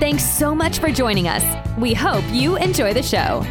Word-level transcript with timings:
Thanks 0.00 0.24
so 0.24 0.56
much 0.56 0.80
for 0.80 0.90
joining 0.90 1.28
us. 1.28 1.44
We 1.78 1.94
hope 1.94 2.24
you 2.32 2.56
enjoy 2.56 2.94
the 2.94 3.02
show. 3.02 3.42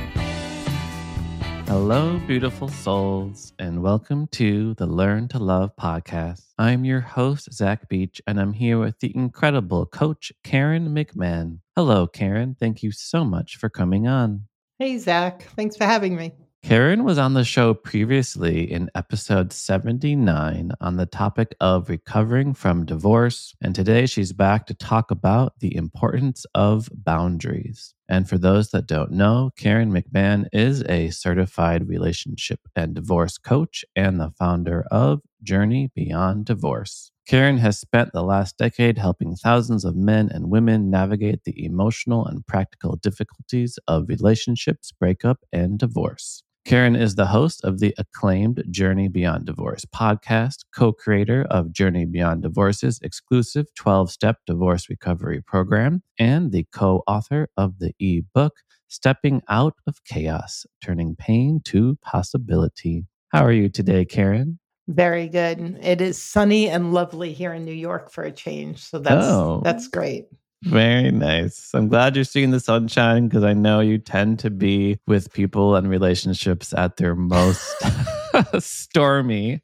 Hello, 1.67 2.19
beautiful 2.27 2.67
souls, 2.67 3.53
and 3.59 3.81
welcome 3.81 4.27
to 4.33 4.73
the 4.73 4.85
Learn 4.85 5.29
to 5.29 5.39
Love 5.39 5.71
podcast. 5.77 6.43
I'm 6.59 6.83
your 6.83 6.99
host, 6.99 7.51
Zach 7.53 7.87
Beach, 7.87 8.21
and 8.27 8.41
I'm 8.41 8.51
here 8.51 8.77
with 8.77 8.99
the 8.99 9.15
incredible 9.15 9.85
coach, 9.85 10.33
Karen 10.43 10.89
McMahon. 10.89 11.59
Hello, 11.77 12.07
Karen. 12.07 12.57
Thank 12.59 12.83
you 12.83 12.91
so 12.91 13.23
much 13.23 13.55
for 13.55 13.69
coming 13.69 14.05
on. 14.05 14.47
Hey, 14.79 14.97
Zach. 14.97 15.43
Thanks 15.55 15.77
for 15.77 15.85
having 15.85 16.17
me. 16.17 16.33
Karen 16.63 17.03
was 17.03 17.17
on 17.17 17.33
the 17.33 17.43
show 17.43 17.73
previously 17.73 18.71
in 18.71 18.89
episode 18.95 19.51
79 19.51 20.71
on 20.79 20.95
the 20.95 21.05
topic 21.05 21.53
of 21.59 21.89
recovering 21.89 22.53
from 22.53 22.85
divorce. 22.85 23.53
And 23.61 23.75
today 23.75 24.05
she's 24.05 24.31
back 24.31 24.65
to 24.67 24.73
talk 24.73 25.11
about 25.11 25.59
the 25.59 25.75
importance 25.75 26.45
of 26.55 26.89
boundaries. 26.93 27.93
And 28.07 28.29
for 28.29 28.37
those 28.37 28.69
that 28.71 28.87
don't 28.87 29.11
know, 29.11 29.51
Karen 29.57 29.91
McMahon 29.91 30.47
is 30.53 30.83
a 30.83 31.09
certified 31.09 31.89
relationship 31.89 32.61
and 32.77 32.95
divorce 32.95 33.37
coach 33.37 33.83
and 33.93 34.17
the 34.17 34.31
founder 34.31 34.85
of 34.89 35.19
Journey 35.43 35.91
Beyond 35.93 36.45
Divorce. 36.45 37.11
Karen 37.27 37.57
has 37.57 37.77
spent 37.77 38.13
the 38.13 38.23
last 38.23 38.57
decade 38.57 38.97
helping 38.97 39.35
thousands 39.35 39.83
of 39.83 39.97
men 39.97 40.29
and 40.33 40.49
women 40.49 40.89
navigate 40.89 41.43
the 41.43 41.65
emotional 41.65 42.25
and 42.25 42.47
practical 42.47 42.95
difficulties 42.95 43.77
of 43.85 44.07
relationships, 44.07 44.93
breakup, 44.93 45.39
and 45.51 45.77
divorce. 45.77 46.42
Karen 46.65 46.95
is 46.95 47.15
the 47.15 47.25
host 47.25 47.61
of 47.65 47.79
the 47.79 47.93
acclaimed 47.97 48.63
Journey 48.69 49.09
Beyond 49.09 49.45
Divorce 49.45 49.83
podcast, 49.83 50.63
co 50.73 50.93
creator 50.93 51.45
of 51.49 51.73
Journey 51.73 52.05
Beyond 52.05 52.41
Divorce's 52.41 52.99
exclusive 53.01 53.67
12 53.75 54.09
step 54.09 54.37
divorce 54.47 54.89
recovery 54.89 55.41
program, 55.41 56.03
and 56.17 56.53
the 56.53 56.65
co 56.71 57.03
author 57.05 57.49
of 57.57 57.79
the 57.79 57.93
e 57.99 58.21
book, 58.33 58.53
Stepping 58.87 59.41
Out 59.49 59.73
of 59.87 60.05
Chaos 60.05 60.65
Turning 60.81 61.17
Pain 61.17 61.59
to 61.65 61.97
Possibility. 62.01 63.07
How 63.33 63.43
are 63.43 63.51
you 63.51 63.67
today, 63.67 64.05
Karen? 64.05 64.57
Very 64.87 65.27
good. 65.27 65.79
It 65.81 65.99
is 65.99 66.17
sunny 66.17 66.69
and 66.69 66.93
lovely 66.93 67.33
here 67.33 67.53
in 67.53 67.65
New 67.65 67.73
York 67.73 68.09
for 68.09 68.23
a 68.23 68.31
change. 68.31 68.79
So 68.83 68.99
that's 68.99 69.25
oh. 69.25 69.61
that's 69.65 69.89
great. 69.89 70.27
Very 70.63 71.11
nice. 71.11 71.71
I'm 71.73 71.89
glad 71.89 72.15
you're 72.15 72.23
seeing 72.23 72.51
the 72.51 72.59
sunshine 72.59 73.27
because 73.27 73.43
I 73.43 73.53
know 73.53 73.81
you 73.81 73.97
tend 73.97 74.39
to 74.39 74.49
be 74.49 74.97
with 75.07 75.33
people 75.33 75.75
and 75.75 75.89
relationships 75.89 76.73
at 76.73 76.95
their 76.95 77.15
most 77.15 77.75
stormy. 78.59 79.61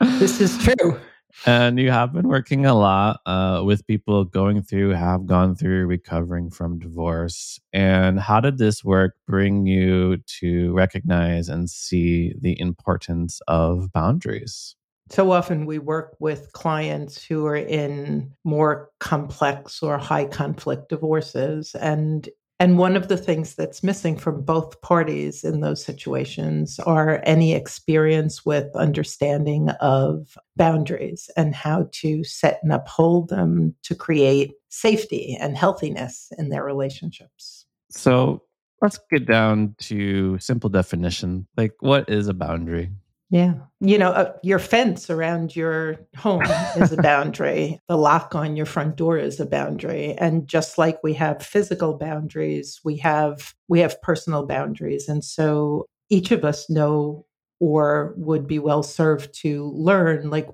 this 0.00 0.40
is 0.40 0.56
true. 0.58 1.00
And 1.44 1.78
you 1.78 1.90
have 1.90 2.12
been 2.12 2.28
working 2.28 2.66
a 2.66 2.74
lot 2.74 3.20
uh, 3.26 3.62
with 3.64 3.86
people 3.86 4.24
going 4.24 4.62
through, 4.62 4.90
have 4.90 5.26
gone 5.26 5.56
through 5.56 5.86
recovering 5.86 6.50
from 6.50 6.78
divorce. 6.78 7.58
And 7.72 8.20
how 8.20 8.40
did 8.40 8.58
this 8.58 8.84
work 8.84 9.14
bring 9.26 9.66
you 9.66 10.18
to 10.40 10.72
recognize 10.72 11.48
and 11.48 11.68
see 11.68 12.34
the 12.40 12.60
importance 12.60 13.40
of 13.48 13.90
boundaries? 13.92 14.76
So 15.10 15.32
often 15.32 15.66
we 15.66 15.78
work 15.78 16.14
with 16.20 16.52
clients 16.52 17.22
who 17.22 17.44
are 17.46 17.56
in 17.56 18.32
more 18.44 18.90
complex 19.00 19.82
or 19.82 19.98
high 19.98 20.26
conflict 20.26 20.88
divorces 20.88 21.74
and 21.74 22.28
and 22.60 22.76
one 22.76 22.94
of 22.94 23.08
the 23.08 23.16
things 23.16 23.54
that's 23.54 23.82
missing 23.82 24.18
from 24.18 24.42
both 24.42 24.82
parties 24.82 25.44
in 25.44 25.60
those 25.60 25.82
situations 25.82 26.78
are 26.80 27.22
any 27.24 27.54
experience 27.54 28.44
with 28.44 28.76
understanding 28.76 29.70
of 29.80 30.36
boundaries 30.56 31.30
and 31.38 31.54
how 31.54 31.88
to 31.92 32.22
set 32.22 32.60
and 32.62 32.70
uphold 32.70 33.30
them 33.30 33.74
to 33.84 33.94
create 33.94 34.52
safety 34.68 35.38
and 35.40 35.56
healthiness 35.56 36.30
in 36.36 36.50
their 36.50 36.62
relationships. 36.62 37.64
So 37.90 38.42
let's 38.82 39.00
get 39.10 39.24
down 39.24 39.74
to 39.78 40.38
simple 40.38 40.68
definition. 40.68 41.46
Like, 41.56 41.72
what 41.80 42.10
is 42.10 42.28
a 42.28 42.34
boundary? 42.34 42.90
Yeah. 43.30 43.54
You 43.80 43.96
know, 43.96 44.10
uh, 44.10 44.32
your 44.42 44.58
fence 44.58 45.08
around 45.08 45.54
your 45.54 45.96
home 46.16 46.42
is 46.76 46.92
a 46.92 46.96
boundary. 47.00 47.78
the 47.88 47.96
lock 47.96 48.34
on 48.34 48.56
your 48.56 48.66
front 48.66 48.96
door 48.96 49.16
is 49.18 49.38
a 49.38 49.46
boundary. 49.46 50.14
And 50.18 50.48
just 50.48 50.78
like 50.78 50.98
we 51.04 51.14
have 51.14 51.42
physical 51.42 51.96
boundaries, 51.96 52.80
we 52.84 52.96
have 52.98 53.54
we 53.68 53.78
have 53.80 54.00
personal 54.02 54.46
boundaries. 54.46 55.08
And 55.08 55.24
so 55.24 55.86
each 56.08 56.32
of 56.32 56.44
us 56.44 56.68
know 56.68 57.24
or 57.60 58.14
would 58.16 58.46
be 58.48 58.58
well 58.58 58.82
served 58.82 59.32
to 59.42 59.70
learn 59.76 60.30
like 60.30 60.48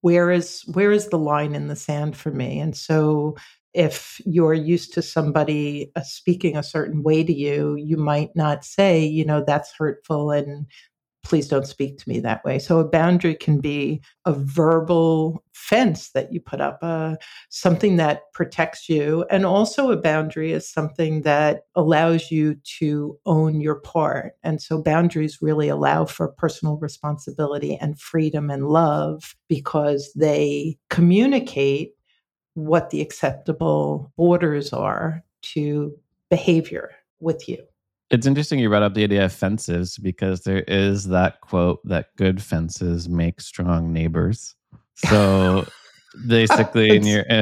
where 0.00 0.30
is 0.30 0.62
where 0.72 0.92
is 0.92 1.08
the 1.08 1.18
line 1.18 1.54
in 1.54 1.68
the 1.68 1.76
sand 1.76 2.16
for 2.16 2.30
me? 2.30 2.58
And 2.60 2.76
so 2.76 3.36
if 3.72 4.20
you're 4.26 4.54
used 4.54 4.92
to 4.94 5.02
somebody 5.02 5.92
uh, 5.94 6.02
speaking 6.02 6.56
a 6.56 6.62
certain 6.62 7.02
way 7.04 7.22
to 7.22 7.32
you, 7.32 7.76
you 7.76 7.96
might 7.96 8.30
not 8.34 8.64
say, 8.64 9.04
you 9.04 9.24
know, 9.24 9.44
that's 9.46 9.72
hurtful 9.78 10.32
and 10.32 10.66
please 11.22 11.48
don't 11.48 11.66
speak 11.66 11.98
to 11.98 12.08
me 12.08 12.18
that 12.20 12.44
way. 12.44 12.58
So 12.58 12.78
a 12.78 12.88
boundary 12.88 13.34
can 13.34 13.60
be 13.60 14.02
a 14.24 14.32
verbal 14.32 15.44
fence 15.52 16.10
that 16.10 16.32
you 16.32 16.40
put 16.40 16.60
up, 16.60 16.78
uh, 16.82 17.16
something 17.50 17.96
that 17.96 18.22
protects 18.32 18.88
you. 18.88 19.24
And 19.30 19.44
also 19.44 19.90
a 19.90 19.96
boundary 19.96 20.52
is 20.52 20.68
something 20.68 21.22
that 21.22 21.62
allows 21.74 22.30
you 22.30 22.56
to 22.78 23.18
own 23.26 23.60
your 23.60 23.76
part. 23.76 24.32
And 24.42 24.60
so 24.60 24.82
boundaries 24.82 25.42
really 25.42 25.68
allow 25.68 26.06
for 26.06 26.28
personal 26.28 26.78
responsibility 26.78 27.76
and 27.76 28.00
freedom 28.00 28.50
and 28.50 28.68
love 28.68 29.36
because 29.48 30.10
they 30.16 30.78
communicate 30.88 31.92
what 32.54 32.90
the 32.90 33.00
acceptable 33.00 34.12
borders 34.16 34.72
are 34.72 35.22
to 35.42 35.96
behavior 36.30 36.90
with 37.20 37.48
you. 37.48 37.58
It's 38.10 38.26
interesting 38.26 38.58
you 38.58 38.68
brought 38.68 38.82
up 38.82 38.94
the 38.94 39.04
idea 39.04 39.24
of 39.24 39.32
fences 39.32 39.96
because 39.98 40.42
there 40.42 40.64
is 40.66 41.06
that 41.08 41.40
quote 41.42 41.80
that 41.84 42.08
good 42.16 42.42
fences 42.42 43.08
make 43.08 43.40
strong 43.40 43.92
neighbors. 43.92 44.56
So 44.96 45.66
basically, 46.26 46.96
in 46.96 47.06
your. 47.06 47.24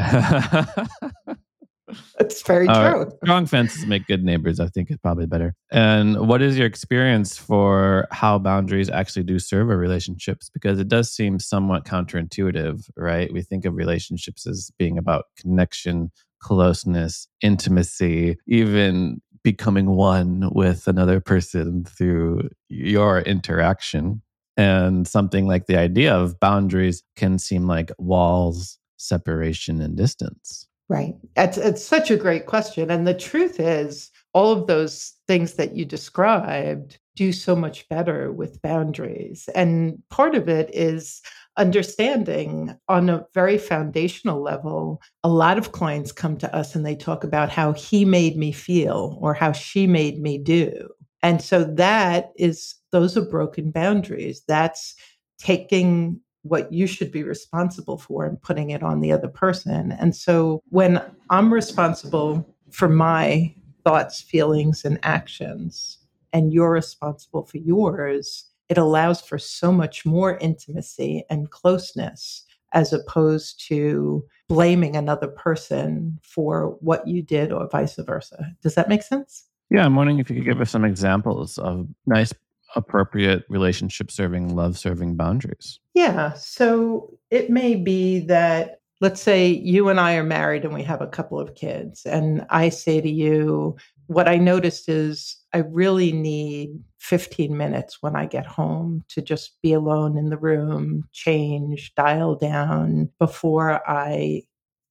It's 2.20 2.42
very 2.42 2.68
uh, 2.68 2.90
true. 2.90 3.12
Strong 3.24 3.46
fences 3.46 3.86
make 3.86 4.06
good 4.06 4.22
neighbors, 4.22 4.60
I 4.60 4.66
think 4.66 4.90
is 4.90 4.98
probably 4.98 5.26
better. 5.26 5.54
And 5.70 6.28
what 6.28 6.42
is 6.42 6.58
your 6.58 6.66
experience 6.66 7.38
for 7.38 8.06
how 8.10 8.38
boundaries 8.38 8.90
actually 8.90 9.22
do 9.22 9.38
serve 9.38 9.70
our 9.70 9.76
relationships? 9.76 10.50
Because 10.50 10.78
it 10.78 10.88
does 10.88 11.10
seem 11.10 11.38
somewhat 11.38 11.84
counterintuitive, 11.84 12.90
right? 12.96 13.32
We 13.32 13.42
think 13.42 13.64
of 13.64 13.74
relationships 13.74 14.46
as 14.46 14.70
being 14.78 14.98
about 14.98 15.26
connection, 15.38 16.10
closeness, 16.40 17.26
intimacy, 17.40 18.36
even 18.46 19.22
becoming 19.52 19.92
one 19.92 20.50
with 20.52 20.86
another 20.88 21.20
person 21.20 21.82
through 21.84 22.50
your 22.68 23.20
interaction. 23.20 24.20
And 24.58 25.08
something 25.08 25.46
like 25.46 25.64
the 25.66 25.78
idea 25.78 26.14
of 26.14 26.38
boundaries 26.38 27.02
can 27.16 27.38
seem 27.38 27.66
like 27.66 27.90
walls, 27.96 28.78
separation, 28.98 29.80
and 29.80 29.96
distance. 29.96 30.66
Right. 30.90 31.14
It's, 31.34 31.56
it's 31.56 31.82
such 31.82 32.10
a 32.10 32.16
great 32.16 32.44
question. 32.44 32.90
And 32.90 33.06
the 33.06 33.14
truth 33.14 33.58
is, 33.58 34.10
all 34.34 34.52
of 34.52 34.66
those 34.66 35.14
things 35.26 35.54
that 35.54 35.74
you 35.74 35.86
described 35.86 36.98
do 37.18 37.32
so 37.32 37.56
much 37.56 37.88
better 37.88 38.32
with 38.32 38.62
boundaries. 38.62 39.48
And 39.56 40.00
part 40.08 40.36
of 40.36 40.48
it 40.48 40.70
is 40.72 41.20
understanding 41.56 42.76
on 42.88 43.10
a 43.10 43.26
very 43.34 43.58
foundational 43.58 44.40
level. 44.40 45.02
A 45.24 45.28
lot 45.28 45.58
of 45.58 45.72
clients 45.72 46.12
come 46.12 46.36
to 46.38 46.54
us 46.54 46.76
and 46.76 46.86
they 46.86 46.94
talk 46.94 47.24
about 47.24 47.50
how 47.50 47.72
he 47.72 48.04
made 48.04 48.36
me 48.36 48.52
feel 48.52 49.18
or 49.20 49.34
how 49.34 49.50
she 49.50 49.88
made 49.88 50.22
me 50.22 50.38
do. 50.38 50.88
And 51.20 51.42
so 51.42 51.64
that 51.64 52.30
is, 52.36 52.76
those 52.92 53.16
are 53.16 53.28
broken 53.28 53.72
boundaries. 53.72 54.42
That's 54.46 54.94
taking 55.38 56.20
what 56.42 56.72
you 56.72 56.86
should 56.86 57.10
be 57.10 57.24
responsible 57.24 57.98
for 57.98 58.24
and 58.26 58.40
putting 58.40 58.70
it 58.70 58.84
on 58.84 59.00
the 59.00 59.10
other 59.10 59.26
person. 59.26 59.90
And 59.90 60.14
so 60.14 60.62
when 60.68 61.02
I'm 61.30 61.52
responsible 61.52 62.48
for 62.70 62.88
my 62.88 63.52
thoughts, 63.84 64.22
feelings, 64.22 64.84
and 64.84 65.00
actions, 65.02 65.97
and 66.32 66.52
you're 66.52 66.70
responsible 66.70 67.44
for 67.44 67.58
yours, 67.58 68.44
it 68.68 68.78
allows 68.78 69.20
for 69.20 69.38
so 69.38 69.72
much 69.72 70.04
more 70.04 70.36
intimacy 70.38 71.24
and 71.30 71.50
closeness 71.50 72.44
as 72.72 72.92
opposed 72.92 73.66
to 73.66 74.22
blaming 74.48 74.94
another 74.94 75.28
person 75.28 76.18
for 76.22 76.76
what 76.80 77.06
you 77.08 77.22
did 77.22 77.50
or 77.50 77.66
vice 77.68 77.96
versa. 77.96 78.52
Does 78.62 78.74
that 78.74 78.88
make 78.88 79.02
sense? 79.02 79.44
Yeah, 79.70 79.84
I'm 79.84 79.96
wondering 79.96 80.18
if 80.18 80.28
you 80.28 80.36
could 80.36 80.44
give 80.44 80.60
us 80.60 80.70
some 80.70 80.84
examples 80.84 81.58
of 81.58 81.86
nice, 82.06 82.32
appropriate 82.76 83.44
relationship 83.48 84.10
serving, 84.10 84.54
love 84.54 84.78
serving 84.78 85.16
boundaries. 85.16 85.80
Yeah. 85.94 86.34
So 86.34 87.18
it 87.30 87.48
may 87.48 87.74
be 87.74 88.20
that, 88.26 88.80
let's 89.00 89.22
say 89.22 89.48
you 89.48 89.88
and 89.88 89.98
I 89.98 90.16
are 90.16 90.24
married 90.24 90.64
and 90.64 90.74
we 90.74 90.82
have 90.82 91.00
a 91.00 91.06
couple 91.06 91.40
of 91.40 91.54
kids, 91.54 92.04
and 92.04 92.46
I 92.50 92.68
say 92.68 93.00
to 93.00 93.10
you, 93.10 93.76
what 94.08 94.26
I 94.26 94.36
noticed 94.36 94.88
is 94.88 95.36
I 95.52 95.58
really 95.58 96.12
need 96.12 96.70
15 96.98 97.56
minutes 97.56 97.98
when 98.00 98.16
I 98.16 98.24
get 98.24 98.46
home 98.46 99.04
to 99.08 99.20
just 99.20 99.60
be 99.62 99.74
alone 99.74 100.16
in 100.16 100.30
the 100.30 100.38
room, 100.38 101.04
change, 101.12 101.94
dial 101.94 102.34
down 102.34 103.10
before 103.18 103.82
I 103.88 104.42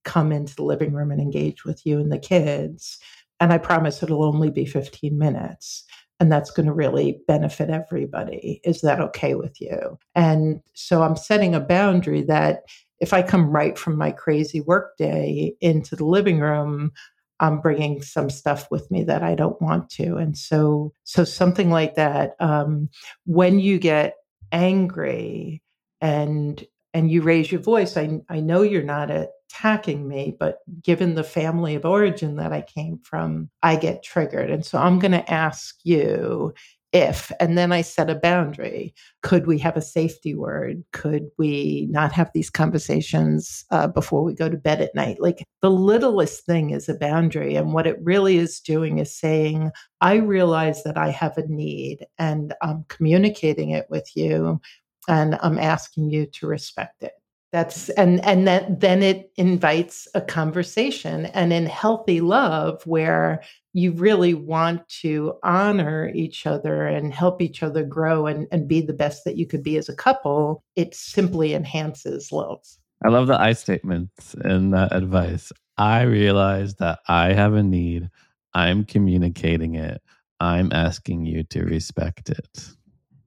come 0.04 0.30
into 0.30 0.54
the 0.54 0.62
living 0.62 0.92
room 0.92 1.10
and 1.10 1.20
engage 1.20 1.64
with 1.64 1.84
you 1.84 1.98
and 1.98 2.12
the 2.12 2.18
kids. 2.18 2.98
And 3.40 3.52
I 3.52 3.58
promise 3.58 4.02
it'll 4.02 4.24
only 4.24 4.50
be 4.50 4.64
15 4.64 5.18
minutes. 5.18 5.84
And 6.20 6.30
that's 6.30 6.52
going 6.52 6.66
to 6.66 6.72
really 6.72 7.20
benefit 7.26 7.70
everybody. 7.70 8.60
Is 8.64 8.82
that 8.82 9.00
okay 9.00 9.34
with 9.34 9.60
you? 9.60 9.98
And 10.14 10.60
so 10.74 11.02
I'm 11.02 11.16
setting 11.16 11.56
a 11.56 11.60
boundary 11.60 12.22
that 12.22 12.62
if 13.00 13.12
I 13.12 13.22
come 13.22 13.50
right 13.50 13.76
from 13.76 13.96
my 13.96 14.12
crazy 14.12 14.60
workday 14.60 15.54
into 15.60 15.96
the 15.96 16.04
living 16.04 16.38
room, 16.38 16.92
I'm 17.40 17.60
bringing 17.60 18.02
some 18.02 18.30
stuff 18.30 18.70
with 18.70 18.90
me 18.90 19.04
that 19.04 19.22
I 19.22 19.34
don't 19.34 19.60
want 19.62 19.90
to. 19.90 20.16
And 20.16 20.36
so, 20.36 20.92
so 21.04 21.24
something 21.24 21.70
like 21.70 21.94
that. 21.94 22.34
Um, 22.40 22.88
when 23.24 23.58
you 23.60 23.78
get 23.78 24.14
angry 24.52 25.62
and 26.00 26.64
and 26.94 27.10
you 27.10 27.22
raise 27.22 27.52
your 27.52 27.60
voice, 27.60 27.96
I 27.96 28.20
I 28.28 28.40
know 28.40 28.62
you're 28.62 28.82
not 28.82 29.10
attacking 29.10 30.08
me, 30.08 30.36
but 30.38 30.58
given 30.82 31.14
the 31.14 31.24
family 31.24 31.74
of 31.74 31.84
origin 31.84 32.36
that 32.36 32.52
I 32.52 32.62
came 32.62 32.98
from, 32.98 33.50
I 33.62 33.76
get 33.76 34.02
triggered. 34.02 34.50
And 34.50 34.64
so 34.64 34.78
I'm 34.78 34.98
going 34.98 35.12
to 35.12 35.30
ask 35.30 35.76
you 35.84 36.54
if, 36.92 37.30
and 37.38 37.58
then 37.58 37.72
I 37.72 37.82
set 37.82 38.08
a 38.08 38.14
boundary. 38.14 38.94
Could 39.22 39.46
we 39.46 39.58
have 39.58 39.76
a 39.76 39.82
safety 39.82 40.34
word? 40.34 40.82
Could 40.92 41.28
we 41.36 41.86
not 41.90 42.12
have 42.12 42.30
these 42.32 42.50
conversations 42.50 43.64
uh, 43.70 43.88
before 43.88 44.24
we 44.24 44.34
go 44.34 44.48
to 44.48 44.56
bed 44.56 44.80
at 44.80 44.94
night? 44.94 45.20
Like 45.20 45.44
the 45.60 45.70
littlest 45.70 46.46
thing 46.46 46.70
is 46.70 46.88
a 46.88 46.94
boundary. 46.94 47.56
And 47.56 47.74
what 47.74 47.86
it 47.86 47.98
really 48.02 48.38
is 48.38 48.60
doing 48.60 48.98
is 48.98 49.14
saying, 49.14 49.70
I 50.00 50.14
realize 50.16 50.82
that 50.84 50.96
I 50.96 51.10
have 51.10 51.36
a 51.36 51.46
need 51.46 52.06
and 52.18 52.54
I'm 52.62 52.84
communicating 52.88 53.70
it 53.70 53.86
with 53.90 54.08
you 54.16 54.60
and 55.08 55.38
I'm 55.42 55.58
asking 55.58 56.10
you 56.10 56.26
to 56.26 56.46
respect 56.46 57.02
it 57.02 57.12
that's 57.50 57.88
and 57.90 58.22
and 58.24 58.46
that 58.46 58.80
then 58.80 59.02
it 59.02 59.32
invites 59.36 60.06
a 60.14 60.20
conversation. 60.20 61.26
And 61.26 61.52
in 61.52 61.66
healthy 61.66 62.20
love 62.20 62.86
where 62.86 63.42
you 63.72 63.92
really 63.92 64.34
want 64.34 64.86
to 64.88 65.34
honor 65.42 66.10
each 66.14 66.46
other 66.46 66.86
and 66.86 67.12
help 67.12 67.40
each 67.40 67.62
other 67.62 67.84
grow 67.84 68.26
and, 68.26 68.46
and 68.50 68.68
be 68.68 68.80
the 68.80 68.92
best 68.92 69.24
that 69.24 69.36
you 69.36 69.46
could 69.46 69.62
be 69.62 69.76
as 69.76 69.88
a 69.88 69.96
couple 69.96 70.62
it 70.76 70.94
simply 70.94 71.54
enhances 71.54 72.32
love. 72.32 72.62
I 73.04 73.08
love 73.08 73.28
the 73.28 73.40
i 73.40 73.52
statements 73.52 74.34
and 74.34 74.74
that 74.74 74.94
advice. 74.94 75.52
I 75.78 76.02
realize 76.02 76.74
that 76.76 77.00
i 77.08 77.32
have 77.32 77.54
a 77.54 77.62
need. 77.62 78.10
I'm 78.54 78.84
communicating 78.84 79.74
it. 79.76 80.02
I'm 80.40 80.72
asking 80.72 81.26
you 81.26 81.44
to 81.44 81.64
respect 81.64 82.30
it 82.30 82.74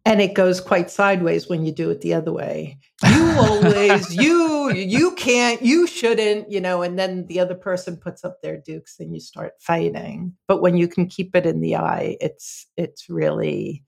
and 0.05 0.21
it 0.21 0.33
goes 0.33 0.59
quite 0.59 0.89
sideways 0.89 1.47
when 1.47 1.65
you 1.65 1.71
do 1.71 1.89
it 1.89 2.01
the 2.01 2.13
other 2.13 2.31
way. 2.31 2.77
You 3.05 3.35
always 3.37 4.15
you 4.15 4.71
you 4.71 5.11
can't 5.15 5.61
you 5.61 5.87
shouldn't 5.87 6.51
you 6.51 6.59
know 6.59 6.81
and 6.81 6.97
then 6.97 7.27
the 7.27 7.39
other 7.39 7.55
person 7.55 7.97
puts 7.97 8.23
up 8.23 8.41
their 8.41 8.57
dukes 8.57 8.99
and 8.99 9.13
you 9.13 9.19
start 9.19 9.53
fighting. 9.59 10.33
But 10.47 10.61
when 10.61 10.77
you 10.77 10.87
can 10.87 11.07
keep 11.07 11.35
it 11.35 11.45
in 11.45 11.61
the 11.61 11.75
I 11.75 12.17
it's 12.19 12.67
it's 12.77 13.09
really 13.09 13.83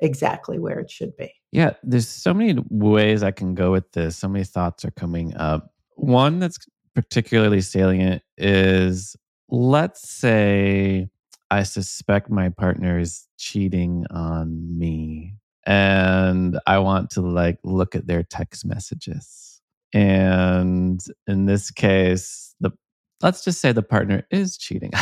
exactly 0.00 0.58
where 0.58 0.80
it 0.80 0.90
should 0.90 1.16
be. 1.16 1.32
Yeah 1.52 1.74
there's 1.82 2.08
so 2.08 2.34
many 2.34 2.62
ways 2.68 3.22
i 3.22 3.30
can 3.30 3.54
go 3.54 3.72
with 3.72 3.90
this. 3.92 4.16
So 4.16 4.28
many 4.28 4.44
thoughts 4.44 4.84
are 4.84 4.90
coming 4.92 5.34
up. 5.36 5.72
One 5.96 6.40
that's 6.40 6.58
particularly 6.94 7.62
salient 7.62 8.22
is 8.36 9.16
let's 9.48 10.08
say 10.08 11.08
I 11.50 11.62
suspect 11.62 12.30
my 12.30 12.48
partner 12.48 12.98
is 12.98 13.28
cheating 13.38 14.06
on 14.10 14.76
me 14.76 15.34
and 15.66 16.58
I 16.66 16.78
want 16.78 17.10
to 17.10 17.20
like 17.20 17.58
look 17.64 17.94
at 17.94 18.06
their 18.06 18.22
text 18.22 18.64
messages. 18.66 19.60
And 19.92 21.00
in 21.26 21.46
this 21.46 21.70
case, 21.70 22.54
the 22.60 22.70
let's 23.22 23.44
just 23.44 23.60
say 23.60 23.72
the 23.72 23.82
partner 23.82 24.26
is 24.30 24.58
cheating. 24.58 24.92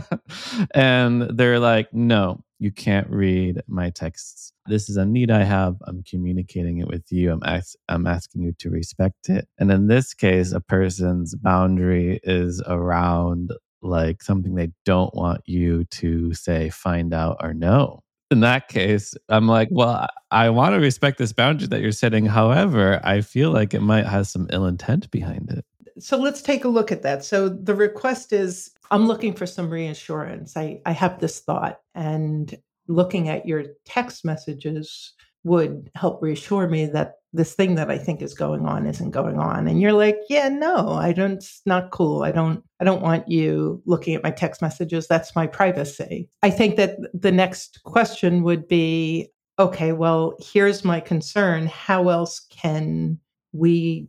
and 0.74 1.22
they're 1.36 1.58
like, 1.58 1.92
"No, 1.92 2.44
you 2.58 2.70
can't 2.70 3.10
read 3.10 3.60
my 3.66 3.90
texts. 3.90 4.52
This 4.66 4.88
is 4.88 4.96
a 4.96 5.04
need 5.04 5.30
I 5.30 5.42
have. 5.44 5.76
I'm 5.86 6.02
communicating 6.08 6.78
it 6.78 6.88
with 6.88 7.10
you. 7.10 7.32
I'm 7.32 7.42
ask, 7.44 7.74
I'm 7.88 8.06
asking 8.06 8.42
you 8.42 8.52
to 8.60 8.70
respect 8.70 9.28
it." 9.28 9.48
And 9.58 9.70
in 9.70 9.88
this 9.88 10.14
case, 10.14 10.52
a 10.52 10.60
person's 10.60 11.34
boundary 11.34 12.20
is 12.22 12.62
around 12.66 13.52
like 13.82 14.22
something 14.22 14.54
they 14.54 14.70
don't 14.84 15.14
want 15.14 15.40
you 15.46 15.84
to 15.86 16.34
say 16.34 16.68
find 16.70 17.14
out 17.14 17.38
or 17.40 17.54
know 17.54 18.02
in 18.30 18.40
that 18.40 18.68
case, 18.68 19.14
I'm 19.28 19.48
like, 19.48 19.68
well, 19.70 20.06
I 20.30 20.50
want 20.50 20.74
to 20.74 20.80
respect 20.80 21.18
this 21.18 21.32
boundary 21.32 21.68
that 21.68 21.80
you're 21.80 21.92
setting. 21.92 22.26
However, 22.26 23.00
I 23.02 23.20
feel 23.20 23.50
like 23.50 23.74
it 23.74 23.80
might 23.80 24.06
have 24.06 24.28
some 24.28 24.46
ill 24.52 24.66
intent 24.66 25.10
behind 25.10 25.50
it. 25.50 25.64
So 25.98 26.16
let's 26.16 26.40
take 26.40 26.64
a 26.64 26.68
look 26.68 26.92
at 26.92 27.02
that. 27.02 27.24
So 27.24 27.48
the 27.48 27.74
request 27.74 28.32
is 28.32 28.70
I'm 28.90 29.06
looking 29.06 29.34
for 29.34 29.46
some 29.46 29.68
reassurance. 29.68 30.56
I, 30.56 30.80
I 30.86 30.92
have 30.92 31.20
this 31.20 31.40
thought, 31.40 31.80
and 31.94 32.56
looking 32.88 33.28
at 33.28 33.46
your 33.46 33.64
text 33.84 34.24
messages 34.24 35.12
would 35.44 35.90
help 35.94 36.22
reassure 36.22 36.68
me 36.68 36.86
that 36.86 37.14
this 37.32 37.54
thing 37.54 37.76
that 37.76 37.90
I 37.90 37.96
think 37.96 38.22
is 38.22 38.34
going 38.34 38.66
on 38.66 38.86
isn't 38.86 39.12
going 39.12 39.38
on. 39.38 39.68
And 39.68 39.80
you're 39.80 39.92
like, 39.92 40.18
yeah, 40.28 40.48
no, 40.48 40.90
I 40.90 41.12
don't, 41.12 41.34
it's 41.34 41.62
not 41.64 41.92
cool. 41.92 42.24
I 42.24 42.32
don't, 42.32 42.64
I 42.80 42.84
don't 42.84 43.02
want 43.02 43.28
you 43.28 43.80
looking 43.86 44.14
at 44.14 44.24
my 44.24 44.32
text 44.32 44.60
messages. 44.60 45.06
That's 45.06 45.36
my 45.36 45.46
privacy. 45.46 46.28
I 46.42 46.50
think 46.50 46.76
that 46.76 46.98
the 47.14 47.30
next 47.30 47.82
question 47.84 48.42
would 48.42 48.66
be, 48.66 49.28
okay, 49.58 49.92
well, 49.92 50.34
here's 50.40 50.84
my 50.84 50.98
concern. 50.98 51.66
How 51.66 52.08
else 52.08 52.40
can 52.50 53.18
we, 53.52 54.08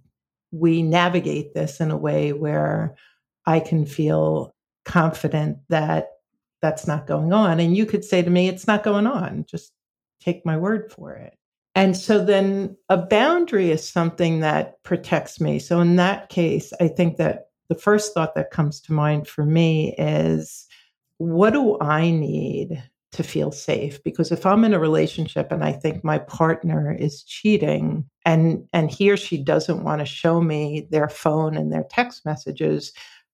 we 0.51 0.81
navigate 0.81 1.53
this 1.53 1.79
in 1.79 1.91
a 1.91 1.97
way 1.97 2.33
where 2.33 2.95
I 3.45 3.59
can 3.59 3.85
feel 3.85 4.55
confident 4.83 5.59
that 5.69 6.07
that's 6.61 6.87
not 6.87 7.05
going 7.05 7.33
on? 7.33 7.59
And 7.59 7.77
you 7.77 7.85
could 7.85 8.03
say 8.03 8.23
to 8.23 8.29
me, 8.29 8.47
it's 8.47 8.65
not 8.65 8.83
going 8.83 9.05
on. 9.05 9.45
Just 9.47 9.73
take 10.21 10.45
my 10.45 10.57
word 10.57 10.91
for 10.91 11.13
it. 11.13 11.35
And 11.73 11.95
so 11.95 12.23
then 12.23 12.75
a 12.89 12.97
boundary 12.97 13.71
is 13.71 13.87
something 13.87 14.41
that 14.41 14.81
protects 14.83 15.39
me. 15.39 15.59
So 15.59 15.79
in 15.79 15.95
that 15.95 16.29
case, 16.29 16.73
I 16.81 16.87
think 16.87 17.17
that 17.17 17.47
the 17.69 17.75
first 17.75 18.13
thought 18.13 18.35
that 18.35 18.51
comes 18.51 18.81
to 18.81 18.93
mind 18.93 19.27
for 19.27 19.45
me 19.45 19.95
is 19.97 20.67
what 21.17 21.51
do 21.53 21.79
I 21.79 22.11
need 22.11 22.83
to 23.13 23.23
feel 23.23 23.51
safe? 23.51 24.03
Because 24.03 24.31
if 24.31 24.45
I'm 24.45 24.65
in 24.65 24.73
a 24.73 24.79
relationship 24.79 25.51
and 25.51 25.63
I 25.63 25.71
think 25.71 26.03
my 26.03 26.17
partner 26.17 26.93
is 26.93 27.23
cheating 27.23 28.05
and 28.25 28.67
and 28.73 28.89
he 28.91 29.09
or 29.09 29.17
she 29.17 29.37
doesn't 29.37 29.83
want 29.83 29.99
to 29.99 30.05
show 30.05 30.41
me 30.41 30.87
their 30.91 31.07
phone 31.07 31.55
and 31.55 31.71
their 31.71 31.85
text 31.89 32.25
messages, 32.25 32.91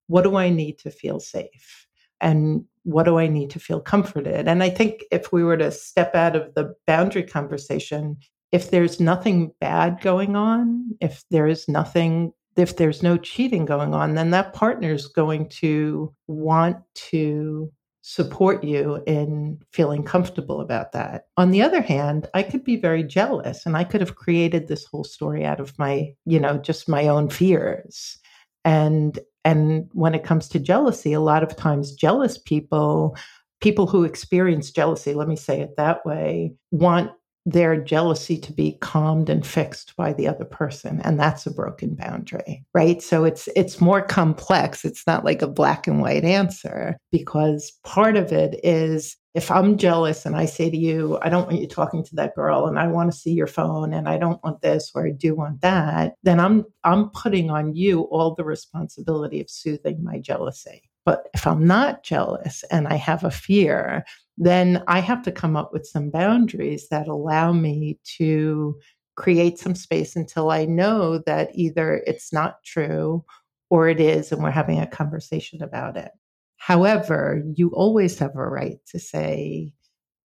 what 0.08 0.24
do 0.24 0.36
I 0.36 0.50
need 0.50 0.78
to 0.80 0.92
feel 0.92 1.20
safe? 1.20 1.87
And 2.22 2.66
what 2.84 3.04
do 3.04 3.20
I 3.20 3.28
need 3.28 3.50
to 3.52 3.60
feel 3.60 3.82
comforted? 3.82 4.48
And 4.48 4.64
I 4.64 4.70
think 4.70 5.04
if 5.12 5.32
we 5.32 5.44
were 5.44 5.58
to 5.58 5.72
step 5.72 6.16
out 6.16 6.36
of 6.36 6.54
the 6.56 6.74
boundary 6.86 7.24
conversation, 7.24 8.18
if 8.52 8.72
there's 8.72 9.00
nothing 9.00 9.52
bad 9.60 10.00
going 10.02 10.36
on, 10.36 10.96
if 11.02 11.24
there 11.30 11.48
is 11.48 11.68
nothing, 11.68 12.32
if 12.56 12.78
there's 12.78 13.04
no 13.04 13.18
cheating 13.18 13.66
going 13.66 13.94
on, 13.94 14.16
then 14.16 14.32
that 14.32 14.54
partner 14.54 14.94
is 14.94 15.08
going 15.08 15.50
to 15.50 16.14
want 16.28 16.78
to 16.96 17.72
support 18.02 18.64
you 18.64 19.04
in 19.06 19.60
feeling 19.74 20.02
comfortable 20.02 20.62
about 20.62 20.94
that. 20.94 21.26
On 21.36 21.52
the 21.52 21.62
other 21.62 21.82
hand, 21.82 22.30
I 22.34 22.42
could 22.42 22.64
be 22.64 22.78
very 22.78 23.04
jealous 23.04 23.66
and 23.66 23.76
I 23.76 23.84
could 23.84 24.00
have 24.00 24.16
created 24.16 24.70
this 24.70 24.86
whole 24.86 25.04
story 25.04 25.44
out 25.44 25.60
of 25.60 25.78
my, 25.78 26.14
you 26.24 26.40
know, 26.40 26.58
just 26.58 26.88
my 26.88 27.10
own 27.10 27.30
fears. 27.30 28.18
And 28.64 29.20
and 29.48 29.88
when 29.94 30.14
it 30.14 30.26
comes 30.26 30.50
to 30.50 30.60
jealousy, 30.60 31.14
a 31.14 31.22
lot 31.22 31.42
of 31.42 31.56
times 31.56 31.94
jealous 31.94 32.38
people, 32.38 33.16
people 33.62 33.88
who 33.88 34.04
experience 34.04 34.72
jealousy, 34.72 35.14
let 35.14 35.30
me 35.30 35.38
say 35.38 35.62
it 35.62 35.78
that 35.78 36.06
way, 36.06 36.54
want 36.72 37.12
their 37.46 37.82
jealousy 37.82 38.38
to 38.38 38.52
be 38.52 38.74
calmed 38.82 39.30
and 39.30 39.48
fixed 39.48 39.96
by 39.96 40.12
the 40.12 40.28
other 40.28 40.44
person 40.44 41.00
and 41.06 41.18
that's 41.18 41.46
a 41.46 41.52
broken 41.52 41.96
boundary 41.96 42.62
right? 42.74 43.02
So 43.02 43.24
it's 43.24 43.48
it's 43.56 43.80
more 43.80 44.02
complex. 44.02 44.84
It's 44.84 45.08
not 45.08 45.24
like 45.24 45.42
a 45.42 45.48
black 45.48 45.88
and 45.88 46.02
white 46.02 46.26
answer 46.26 46.98
because 47.10 47.72
part 47.86 48.18
of 48.18 48.34
it 48.34 48.60
is 48.64 49.16
if 49.38 49.52
i'm 49.52 49.78
jealous 49.78 50.26
and 50.26 50.36
i 50.36 50.46
say 50.46 50.70
to 50.70 50.78
you 50.78 51.18
i 51.22 51.30
don't 51.30 51.48
want 51.48 51.62
you 51.62 51.68
talking 51.68 52.04
to 52.04 52.16
that 52.16 52.36
girl 52.36 52.66
and 52.66 52.80
i 52.80 52.88
want 52.88 53.12
to 53.12 53.18
see 53.18 53.32
your 53.32 53.48
phone 53.48 53.94
and 53.94 54.10
i 54.10 54.18
don't 54.18 54.44
want 54.44 54.62
this 54.62 54.92
or 54.96 55.08
i 55.08 55.12
do 55.12 55.36
want 55.36 55.62
that 55.62 56.16
then 56.24 56.40
i'm 56.40 56.66
i'm 56.84 57.10
putting 57.12 57.50
on 57.50 57.76
you 57.76 58.02
all 58.12 58.34
the 58.34 58.44
responsibility 58.44 59.40
of 59.40 59.50
soothing 59.50 60.04
my 60.04 60.18
jealousy 60.20 60.82
But 61.08 61.30
if 61.34 61.48
I'm 61.48 61.66
not 61.66 62.04
jealous 62.04 62.66
and 62.70 62.86
I 62.86 62.96
have 62.96 63.24
a 63.24 63.32
fear, 63.32 64.04
then 64.38 64.84
I 64.90 65.00
have 65.00 65.22
to 65.24 65.32
come 65.32 65.56
up 65.56 65.72
with 65.72 65.88
some 65.88 66.10
boundaries 66.10 66.90
that 66.90 67.08
allow 67.08 67.54
me 67.54 67.98
to 68.18 68.78
create 69.16 69.58
some 69.58 69.74
space 69.74 70.18
until 70.18 70.52
I 70.52 70.66
know 70.66 71.20
that 71.20 71.52
either 71.54 72.04
it's 72.06 72.34
not 72.34 72.62
true 72.66 73.24
or 73.70 73.88
it 73.88 74.02
is, 74.02 74.34
and 74.34 74.44
we're 74.44 74.52
having 74.52 74.80
a 74.82 74.86
conversation 75.00 75.64
about 75.64 75.96
it. 75.96 76.12
However, 76.58 77.42
you 77.56 77.70
always 77.70 78.20
have 78.20 78.36
a 78.36 78.48
right 78.48 78.80
to 78.88 79.00
say, 79.00 79.74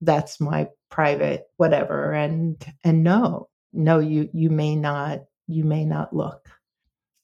that's 0.02 0.40
my 0.40 0.68
private 0.90 1.44
whatever 1.56 2.12
and 2.12 2.62
and 2.84 3.02
no 3.02 3.48
no 3.72 3.98
you 3.98 4.28
you 4.34 4.50
may 4.50 4.76
not 4.76 5.20
you 5.46 5.64
may 5.64 5.84
not 5.84 6.14
look. 6.14 6.50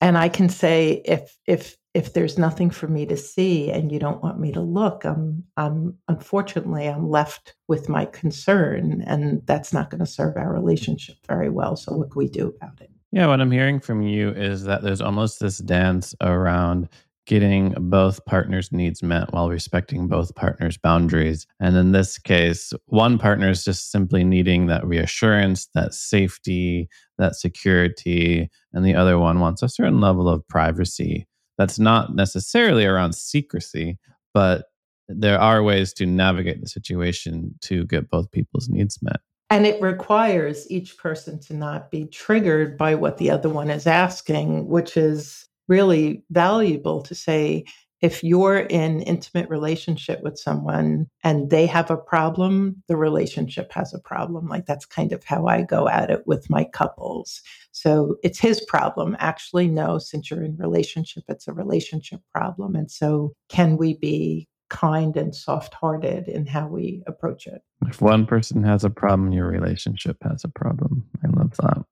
And 0.00 0.16
i 0.16 0.28
can 0.28 0.48
say 0.48 1.02
if 1.04 1.36
if 1.46 1.76
if 1.92 2.12
there's 2.12 2.38
nothing 2.38 2.70
for 2.70 2.86
me 2.86 3.04
to 3.04 3.16
see 3.16 3.70
and 3.70 3.90
you 3.90 3.98
don't 3.98 4.22
want 4.22 4.38
me 4.38 4.52
to 4.52 4.60
look 4.60 5.04
i'm 5.04 5.44
i'm 5.56 5.98
unfortunately 6.06 6.88
i'm 6.88 7.10
left 7.10 7.56
with 7.66 7.88
my 7.88 8.04
concern 8.06 9.02
and 9.06 9.44
that's 9.44 9.72
not 9.72 9.90
going 9.90 9.98
to 9.98 10.06
serve 10.06 10.36
our 10.36 10.52
relationship 10.52 11.16
very 11.26 11.50
well 11.50 11.74
so 11.74 11.92
what 11.96 12.10
can 12.10 12.18
we 12.18 12.28
do 12.28 12.54
about 12.56 12.80
it? 12.80 12.90
Yeah 13.10 13.26
what 13.26 13.40
i'm 13.40 13.50
hearing 13.50 13.80
from 13.80 14.02
you 14.02 14.30
is 14.30 14.62
that 14.64 14.82
there's 14.82 15.00
almost 15.00 15.40
this 15.40 15.58
dance 15.58 16.14
around 16.20 16.88
getting 17.28 17.74
both 17.78 18.24
partners' 18.24 18.72
needs 18.72 19.02
met 19.02 19.32
while 19.34 19.50
respecting 19.50 20.08
both 20.08 20.34
partners' 20.34 20.78
boundaries. 20.78 21.46
And 21.60 21.76
in 21.76 21.92
this 21.92 22.18
case, 22.18 22.72
one 22.86 23.18
partner 23.18 23.50
is 23.50 23.64
just 23.64 23.92
simply 23.92 24.24
needing 24.24 24.66
that 24.66 24.84
reassurance, 24.86 25.68
that 25.74 25.92
safety, 25.92 26.88
that 27.18 27.36
security, 27.36 28.48
and 28.72 28.84
the 28.84 28.94
other 28.94 29.18
one 29.18 29.40
wants 29.40 29.62
a 29.62 29.68
certain 29.68 30.00
level 30.00 30.26
of 30.26 30.48
privacy. 30.48 31.28
That's 31.58 31.78
not 31.78 32.14
necessarily 32.14 32.86
around 32.86 33.14
secrecy, 33.14 33.98
but 34.32 34.64
there 35.06 35.38
are 35.38 35.62
ways 35.62 35.92
to 35.94 36.06
navigate 36.06 36.62
the 36.62 36.68
situation 36.68 37.54
to 37.62 37.84
get 37.86 38.08
both 38.08 38.30
people's 38.30 38.70
needs 38.70 39.02
met. 39.02 39.20
And 39.50 39.66
it 39.66 39.80
requires 39.82 40.70
each 40.70 40.96
person 40.96 41.40
to 41.40 41.54
not 41.54 41.90
be 41.90 42.06
triggered 42.06 42.78
by 42.78 42.94
what 42.94 43.18
the 43.18 43.30
other 43.30 43.48
one 43.48 43.70
is 43.70 43.86
asking, 43.86 44.68
which 44.68 44.96
is 44.96 45.47
really 45.68 46.22
valuable 46.30 47.02
to 47.02 47.14
say 47.14 47.64
if 48.00 48.22
you're 48.22 48.58
in 48.58 49.02
intimate 49.02 49.48
relationship 49.50 50.22
with 50.22 50.38
someone 50.38 51.08
and 51.24 51.50
they 51.50 51.66
have 51.66 51.90
a 51.90 51.96
problem 51.96 52.82
the 52.86 52.96
relationship 52.96 53.72
has 53.72 53.92
a 53.92 53.98
problem. 53.98 54.46
Like 54.48 54.66
that's 54.66 54.86
kind 54.86 55.12
of 55.12 55.24
how 55.24 55.46
i 55.46 55.62
go 55.62 55.88
at 55.88 56.10
it 56.10 56.26
with 56.26 56.48
my 56.48 56.64
couples. 56.64 57.42
So 57.72 58.16
it's 58.22 58.38
his 58.38 58.64
problem. 58.66 59.16
Actually 59.18 59.68
no 59.68 59.98
since 59.98 60.30
you're 60.30 60.44
in 60.44 60.56
relationship 60.56 61.24
it's 61.28 61.48
a 61.48 61.52
relationship 61.52 62.20
problem. 62.32 62.74
And 62.76 62.90
so 62.90 63.32
can 63.48 63.76
we 63.76 63.94
be 63.94 64.48
kind 64.70 65.16
and 65.16 65.34
soft-hearted 65.34 66.28
in 66.28 66.46
how 66.46 66.68
we 66.68 67.02
approach 67.06 67.46
it? 67.46 67.62
If 67.86 68.00
one 68.00 68.26
person 68.26 68.62
has 68.64 68.84
a 68.84 68.90
problem 68.90 69.32
your 69.32 69.48
relationship 69.48 70.18
has 70.22 70.44
a 70.44 70.48
problem. 70.48 71.04
I 71.24 71.28
love 71.36 71.56
that. 71.56 71.84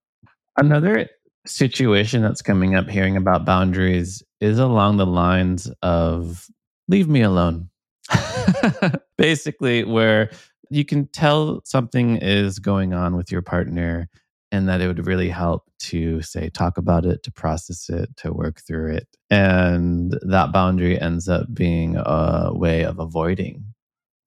Another 0.56 1.08
situation 1.48 2.22
that's 2.22 2.42
coming 2.42 2.74
up 2.74 2.88
hearing 2.88 3.16
about 3.16 3.44
boundaries 3.44 4.22
is 4.40 4.58
along 4.58 4.96
the 4.96 5.06
lines 5.06 5.70
of 5.82 6.46
leave 6.88 7.08
me 7.08 7.22
alone. 7.22 7.70
Basically, 9.18 9.84
where 9.84 10.30
you 10.70 10.84
can 10.84 11.06
tell 11.08 11.60
something 11.64 12.16
is 12.16 12.58
going 12.58 12.92
on 12.92 13.16
with 13.16 13.30
your 13.30 13.42
partner 13.42 14.08
and 14.52 14.68
that 14.68 14.80
it 14.80 14.86
would 14.86 15.06
really 15.06 15.28
help 15.28 15.64
to 15.78 16.22
say 16.22 16.48
talk 16.48 16.78
about 16.78 17.04
it 17.04 17.22
to 17.24 17.32
process 17.32 17.88
it 17.88 18.08
to 18.16 18.32
work 18.32 18.60
through 18.66 18.94
it 18.94 19.06
and 19.30 20.16
that 20.22 20.52
boundary 20.52 21.00
ends 21.00 21.28
up 21.28 21.52
being 21.52 21.96
a 21.96 22.50
way 22.52 22.84
of 22.84 22.98
avoiding 22.98 23.64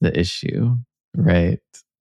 the 0.02 0.18
issue 0.18 0.76
right 1.16 1.60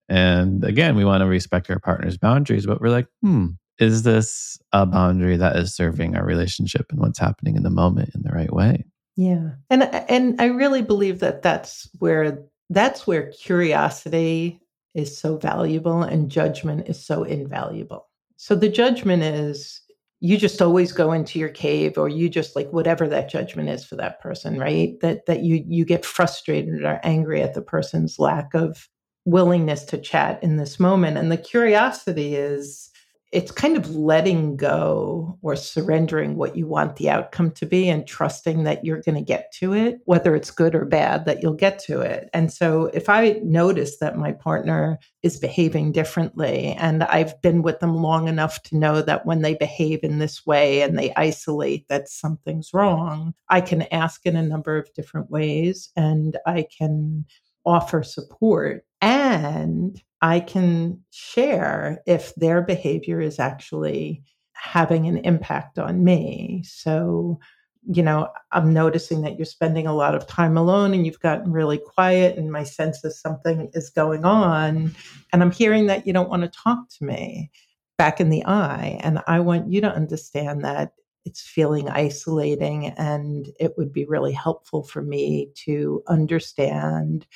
and 0.08 0.64
again 0.64 0.96
we 0.96 1.04
want 1.04 1.20
to 1.20 1.26
respect 1.26 1.70
our 1.70 1.78
partner's 1.78 2.18
boundaries 2.18 2.66
but 2.66 2.80
we're 2.80 2.88
like 2.88 3.06
hmm 3.22 3.46
is 3.78 4.02
this 4.02 4.58
a 4.72 4.86
boundary 4.86 5.36
that 5.36 5.56
is 5.56 5.74
serving 5.74 6.16
our 6.16 6.24
relationship 6.24 6.86
and 6.90 7.00
what's 7.00 7.18
happening 7.18 7.56
in 7.56 7.62
the 7.62 7.70
moment 7.70 8.10
in 8.14 8.22
the 8.22 8.32
right 8.32 8.52
way? 8.52 8.84
Yeah. 9.16 9.50
And 9.70 9.82
and 9.82 10.40
i 10.40 10.46
really 10.46 10.82
believe 10.82 11.18
that 11.20 11.42
that's 11.42 11.88
where 11.98 12.38
that's 12.70 13.06
where 13.06 13.32
curiosity 13.32 14.60
is 14.94 15.16
so 15.16 15.36
valuable 15.36 16.02
and 16.02 16.30
judgment 16.30 16.88
is 16.88 17.04
so 17.04 17.22
invaluable. 17.22 18.08
So 18.36 18.54
the 18.54 18.68
judgment 18.68 19.22
is 19.22 19.80
you 20.20 20.36
just 20.36 20.60
always 20.60 20.92
go 20.92 21.12
into 21.12 21.38
your 21.38 21.48
cave 21.48 21.96
or 21.96 22.08
you 22.08 22.28
just 22.28 22.56
like 22.56 22.68
whatever 22.70 23.08
that 23.08 23.30
judgment 23.30 23.68
is 23.68 23.84
for 23.84 23.96
that 23.96 24.20
person 24.20 24.58
right? 24.58 24.98
That 25.00 25.26
that 25.26 25.42
you 25.42 25.64
you 25.66 25.84
get 25.84 26.04
frustrated 26.04 26.84
or 26.84 27.00
angry 27.02 27.42
at 27.42 27.54
the 27.54 27.62
person's 27.62 28.18
lack 28.18 28.54
of 28.54 28.88
willingness 29.24 29.84
to 29.84 29.98
chat 29.98 30.42
in 30.42 30.56
this 30.56 30.80
moment. 30.80 31.18
And 31.18 31.30
the 31.30 31.36
curiosity 31.36 32.34
is 32.34 32.87
it's 33.30 33.52
kind 33.52 33.76
of 33.76 33.94
letting 33.94 34.56
go 34.56 35.38
or 35.42 35.54
surrendering 35.54 36.36
what 36.36 36.56
you 36.56 36.66
want 36.66 36.96
the 36.96 37.10
outcome 37.10 37.50
to 37.50 37.66
be 37.66 37.88
and 37.88 38.06
trusting 38.06 38.64
that 38.64 38.84
you're 38.84 39.02
going 39.02 39.16
to 39.16 39.20
get 39.20 39.52
to 39.52 39.74
it, 39.74 40.00
whether 40.06 40.34
it's 40.34 40.50
good 40.50 40.74
or 40.74 40.86
bad, 40.86 41.26
that 41.26 41.42
you'll 41.42 41.52
get 41.52 41.78
to 41.78 42.00
it. 42.00 42.30
And 42.32 42.50
so 42.50 42.86
if 42.94 43.08
I 43.08 43.40
notice 43.42 43.98
that 43.98 44.16
my 44.16 44.32
partner 44.32 44.98
is 45.22 45.38
behaving 45.38 45.92
differently, 45.92 46.74
and 46.78 47.04
I've 47.04 47.40
been 47.42 47.60
with 47.62 47.80
them 47.80 47.96
long 47.96 48.28
enough 48.28 48.62
to 48.64 48.78
know 48.78 49.02
that 49.02 49.26
when 49.26 49.42
they 49.42 49.54
behave 49.54 50.00
in 50.02 50.18
this 50.18 50.46
way 50.46 50.80
and 50.80 50.98
they 50.98 51.12
isolate, 51.14 51.86
that 51.88 52.08
something's 52.08 52.72
wrong, 52.72 53.34
I 53.50 53.60
can 53.60 53.82
ask 53.92 54.24
in 54.24 54.36
a 54.36 54.42
number 54.42 54.78
of 54.78 54.92
different 54.94 55.30
ways 55.30 55.90
and 55.96 56.38
I 56.46 56.66
can 56.76 57.26
offer 57.66 58.02
support 58.02 58.84
and 59.02 60.00
I 60.20 60.40
can 60.40 61.02
share 61.10 62.02
if 62.06 62.34
their 62.34 62.62
behavior 62.62 63.20
is 63.20 63.38
actually 63.38 64.22
having 64.52 65.06
an 65.06 65.18
impact 65.18 65.78
on 65.78 66.02
me. 66.02 66.62
So, 66.66 67.38
you 67.86 68.02
know, 68.02 68.28
I'm 68.52 68.72
noticing 68.72 69.22
that 69.22 69.36
you're 69.36 69.46
spending 69.46 69.86
a 69.86 69.94
lot 69.94 70.14
of 70.14 70.26
time 70.26 70.56
alone 70.56 70.92
and 70.92 71.06
you've 71.06 71.20
gotten 71.20 71.52
really 71.52 71.78
quiet, 71.78 72.36
and 72.36 72.50
my 72.50 72.64
sense 72.64 73.04
is 73.04 73.20
something 73.20 73.70
is 73.72 73.90
going 73.90 74.24
on. 74.24 74.94
And 75.32 75.42
I'm 75.42 75.52
hearing 75.52 75.86
that 75.86 76.06
you 76.06 76.12
don't 76.12 76.28
want 76.28 76.42
to 76.42 76.48
talk 76.48 76.88
to 76.98 77.04
me 77.04 77.50
back 77.96 78.20
in 78.20 78.30
the 78.30 78.44
eye. 78.44 78.98
And 79.02 79.22
I 79.26 79.40
want 79.40 79.70
you 79.70 79.80
to 79.82 79.94
understand 79.94 80.64
that 80.64 80.92
it's 81.24 81.42
feeling 81.42 81.88
isolating 81.88 82.86
and 82.86 83.50
it 83.60 83.74
would 83.76 83.92
be 83.92 84.06
really 84.06 84.32
helpful 84.32 84.82
for 84.82 85.02
me 85.02 85.50
to 85.66 86.02
understand 86.08 87.26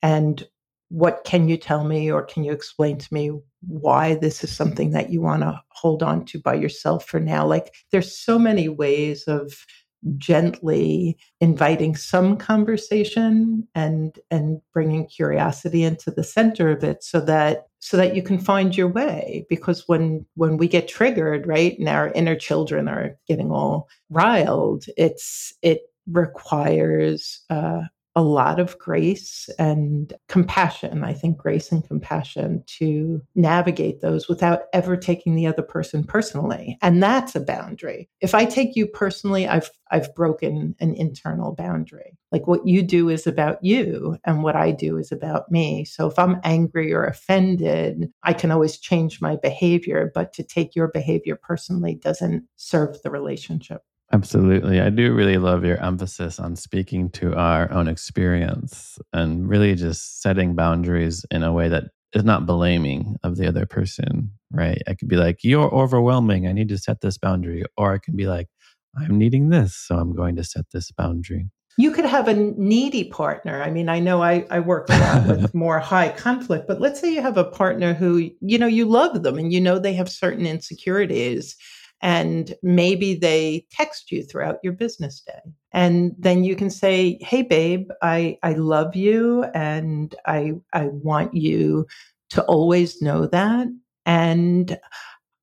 and 0.00 0.46
what 0.92 1.24
can 1.24 1.48
you 1.48 1.56
tell 1.56 1.84
me 1.84 2.12
or 2.12 2.22
can 2.22 2.44
you 2.44 2.52
explain 2.52 2.98
to 2.98 3.14
me 3.14 3.30
why 3.66 4.14
this 4.16 4.44
is 4.44 4.54
something 4.54 4.90
that 4.90 5.08
you 5.08 5.22
want 5.22 5.40
to 5.40 5.58
hold 5.70 6.02
on 6.02 6.22
to 6.26 6.38
by 6.38 6.52
yourself 6.52 7.06
for 7.06 7.18
now? 7.18 7.46
Like 7.46 7.74
there's 7.90 8.14
so 8.14 8.38
many 8.38 8.68
ways 8.68 9.24
of 9.24 9.54
gently 10.18 11.16
inviting 11.40 11.96
some 11.96 12.36
conversation 12.36 13.66
and 13.74 14.18
and 14.30 14.60
bringing 14.74 15.06
curiosity 15.06 15.82
into 15.82 16.10
the 16.10 16.24
center 16.24 16.70
of 16.70 16.84
it 16.84 17.02
so 17.02 17.20
that 17.20 17.68
so 17.78 17.96
that 17.96 18.14
you 18.14 18.22
can 18.22 18.38
find 18.38 18.76
your 18.76 18.88
way. 18.88 19.46
Because 19.48 19.88
when 19.88 20.26
when 20.34 20.58
we 20.58 20.68
get 20.68 20.88
triggered 20.88 21.46
right 21.46 21.78
and 21.78 21.88
our 21.88 22.10
inner 22.10 22.36
children 22.36 22.86
are 22.86 23.16
getting 23.26 23.50
all 23.50 23.88
riled 24.10 24.84
it's 24.98 25.54
it 25.62 25.82
requires 26.06 27.40
uh, 27.48 27.82
a 28.14 28.22
lot 28.22 28.60
of 28.60 28.78
grace 28.78 29.48
and 29.58 30.12
compassion. 30.28 31.02
I 31.02 31.14
think 31.14 31.38
grace 31.38 31.72
and 31.72 31.86
compassion 31.86 32.62
to 32.78 33.22
navigate 33.34 34.00
those 34.00 34.28
without 34.28 34.64
ever 34.72 34.96
taking 34.96 35.34
the 35.34 35.46
other 35.46 35.62
person 35.62 36.04
personally. 36.04 36.78
And 36.82 37.02
that's 37.02 37.34
a 37.34 37.40
boundary. 37.40 38.10
If 38.20 38.34
I 38.34 38.44
take 38.44 38.76
you 38.76 38.86
personally, 38.86 39.48
I've 39.48 39.70
I've 39.90 40.14
broken 40.14 40.74
an 40.80 40.94
internal 40.94 41.54
boundary. 41.54 42.16
Like 42.30 42.46
what 42.46 42.66
you 42.66 42.82
do 42.82 43.10
is 43.10 43.26
about 43.26 43.62
you 43.62 44.18
and 44.24 44.42
what 44.42 44.56
I 44.56 44.72
do 44.72 44.96
is 44.96 45.12
about 45.12 45.50
me. 45.50 45.84
So 45.84 46.06
if 46.06 46.18
I'm 46.18 46.40
angry 46.44 46.92
or 46.94 47.04
offended, 47.04 48.10
I 48.22 48.32
can 48.32 48.50
always 48.50 48.78
change 48.78 49.20
my 49.20 49.36
behavior, 49.36 50.10
but 50.14 50.32
to 50.34 50.42
take 50.42 50.74
your 50.74 50.88
behavior 50.88 51.36
personally 51.36 51.94
doesn't 51.94 52.44
serve 52.56 53.02
the 53.02 53.10
relationship. 53.10 53.82
Absolutely. 54.12 54.78
I 54.80 54.90
do 54.90 55.14
really 55.14 55.38
love 55.38 55.64
your 55.64 55.82
emphasis 55.82 56.38
on 56.38 56.54
speaking 56.54 57.08
to 57.12 57.34
our 57.34 57.72
own 57.72 57.88
experience 57.88 58.98
and 59.14 59.48
really 59.48 59.74
just 59.74 60.20
setting 60.20 60.54
boundaries 60.54 61.24
in 61.30 61.42
a 61.42 61.52
way 61.52 61.70
that 61.70 61.84
is 62.12 62.22
not 62.22 62.44
blaming 62.44 63.16
of 63.22 63.36
the 63.36 63.48
other 63.48 63.64
person, 63.64 64.30
right? 64.50 64.82
I 64.86 64.94
could 64.94 65.08
be 65.08 65.16
like, 65.16 65.38
you're 65.42 65.74
overwhelming. 65.74 66.46
I 66.46 66.52
need 66.52 66.68
to 66.68 66.76
set 66.76 67.00
this 67.00 67.16
boundary. 67.16 67.64
Or 67.78 67.94
I 67.94 67.98
can 67.98 68.14
be 68.14 68.26
like, 68.26 68.48
I'm 68.98 69.16
needing 69.16 69.48
this. 69.48 69.74
So 69.74 69.96
I'm 69.96 70.14
going 70.14 70.36
to 70.36 70.44
set 70.44 70.66
this 70.72 70.90
boundary. 70.90 71.48
You 71.78 71.90
could 71.90 72.04
have 72.04 72.28
a 72.28 72.34
needy 72.34 73.04
partner. 73.04 73.62
I 73.62 73.70
mean, 73.70 73.88
I 73.88 73.98
know 73.98 74.22
I, 74.22 74.44
I 74.50 74.60
work 74.60 74.90
a 74.90 74.98
lot 74.98 75.26
with 75.26 75.54
more 75.54 75.78
high 75.78 76.10
conflict, 76.10 76.68
but 76.68 76.82
let's 76.82 77.00
say 77.00 77.14
you 77.14 77.22
have 77.22 77.38
a 77.38 77.44
partner 77.44 77.94
who, 77.94 78.30
you 78.42 78.58
know, 78.58 78.66
you 78.66 78.84
love 78.84 79.22
them 79.22 79.38
and 79.38 79.50
you 79.50 79.60
know 79.62 79.78
they 79.78 79.94
have 79.94 80.10
certain 80.10 80.44
insecurities 80.44 81.56
and 82.02 82.54
maybe 82.62 83.14
they 83.14 83.64
text 83.70 84.10
you 84.10 84.24
throughout 84.24 84.58
your 84.62 84.72
business 84.72 85.20
day 85.20 85.52
And 85.72 86.14
then 86.18 86.44
you 86.44 86.56
can 86.56 86.68
say, 86.68 87.18
Hey, 87.22 87.42
babe, 87.42 87.88
I, 88.02 88.38
I 88.42 88.54
love 88.54 88.96
you 88.96 89.44
and 89.54 90.14
I, 90.26 90.54
I 90.72 90.86
want 90.86 91.34
you 91.34 91.86
to 92.30 92.42
always 92.44 93.00
know 93.00 93.26
that. 93.26 93.68
And 94.04 94.78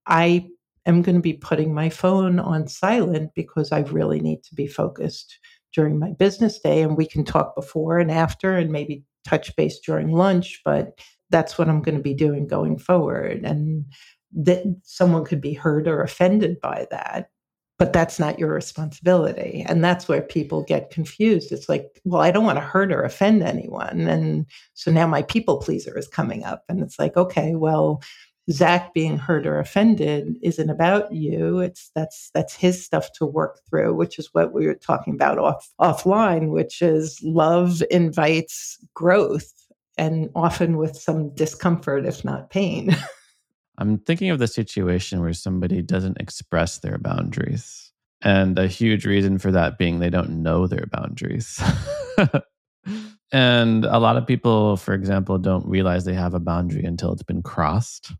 I 0.08 0.48
am 0.86 1.02
going 1.02 1.16
to 1.16 1.22
be 1.22 1.34
putting 1.34 1.74
my 1.74 1.90
phone 1.90 2.40
on 2.40 2.68
silent 2.68 3.32
because 3.36 3.72
I 3.72 3.82
really 3.82 4.20
need 4.20 4.44
to 4.44 4.56
be 4.56 4.68
focused 4.68 5.40
during 5.74 6.00
my 6.00 6.12
business 6.12 6.60
day. 6.60 6.82
And 6.82 6.98
we 6.98 7.08
can 7.08 7.24
talk 7.24 7.56
before 7.56 8.00
and 8.00 8.12
after 8.12 8.58
and 8.58 8.72
maybe 8.72 9.04
touch 9.26 9.56
base 9.56 9.80
during 9.80 10.12
lunch, 10.12 10.62
but 10.66 11.00
that's 11.30 11.58
what 11.58 11.70
I'm 11.70 11.82
going 11.82 11.98
to 11.98 12.04
be 12.04 12.16
doing 12.16 12.48
going 12.48 12.80
forward. 12.80 13.46
And 13.46 13.86
that 14.34 14.64
someone 14.84 15.26
could 15.26 15.42
be 15.42 15.54
hurt 15.54 15.88
or 15.88 16.02
offended 16.02 16.60
by 16.62 16.88
that 16.92 17.30
but 17.80 17.94
that's 17.94 18.20
not 18.20 18.38
your 18.38 18.54
responsibility. 18.54 19.66
And 19.68 19.82
that's 19.82 20.08
where 20.10 20.22
people 20.22 20.64
get 20.64 20.92
confused. 20.92 21.54
It's 21.54 21.70
like, 21.70 22.02
well, 22.04 22.22
I 22.22 22.30
don't 22.30 22.44
want 22.44 22.58
to 22.58 22.64
hurt 22.66 22.92
or 22.92 23.04
offend 23.04 23.42
anyone. 23.42 24.02
And 24.02 24.46
so 24.74 24.92
now 24.92 25.08
my 25.08 25.22
people 25.24 25.58
pleaser 25.58 25.98
is 25.98 26.08
coming 26.08 26.44
up. 26.44 26.66
And 26.68 26.84
it's 26.84 27.00
like, 27.00 27.16
okay, 27.16 27.56
well, 27.56 28.04
Zach 28.52 28.94
being 28.94 29.18
hurt 29.18 29.48
or 29.48 29.60
offended 29.60 30.36
isn't 30.42 30.70
about 30.70 31.14
you. 31.14 31.60
It's 31.60 31.90
that's 31.96 32.32
that's 32.34 32.54
his 32.54 32.84
stuff 32.84 33.12
to 33.14 33.26
work 33.26 33.62
through, 33.70 33.94
which 33.94 34.20
is 34.20 34.30
what 34.34 34.52
we 34.54 34.66
were 34.66 34.74
talking 34.74 35.14
about 35.14 35.38
off 35.38 35.70
offline, 35.80 36.50
which 36.50 36.82
is 36.82 37.20
love 37.24 37.82
invites 37.92 38.78
growth 38.94 39.54
and 39.98 40.30
often 40.36 40.78
with 40.78 40.98
some 40.98 41.34
discomfort, 41.36 42.06
if 42.06 42.26
not 42.26 42.50
pain. 42.50 42.96
I'm 43.80 43.98
thinking 43.98 44.30
of 44.30 44.40
the 44.40 44.48
situation 44.48 45.22
where 45.22 45.34
somebody 45.34 45.82
doesn't 45.82 46.20
express 46.20 46.80
their 46.80 46.98
boundaries. 46.98 47.94
And 48.22 48.60
a 48.60 48.68
huge 48.68 49.06
reason 49.06 49.40
for 49.40 49.52
that 49.54 49.78
being 49.78 50.00
they 50.00 50.10
don't 50.10 50.44
know 50.44 50.68
their 50.68 50.86
boundaries. 50.92 51.62
and 53.32 53.86
a 53.86 54.00
lot 54.00 54.18
of 54.18 54.28
people, 54.28 54.76
for 54.76 54.94
example, 54.94 55.38
don't 55.38 55.66
realize 55.66 56.04
they 56.04 56.14
have 56.14 56.34
a 56.34 56.42
boundary 56.42 56.84
until 56.84 57.14
it's 57.14 57.24
been 57.24 57.42
crossed. 57.42 58.12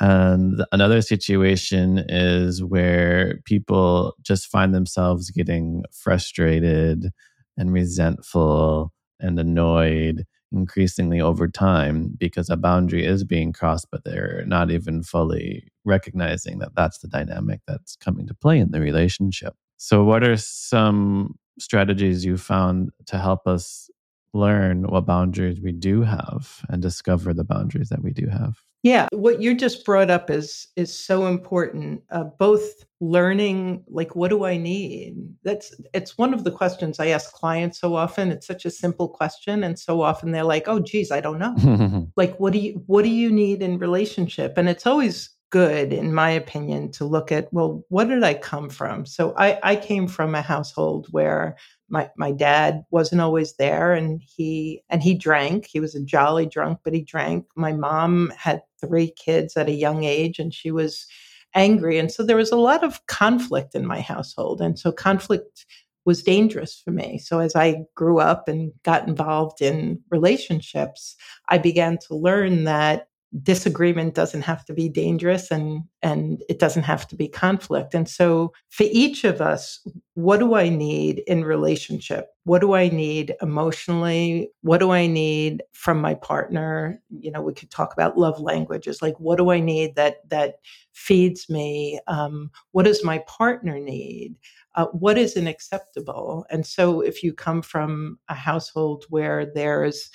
And 0.00 0.64
another 0.72 1.00
situation 1.00 2.04
is 2.08 2.64
where 2.64 3.40
people 3.44 4.16
just 4.22 4.48
find 4.48 4.74
themselves 4.74 5.30
getting 5.30 5.84
frustrated 5.92 7.12
and 7.56 7.72
resentful 7.72 8.92
and 9.20 9.38
annoyed 9.38 10.26
increasingly 10.54 11.20
over 11.20 11.48
time 11.48 12.14
because 12.18 12.48
a 12.48 12.56
boundary 12.56 13.04
is 13.04 13.24
being 13.24 13.52
crossed, 13.52 13.88
but 13.90 14.04
they're 14.04 14.44
not 14.46 14.70
even 14.70 15.02
fully 15.02 15.68
recognizing 15.84 16.58
that 16.60 16.74
that's 16.74 16.98
the 16.98 17.08
dynamic 17.08 17.60
that's 17.66 17.96
coming 17.96 18.26
to 18.26 18.34
play 18.34 18.58
in 18.58 18.70
the 18.70 18.80
relationship. 18.80 19.54
So, 19.76 20.04
what 20.04 20.24
are 20.24 20.36
some 20.36 21.36
strategies 21.58 22.24
you 22.24 22.36
found 22.36 22.90
to 23.06 23.18
help 23.18 23.46
us 23.46 23.90
learn 24.34 24.82
what 24.82 25.06
boundaries 25.06 25.60
we 25.60 25.72
do 25.72 26.02
have 26.02 26.60
and 26.68 26.82
discover 26.82 27.32
the 27.32 27.44
boundaries 27.44 27.88
that 27.88 28.02
we 28.02 28.12
do 28.12 28.26
have? 28.26 28.56
Yeah, 28.84 29.08
what 29.12 29.40
you 29.40 29.54
just 29.54 29.82
brought 29.86 30.10
up 30.10 30.28
is 30.28 30.68
is 30.76 30.92
so 30.92 31.26
important. 31.26 32.02
Uh, 32.10 32.24
both 32.38 32.84
learning, 33.00 33.82
like, 33.88 34.14
what 34.14 34.28
do 34.28 34.44
I 34.44 34.58
need? 34.58 35.16
That's 35.42 35.74
it's 35.94 36.18
one 36.18 36.34
of 36.34 36.44
the 36.44 36.50
questions 36.50 37.00
I 37.00 37.06
ask 37.06 37.32
clients 37.32 37.80
so 37.80 37.96
often. 37.96 38.30
It's 38.30 38.46
such 38.46 38.66
a 38.66 38.70
simple 38.70 39.08
question, 39.08 39.64
and 39.64 39.78
so 39.78 40.02
often 40.02 40.32
they're 40.32 40.44
like, 40.44 40.68
"Oh, 40.68 40.80
geez, 40.80 41.10
I 41.10 41.22
don't 41.22 41.38
know." 41.38 42.10
like, 42.16 42.36
what 42.36 42.52
do 42.52 42.58
you 42.58 42.82
what 42.86 43.04
do 43.04 43.08
you 43.08 43.32
need 43.32 43.62
in 43.62 43.78
relationship? 43.78 44.58
And 44.58 44.68
it's 44.68 44.86
always 44.86 45.30
good, 45.54 45.92
in 45.92 46.12
my 46.12 46.30
opinion, 46.30 46.90
to 46.90 47.04
look 47.04 47.30
at 47.30 47.46
well, 47.52 47.84
what 47.88 48.08
did 48.08 48.24
I 48.24 48.34
come 48.34 48.68
from? 48.68 49.06
So 49.06 49.32
I 49.38 49.60
I 49.62 49.76
came 49.76 50.08
from 50.08 50.34
a 50.34 50.42
household 50.42 51.06
where 51.12 51.56
my 51.88 52.10
my 52.16 52.32
dad 52.32 52.82
wasn't 52.90 53.20
always 53.20 53.54
there 53.54 53.92
and 53.92 54.20
he 54.20 54.82
and 54.90 55.00
he 55.00 55.14
drank. 55.14 55.66
He 55.66 55.78
was 55.78 55.94
a 55.94 56.04
jolly 56.04 56.44
drunk 56.46 56.80
but 56.82 56.92
he 56.92 57.02
drank. 57.02 57.46
My 57.54 57.72
mom 57.72 58.32
had 58.36 58.62
three 58.80 59.12
kids 59.12 59.56
at 59.56 59.68
a 59.68 59.80
young 59.86 60.02
age 60.02 60.40
and 60.40 60.52
she 60.52 60.72
was 60.72 61.06
angry 61.54 61.98
and 61.98 62.10
so 62.10 62.24
there 62.24 62.36
was 62.36 62.50
a 62.50 62.56
lot 62.56 62.82
of 62.82 63.06
conflict 63.06 63.76
in 63.76 63.86
my 63.86 64.00
household 64.00 64.60
and 64.60 64.76
so 64.76 64.90
conflict 64.90 65.66
was 66.04 66.24
dangerous 66.24 66.82
for 66.84 66.90
me. 66.90 67.18
So 67.18 67.38
as 67.38 67.54
i 67.54 67.84
grew 67.94 68.18
up 68.18 68.48
and 68.48 68.72
got 68.82 69.06
involved 69.06 69.62
in 69.62 70.00
relationships 70.10 71.14
i 71.48 71.58
began 71.58 71.96
to 72.08 72.16
learn 72.16 72.64
that 72.64 73.06
disagreement 73.42 74.14
doesn't 74.14 74.42
have 74.42 74.64
to 74.64 74.72
be 74.72 74.88
dangerous 74.88 75.50
and 75.50 75.82
and 76.02 76.44
it 76.48 76.58
doesn't 76.58 76.84
have 76.84 77.08
to 77.08 77.16
be 77.16 77.26
conflict. 77.26 77.94
And 77.94 78.08
so 78.08 78.52
for 78.70 78.84
each 78.90 79.24
of 79.24 79.40
us 79.40 79.84
what 80.16 80.38
do 80.38 80.54
i 80.54 80.68
need 80.68 81.24
in 81.26 81.44
relationship? 81.44 82.28
What 82.44 82.60
do 82.60 82.74
i 82.74 82.88
need 82.88 83.34
emotionally? 83.42 84.50
What 84.60 84.78
do 84.78 84.92
i 84.92 85.06
need 85.08 85.64
from 85.72 86.00
my 86.00 86.14
partner? 86.14 87.02
You 87.10 87.32
know 87.32 87.42
we 87.42 87.54
could 87.54 87.70
talk 87.70 87.92
about 87.92 88.16
love 88.16 88.38
languages. 88.38 89.02
Like 89.02 89.18
what 89.18 89.36
do 89.36 89.50
i 89.50 89.58
need 89.58 89.96
that 89.96 90.28
that 90.30 90.56
feeds 90.92 91.50
me? 91.50 91.98
Um, 92.06 92.50
what 92.70 92.84
does 92.84 93.04
my 93.04 93.18
partner 93.26 93.80
need? 93.80 94.36
Uh, 94.76 94.86
what 94.86 95.18
isn't 95.18 95.46
acceptable? 95.46 96.46
And 96.50 96.66
so 96.66 97.00
if 97.00 97.22
you 97.22 97.32
come 97.32 97.62
from 97.62 98.18
a 98.28 98.34
household 98.34 99.04
where 99.08 99.46
there's 99.46 100.10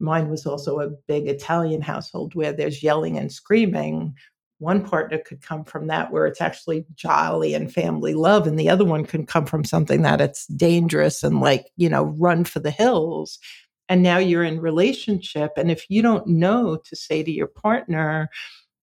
Mine 0.00 0.30
was 0.30 0.46
also 0.46 0.80
a 0.80 0.90
big 1.06 1.28
Italian 1.28 1.82
household 1.82 2.34
where 2.34 2.52
there's 2.52 2.82
yelling 2.82 3.18
and 3.18 3.30
screaming. 3.30 4.14
One 4.58 4.84
partner 4.84 5.18
could 5.18 5.42
come 5.42 5.64
from 5.64 5.86
that 5.86 6.12
where 6.12 6.26
it's 6.26 6.40
actually 6.40 6.86
jolly 6.94 7.54
and 7.54 7.72
family 7.72 8.14
love, 8.14 8.46
and 8.46 8.58
the 8.58 8.68
other 8.68 8.84
one 8.84 9.04
can 9.04 9.24
come 9.26 9.46
from 9.46 9.64
something 9.64 10.02
that 10.02 10.20
it's 10.20 10.46
dangerous 10.46 11.22
and 11.22 11.40
like, 11.40 11.66
you 11.76 11.88
know, 11.88 12.04
run 12.18 12.44
for 12.44 12.60
the 12.60 12.70
hills. 12.70 13.38
And 13.88 14.02
now 14.02 14.18
you're 14.18 14.44
in 14.44 14.60
relationship. 14.60 15.52
And 15.56 15.70
if 15.70 15.84
you 15.88 16.00
don't 16.02 16.26
know 16.26 16.76
to 16.76 16.96
say 16.96 17.22
to 17.22 17.30
your 17.30 17.48
partner, 17.48 18.28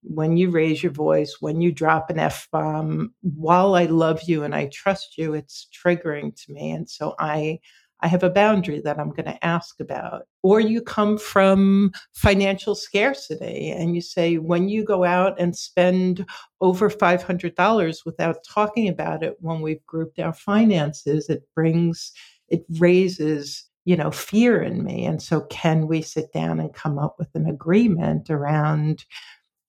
when 0.02 0.38
you 0.38 0.50
raise 0.50 0.84
your 0.84 0.92
voice, 0.92 1.38
when 1.40 1.62
you 1.62 1.72
drop 1.72 2.10
an 2.10 2.20
F 2.20 2.48
bomb, 2.52 3.14
while 3.22 3.76
I 3.76 3.86
love 3.86 4.24
you 4.24 4.44
and 4.44 4.54
I 4.56 4.68
trust 4.68 5.18
you, 5.18 5.34
it's 5.34 5.68
triggering 5.74 6.36
to 6.44 6.52
me. 6.52 6.72
And 6.72 6.90
so 6.90 7.16
I 7.20 7.60
I 8.02 8.08
have 8.08 8.24
a 8.24 8.30
boundary 8.30 8.80
that 8.82 9.00
I'm 9.00 9.10
going 9.10 9.26
to 9.26 9.46
ask 9.46 9.80
about. 9.80 10.24
Or 10.44 10.60
you 10.60 10.82
come 10.82 11.18
from 11.18 11.92
financial 12.14 12.76
scarcity 12.76 13.72
and 13.72 13.96
you 13.96 14.02
say, 14.02 14.38
when 14.38 14.70
you 14.70 14.84
go 14.84 15.04
out 15.04 15.40
and 15.40 15.56
spend 15.56 16.26
over 16.62 16.90
$500 16.90 18.06
without 18.06 18.38
talking 18.48 18.88
about 18.88 19.24
it 19.24 19.38
when 19.40 19.62
we've 19.62 19.86
grouped 19.86 20.20
our 20.20 20.34
finances, 20.34 21.30
it 21.30 21.44
brings, 21.56 22.12
it 22.50 22.64
raises 22.78 23.64
you 23.86 23.96
know 23.96 24.12
fear 24.12 24.62
in 24.62 24.84
me 24.84 25.06
and 25.06 25.22
so 25.22 25.40
can 25.50 25.88
we 25.88 26.02
sit 26.02 26.34
down 26.34 26.60
and 26.60 26.74
come 26.74 27.00
up 27.00 27.16
with 27.18 27.34
an 27.36 27.48
agreement 27.48 28.30
around 28.30 29.06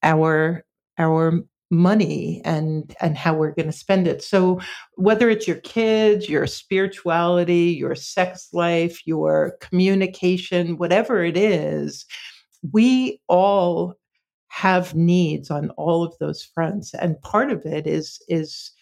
our 0.02 0.64
our 0.98 1.40
money 1.70 2.40
and 2.44 2.96
and 3.00 3.16
how 3.16 3.34
we're 3.34 3.54
going 3.54 3.66
to 3.66 3.72
spend 3.72 4.06
it. 4.06 4.22
So 4.22 4.60
whether 4.94 5.28
it's 5.28 5.46
your 5.46 5.58
kids 5.58 6.28
your 6.28 6.46
spirituality 6.46 7.76
your 7.78 7.94
sex 7.94 8.48
life 8.52 9.06
your 9.06 9.56
communication 9.60 10.78
whatever 10.78 11.22
it 11.22 11.36
is 11.36 12.06
we 12.72 13.20
all 13.28 13.94
have 14.48 14.94
needs 14.94 15.50
on 15.50 15.70
all 15.70 16.02
of 16.02 16.14
those 16.18 16.42
fronts. 16.42 16.94
And 16.94 17.20
part 17.22 17.50
of 17.50 17.64
it 17.64 17.86
is 17.86 18.20
is 18.28 18.72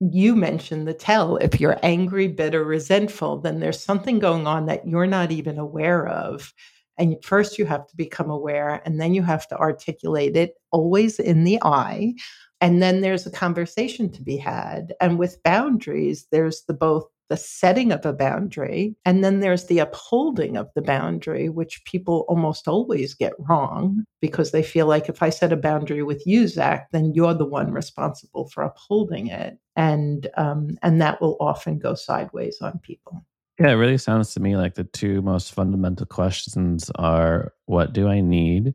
you 0.00 0.36
mentioned 0.36 0.86
the 0.86 0.92
tell. 0.92 1.38
If 1.38 1.58
you're 1.58 1.78
angry 1.82 2.28
bitter 2.28 2.64
resentful 2.64 3.40
then 3.40 3.60
there's 3.60 3.80
something 3.80 4.18
going 4.18 4.46
on 4.46 4.66
that 4.66 4.86
you're 4.86 5.06
not 5.06 5.32
even 5.32 5.58
aware 5.58 6.06
of 6.06 6.52
and 6.98 7.16
first, 7.22 7.58
you 7.58 7.66
have 7.66 7.86
to 7.88 7.96
become 7.96 8.30
aware, 8.30 8.82
and 8.84 9.00
then 9.00 9.14
you 9.14 9.22
have 9.22 9.46
to 9.48 9.56
articulate 9.56 10.36
it 10.36 10.54
always 10.70 11.18
in 11.18 11.44
the 11.44 11.58
I. 11.62 12.14
And 12.60 12.82
then 12.82 13.02
there's 13.02 13.26
a 13.26 13.30
conversation 13.30 14.10
to 14.12 14.22
be 14.22 14.36
had. 14.36 14.94
And 15.00 15.18
with 15.18 15.42
boundaries, 15.42 16.26
there's 16.32 16.62
the 16.66 16.74
both 16.74 17.04
the 17.28 17.36
setting 17.36 17.92
of 17.92 18.06
a 18.06 18.12
boundary 18.12 18.94
and 19.04 19.24
then 19.24 19.40
there's 19.40 19.64
the 19.64 19.80
upholding 19.80 20.56
of 20.56 20.68
the 20.74 20.82
boundary, 20.82 21.48
which 21.48 21.84
people 21.84 22.24
almost 22.28 22.68
always 22.68 23.14
get 23.14 23.32
wrong 23.38 24.04
because 24.20 24.52
they 24.52 24.62
feel 24.62 24.86
like 24.86 25.08
if 25.08 25.22
I 25.22 25.30
set 25.30 25.52
a 25.52 25.56
boundary 25.56 26.02
with 26.02 26.24
you, 26.26 26.46
Zach, 26.46 26.88
then 26.92 27.12
you're 27.14 27.34
the 27.34 27.44
one 27.44 27.72
responsible 27.72 28.48
for 28.48 28.62
upholding 28.62 29.26
it. 29.26 29.58
And 29.74 30.28
um, 30.36 30.78
and 30.82 31.00
that 31.02 31.20
will 31.20 31.36
often 31.40 31.78
go 31.78 31.94
sideways 31.94 32.58
on 32.60 32.78
people. 32.78 33.24
Yeah, 33.58 33.70
it 33.70 33.74
really 33.74 33.98
sounds 33.98 34.34
to 34.34 34.40
me 34.40 34.56
like 34.56 34.74
the 34.74 34.84
two 34.84 35.22
most 35.22 35.54
fundamental 35.54 36.06
questions 36.06 36.90
are 36.96 37.54
what 37.64 37.94
do 37.94 38.06
I 38.06 38.20
need 38.20 38.74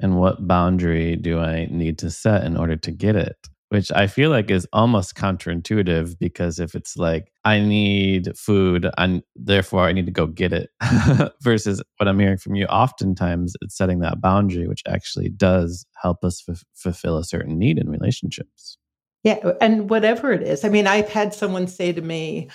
and 0.00 0.18
what 0.18 0.46
boundary 0.46 1.16
do 1.16 1.38
I 1.38 1.66
need 1.70 1.98
to 1.98 2.10
set 2.10 2.44
in 2.44 2.56
order 2.56 2.76
to 2.76 2.90
get 2.90 3.16
it? 3.16 3.36
Which 3.70 3.90
I 3.92 4.06
feel 4.06 4.30
like 4.30 4.50
is 4.50 4.66
almost 4.72 5.14
counterintuitive 5.14 6.18
because 6.18 6.58
if 6.58 6.74
it's 6.74 6.96
like 6.96 7.32
I 7.44 7.60
need 7.60 8.36
food 8.36 8.88
and 8.96 9.22
therefore 9.34 9.84
I 9.84 9.92
need 9.92 10.06
to 10.06 10.12
go 10.12 10.26
get 10.26 10.52
it 10.52 10.70
versus 11.42 11.82
what 11.96 12.08
I'm 12.08 12.18
hearing 12.18 12.38
from 12.38 12.54
you 12.54 12.66
oftentimes 12.66 13.54
it's 13.60 13.76
setting 13.76 14.00
that 14.00 14.20
boundary 14.20 14.68
which 14.68 14.82
actually 14.86 15.28
does 15.30 15.86
help 16.02 16.24
us 16.24 16.42
f- 16.48 16.64
fulfill 16.74 17.18
a 17.18 17.24
certain 17.24 17.58
need 17.58 17.78
in 17.78 17.90
relationships. 17.90 18.78
Yeah, 19.24 19.52
and 19.60 19.90
whatever 19.90 20.32
it 20.32 20.42
is. 20.42 20.64
I 20.64 20.68
mean, 20.68 20.86
I've 20.86 21.08
had 21.08 21.34
someone 21.34 21.66
say 21.66 21.92
to 21.92 22.00
me, 22.00 22.48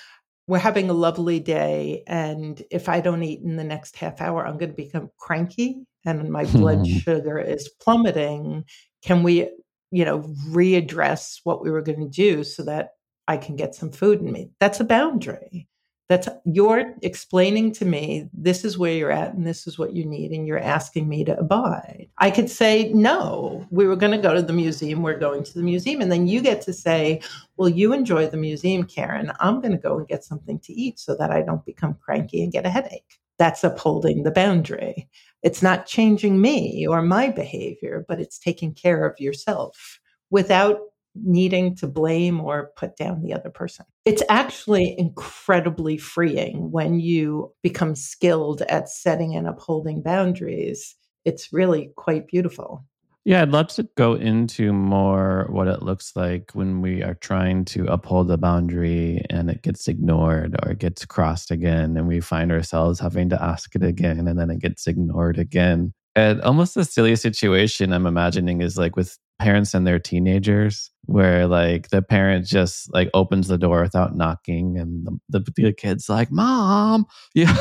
we're 0.47 0.59
having 0.59 0.89
a 0.89 0.93
lovely 0.93 1.39
day. 1.39 2.03
And 2.07 2.61
if 2.69 2.89
I 2.89 2.99
don't 3.01 3.23
eat 3.23 3.41
in 3.41 3.55
the 3.55 3.63
next 3.63 3.95
half 3.95 4.21
hour, 4.21 4.45
I'm 4.45 4.57
going 4.57 4.71
to 4.71 4.75
become 4.75 5.09
cranky 5.17 5.85
and 6.05 6.29
my 6.29 6.45
blood 6.45 6.87
sugar 7.03 7.39
is 7.39 7.69
plummeting. 7.81 8.65
Can 9.03 9.23
we, 9.23 9.49
you 9.91 10.05
know, 10.05 10.19
readdress 10.49 11.39
what 11.43 11.63
we 11.63 11.71
were 11.71 11.81
going 11.81 12.01
to 12.01 12.09
do 12.09 12.43
so 12.43 12.63
that 12.63 12.89
I 13.27 13.37
can 13.37 13.55
get 13.55 13.75
some 13.75 13.91
food 13.91 14.19
in 14.19 14.31
me? 14.31 14.51
That's 14.59 14.79
a 14.79 14.85
boundary. 14.85 15.67
That's 16.13 16.29
you're 16.45 16.93
explaining 17.01 17.71
to 17.71 17.85
me 17.85 18.29
this 18.33 18.63
is 18.63 18.77
where 18.77 18.93
you're 18.93 19.09
at 19.09 19.33
and 19.33 19.47
this 19.47 19.65
is 19.65 19.79
what 19.79 19.93
you 19.93 20.05
need, 20.05 20.29
and 20.29 20.45
you're 20.45 20.59
asking 20.59 21.09
me 21.09 21.23
to 21.23 21.35
abide. 21.35 22.07
I 22.19 22.29
could 22.29 22.51
say, 22.51 22.93
no, 22.93 23.65
we 23.71 23.87
were 23.87 23.95
going 23.95 24.11
to 24.11 24.19
go 24.19 24.31
to 24.31 24.43
the 24.43 24.53
museum, 24.53 25.01
we're 25.01 25.17
going 25.17 25.43
to 25.43 25.53
the 25.55 25.63
museum. 25.63 26.01
And 26.01 26.11
then 26.11 26.27
you 26.27 26.41
get 26.41 26.61
to 26.61 26.73
say, 26.73 27.19
well, 27.57 27.67
you 27.67 27.93
enjoy 27.93 28.27
the 28.27 28.37
museum, 28.37 28.83
Karen. 28.83 29.31
I'm 29.39 29.59
going 29.59 29.71
to 29.71 29.77
go 29.79 29.97
and 29.97 30.07
get 30.07 30.23
something 30.23 30.59
to 30.59 30.73
eat 30.73 30.99
so 30.99 31.15
that 31.15 31.31
I 31.31 31.41
don't 31.41 31.65
become 31.65 31.95
cranky 31.95 32.43
and 32.43 32.51
get 32.51 32.67
a 32.67 32.69
headache. 32.69 33.19
That's 33.39 33.63
upholding 33.63 34.21
the 34.21 34.29
boundary. 34.29 35.09
It's 35.41 35.63
not 35.63 35.87
changing 35.87 36.39
me 36.39 36.85
or 36.85 37.01
my 37.01 37.31
behavior, 37.31 38.05
but 38.07 38.19
it's 38.19 38.37
taking 38.37 38.75
care 38.75 39.03
of 39.03 39.19
yourself 39.19 39.99
without 40.29 40.79
needing 41.15 41.75
to 41.77 41.87
blame 41.87 42.39
or 42.41 42.71
put 42.75 42.95
down 42.95 43.21
the 43.21 43.33
other 43.33 43.49
person. 43.49 43.85
It's 44.05 44.23
actually 44.29 44.95
incredibly 44.97 45.97
freeing 45.97 46.71
when 46.71 46.99
you 46.99 47.53
become 47.61 47.95
skilled 47.95 48.61
at 48.63 48.89
setting 48.89 49.35
and 49.35 49.47
upholding 49.47 50.01
boundaries. 50.01 50.95
It's 51.25 51.53
really 51.53 51.91
quite 51.95 52.27
beautiful. 52.27 52.85
Yeah, 53.25 53.41
I'd 53.41 53.51
love 53.51 53.69
to 53.69 53.87
go 53.95 54.15
into 54.15 54.73
more 54.73 55.47
what 55.49 55.69
it 55.69 55.81
looks 55.81 56.13
like 56.13 56.51
when 56.53 56.81
we 56.81 57.01
are 57.03 57.13
trying 57.13 57.63
to 57.65 57.85
uphold 57.85 58.29
a 58.29 58.37
boundary 58.37 59.23
and 59.29 59.49
it 59.49 59.61
gets 59.61 59.87
ignored 59.87 60.57
or 60.61 60.71
it 60.71 60.79
gets 60.79 61.05
crossed 61.05 61.49
again, 61.49 61.95
and 61.95 62.05
we 62.05 62.19
find 62.19 62.51
ourselves 62.51 62.99
having 62.99 63.29
to 63.29 63.41
ask 63.41 63.75
it 63.75 63.83
again 63.83 64.27
and 64.27 64.37
then 64.37 64.49
it 64.49 64.59
gets 64.59 64.87
ignored 64.87 65.39
again. 65.39 65.93
And 66.15 66.41
almost 66.41 66.75
the 66.75 66.83
silly 66.83 67.15
situation 67.15 67.93
I'm 67.93 68.05
imagining 68.05 68.61
is 68.61 68.77
like 68.77 68.97
with 68.97 69.17
parents 69.39 69.73
and 69.73 69.85
their 69.85 69.99
teenagers 69.99 70.91
where 71.05 71.47
like 71.47 71.89
the 71.89 72.01
parent 72.01 72.45
just 72.45 72.93
like 72.93 73.09
opens 73.13 73.47
the 73.47 73.57
door 73.57 73.81
without 73.81 74.15
knocking 74.15 74.77
and 74.77 75.05
the, 75.29 75.39
the, 75.39 75.51
the 75.55 75.73
kid's 75.73 76.07
like 76.09 76.31
mom! 76.31 77.05
Yeah. 77.35 77.55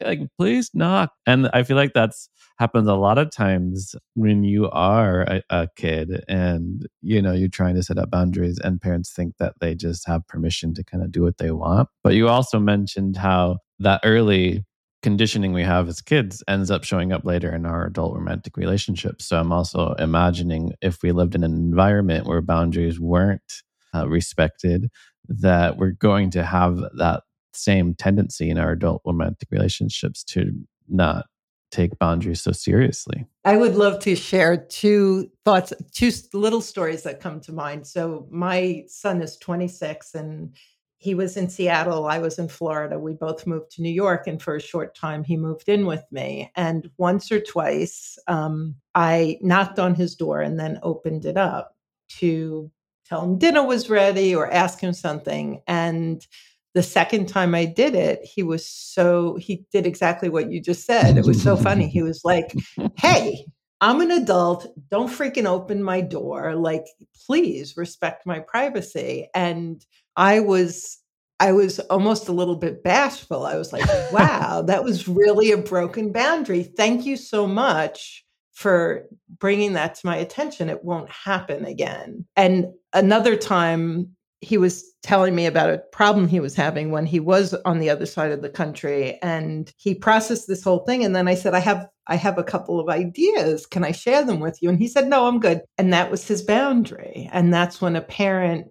Like 0.00 0.20
please 0.38 0.70
knock. 0.72 1.12
And 1.26 1.48
i 1.52 1.62
feel 1.62 1.76
like 1.76 1.92
that's 1.94 2.28
happens 2.58 2.88
a 2.88 2.94
lot 2.94 3.18
of 3.18 3.30
times 3.30 3.94
when 4.14 4.42
you 4.42 4.68
are 4.70 5.22
a, 5.22 5.42
a, 5.50 5.68
kid 5.76 6.24
and 6.28 6.88
you 7.02 7.22
know 7.22 7.32
you're 7.32 7.48
trying 7.48 7.74
to 7.76 7.82
set 7.82 7.98
up 7.98 8.10
boundaries 8.10 8.58
and 8.58 8.80
parents 8.80 9.12
think 9.12 9.36
that 9.38 9.54
they 9.60 9.74
just 9.74 10.06
have 10.08 10.26
permission 10.26 10.74
to 10.74 10.82
kind 10.82 11.04
of 11.04 11.12
do 11.12 11.22
what 11.22 11.38
they 11.38 11.50
want. 11.50 11.88
But 12.02 12.14
you 12.14 12.28
also 12.28 12.58
mentioned 12.58 13.16
how 13.16 13.58
that 13.78 14.00
early 14.04 14.64
conditioning 15.02 15.52
we 15.52 15.62
have 15.62 15.88
as 15.88 16.00
kids 16.00 16.42
ends 16.48 16.70
up 16.70 16.84
showing 16.84 17.12
up 17.12 17.24
later 17.24 17.54
in 17.54 17.64
our 17.64 17.86
adult 17.86 18.14
romantic 18.14 18.56
relationships. 18.56 19.26
So 19.26 19.38
I'm 19.38 19.52
also 19.52 19.94
imagining 19.94 20.72
if 20.80 21.02
we 21.02 21.12
lived 21.12 21.34
in 21.34 21.44
an 21.44 21.54
environment 21.54 22.26
where 22.26 22.40
boundaries 22.40 22.98
weren't 22.98 23.62
uh, 23.94 24.08
respected, 24.08 24.90
that 25.28 25.76
we're 25.76 25.92
going 25.92 26.30
to 26.30 26.42
have 26.42 26.78
that 26.96 27.22
same 27.52 27.94
tendency 27.94 28.50
in 28.50 28.58
our 28.58 28.72
adult 28.72 29.02
romantic 29.04 29.48
relationships 29.50 30.24
to 30.24 30.52
not 30.88 31.26
take 31.70 31.98
boundaries 31.98 32.40
so 32.40 32.52
seriously. 32.52 33.26
I 33.44 33.56
would 33.56 33.74
love 33.74 34.00
to 34.00 34.16
share 34.16 34.56
two 34.56 35.30
thoughts, 35.44 35.72
two 35.92 36.10
little 36.32 36.60
stories 36.62 37.02
that 37.02 37.20
come 37.20 37.40
to 37.42 37.52
mind. 37.52 37.86
So 37.86 38.26
my 38.30 38.84
son 38.88 39.20
is 39.20 39.36
26 39.36 40.14
and 40.14 40.56
he 40.98 41.14
was 41.14 41.36
in 41.36 41.48
Seattle, 41.48 42.06
I 42.06 42.18
was 42.18 42.40
in 42.40 42.48
Florida. 42.48 42.98
We 42.98 43.14
both 43.14 43.46
moved 43.46 43.70
to 43.72 43.82
New 43.82 43.90
York, 43.90 44.26
and 44.26 44.42
for 44.42 44.56
a 44.56 44.60
short 44.60 44.96
time, 44.96 45.22
he 45.22 45.36
moved 45.36 45.68
in 45.68 45.86
with 45.86 46.04
me. 46.10 46.50
And 46.56 46.90
once 46.98 47.30
or 47.30 47.40
twice, 47.40 48.18
um, 48.26 48.74
I 48.96 49.38
knocked 49.40 49.78
on 49.78 49.94
his 49.94 50.16
door 50.16 50.40
and 50.40 50.58
then 50.58 50.80
opened 50.82 51.24
it 51.24 51.36
up 51.36 51.76
to 52.18 52.70
tell 53.06 53.22
him 53.22 53.38
dinner 53.38 53.64
was 53.64 53.88
ready 53.88 54.34
or 54.34 54.52
ask 54.52 54.80
him 54.80 54.92
something. 54.92 55.62
And 55.68 56.26
the 56.74 56.82
second 56.82 57.28
time 57.28 57.54
I 57.54 57.64
did 57.64 57.94
it, 57.94 58.24
he 58.24 58.42
was 58.42 58.66
so, 58.66 59.36
he 59.36 59.64
did 59.72 59.86
exactly 59.86 60.28
what 60.28 60.50
you 60.50 60.60
just 60.60 60.84
said. 60.84 61.16
It 61.16 61.24
was 61.24 61.40
so 61.42 61.56
funny. 61.56 61.88
He 61.88 62.02
was 62.02 62.22
like, 62.24 62.52
Hey, 62.98 63.46
I'm 63.80 64.00
an 64.00 64.10
adult. 64.10 64.66
Don't 64.90 65.10
freaking 65.10 65.46
open 65.46 65.82
my 65.82 66.00
door. 66.00 66.56
Like, 66.56 66.86
please 67.26 67.76
respect 67.76 68.26
my 68.26 68.40
privacy. 68.40 69.28
And 69.34 69.84
I 70.18 70.40
was 70.40 70.98
I 71.40 71.52
was 71.52 71.78
almost 71.78 72.28
a 72.28 72.32
little 72.32 72.56
bit 72.56 72.82
bashful. 72.82 73.46
I 73.46 73.56
was 73.56 73.72
like, 73.72 73.86
wow, 74.12 74.62
that 74.62 74.82
was 74.82 75.06
really 75.06 75.52
a 75.52 75.56
broken 75.56 76.10
boundary. 76.10 76.64
Thank 76.64 77.06
you 77.06 77.16
so 77.16 77.46
much 77.46 78.24
for 78.52 79.04
bringing 79.38 79.74
that 79.74 79.94
to 79.94 80.06
my 80.06 80.16
attention. 80.16 80.68
It 80.68 80.82
won't 80.82 81.08
happen 81.08 81.64
again. 81.64 82.26
And 82.34 82.66
another 82.92 83.36
time, 83.36 84.16
he 84.40 84.58
was 84.58 84.84
telling 85.04 85.34
me 85.34 85.46
about 85.46 85.70
a 85.70 85.82
problem 85.92 86.26
he 86.26 86.40
was 86.40 86.56
having 86.56 86.90
when 86.90 87.06
he 87.06 87.20
was 87.20 87.54
on 87.64 87.78
the 87.78 87.90
other 87.90 88.06
side 88.06 88.32
of 88.32 88.42
the 88.42 88.48
country 88.48 89.18
and 89.22 89.72
he 89.76 89.94
processed 89.94 90.46
this 90.46 90.62
whole 90.62 90.80
thing 90.80 91.04
and 91.04 91.14
then 91.14 91.26
i 91.26 91.34
said 91.34 91.54
i 91.54 91.58
have 91.58 91.88
i 92.06 92.14
have 92.14 92.38
a 92.38 92.44
couple 92.44 92.78
of 92.78 92.88
ideas 92.88 93.66
can 93.66 93.82
i 93.82 93.90
share 93.90 94.24
them 94.24 94.38
with 94.38 94.62
you 94.62 94.68
and 94.68 94.78
he 94.78 94.86
said 94.86 95.08
no 95.08 95.26
i'm 95.26 95.40
good 95.40 95.60
and 95.76 95.92
that 95.92 96.08
was 96.08 96.28
his 96.28 96.40
boundary 96.40 97.28
and 97.32 97.52
that's 97.52 97.80
when 97.80 97.96
a 97.96 98.00
parent 98.00 98.68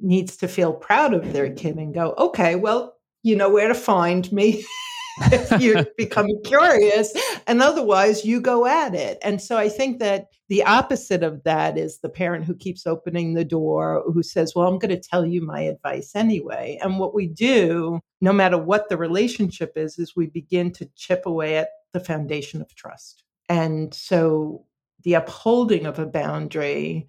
needs 0.00 0.36
to 0.38 0.48
feel 0.48 0.72
proud 0.72 1.14
of 1.14 1.32
their 1.32 1.52
kid 1.52 1.76
and 1.76 1.94
go, 1.94 2.14
okay, 2.18 2.56
well, 2.56 2.96
you 3.22 3.36
know 3.36 3.50
where 3.50 3.68
to 3.68 3.74
find 3.74 4.30
me. 4.32 4.64
if 5.32 5.62
you 5.62 5.86
become 5.96 6.28
curious 6.44 7.12
and 7.46 7.62
otherwise 7.62 8.24
you 8.24 8.40
go 8.40 8.66
at 8.66 8.94
it 8.94 9.18
and 9.22 9.40
so 9.40 9.56
i 9.56 9.68
think 9.68 9.98
that 9.98 10.26
the 10.48 10.62
opposite 10.64 11.22
of 11.22 11.42
that 11.44 11.78
is 11.78 12.00
the 12.00 12.08
parent 12.08 12.44
who 12.44 12.54
keeps 12.54 12.86
opening 12.86 13.34
the 13.34 13.44
door 13.44 14.02
who 14.12 14.22
says 14.22 14.54
well 14.54 14.66
i'm 14.66 14.78
going 14.78 14.90
to 14.90 15.08
tell 15.08 15.24
you 15.24 15.40
my 15.40 15.60
advice 15.60 16.12
anyway 16.14 16.78
and 16.82 16.98
what 16.98 17.14
we 17.14 17.26
do 17.26 18.00
no 18.20 18.32
matter 18.32 18.58
what 18.58 18.88
the 18.88 18.96
relationship 18.96 19.72
is 19.76 19.98
is 19.98 20.16
we 20.16 20.26
begin 20.26 20.72
to 20.72 20.88
chip 20.96 21.22
away 21.26 21.56
at 21.56 21.68
the 21.92 22.00
foundation 22.00 22.60
of 22.60 22.74
trust 22.74 23.22
and 23.48 23.94
so 23.94 24.64
the 25.04 25.14
upholding 25.14 25.86
of 25.86 25.98
a 25.98 26.06
boundary 26.06 27.06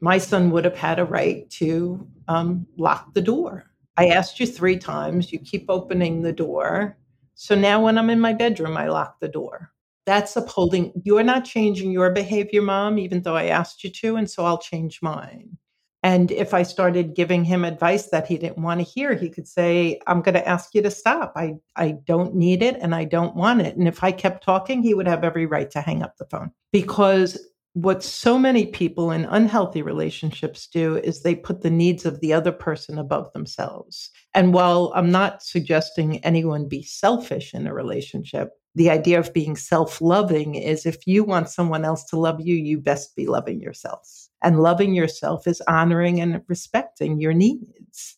my 0.00 0.18
son 0.18 0.50
would 0.50 0.64
have 0.64 0.76
had 0.76 0.98
a 0.98 1.04
right 1.04 1.48
to 1.50 2.06
um, 2.28 2.66
lock 2.78 3.14
the 3.14 3.20
door. 3.20 3.64
I 3.96 4.06
asked 4.06 4.40
you 4.40 4.46
three 4.46 4.78
times, 4.78 5.32
you 5.32 5.38
keep 5.38 5.66
opening 5.68 6.22
the 6.22 6.32
door. 6.32 6.96
So 7.34 7.54
now 7.54 7.84
when 7.84 7.98
I'm 7.98 8.10
in 8.10 8.20
my 8.20 8.32
bedroom, 8.32 8.76
I 8.76 8.88
lock 8.88 9.20
the 9.20 9.28
door. 9.28 9.72
That's 10.06 10.36
upholding, 10.36 10.92
you're 11.04 11.22
not 11.22 11.44
changing 11.44 11.92
your 11.92 12.10
behavior, 12.10 12.62
mom, 12.62 12.98
even 12.98 13.22
though 13.22 13.36
I 13.36 13.46
asked 13.46 13.84
you 13.84 13.90
to. 13.90 14.16
And 14.16 14.28
so 14.30 14.44
I'll 14.44 14.58
change 14.58 15.00
mine. 15.02 15.58
And 16.02 16.32
if 16.32 16.54
I 16.54 16.62
started 16.62 17.14
giving 17.14 17.44
him 17.44 17.62
advice 17.62 18.06
that 18.06 18.26
he 18.26 18.38
didn't 18.38 18.62
want 18.62 18.80
to 18.80 18.84
hear, 18.84 19.14
he 19.14 19.28
could 19.28 19.46
say, 19.46 20.00
I'm 20.06 20.22
going 20.22 20.34
to 20.34 20.48
ask 20.48 20.74
you 20.74 20.80
to 20.80 20.90
stop. 20.90 21.34
I, 21.36 21.56
I 21.76 21.96
don't 22.06 22.34
need 22.34 22.62
it 22.62 22.76
and 22.80 22.94
I 22.94 23.04
don't 23.04 23.36
want 23.36 23.60
it. 23.60 23.76
And 23.76 23.86
if 23.86 24.02
I 24.02 24.10
kept 24.10 24.42
talking, 24.42 24.82
he 24.82 24.94
would 24.94 25.06
have 25.06 25.24
every 25.24 25.44
right 25.44 25.70
to 25.72 25.82
hang 25.82 26.02
up 26.02 26.16
the 26.16 26.24
phone 26.24 26.52
because 26.72 27.38
what 27.82 28.02
so 28.02 28.38
many 28.38 28.66
people 28.66 29.10
in 29.10 29.24
unhealthy 29.26 29.82
relationships 29.82 30.66
do 30.66 30.96
is 30.96 31.22
they 31.22 31.34
put 31.34 31.62
the 31.62 31.70
needs 31.70 32.04
of 32.04 32.20
the 32.20 32.32
other 32.32 32.52
person 32.52 32.98
above 32.98 33.32
themselves. 33.32 34.10
And 34.34 34.52
while 34.52 34.92
I'm 34.94 35.10
not 35.10 35.42
suggesting 35.42 36.18
anyone 36.24 36.68
be 36.68 36.82
selfish 36.82 37.54
in 37.54 37.66
a 37.66 37.74
relationship, 37.74 38.50
the 38.74 38.90
idea 38.90 39.18
of 39.18 39.32
being 39.32 39.56
self 39.56 40.00
loving 40.00 40.54
is 40.54 40.86
if 40.86 41.06
you 41.06 41.24
want 41.24 41.48
someone 41.48 41.84
else 41.84 42.04
to 42.06 42.18
love 42.18 42.40
you, 42.40 42.54
you 42.54 42.78
best 42.78 43.16
be 43.16 43.26
loving 43.26 43.60
yourself. 43.60 44.08
And 44.42 44.62
loving 44.62 44.94
yourself 44.94 45.46
is 45.46 45.62
honoring 45.62 46.20
and 46.20 46.42
respecting 46.48 47.20
your 47.20 47.32
needs. 47.32 48.16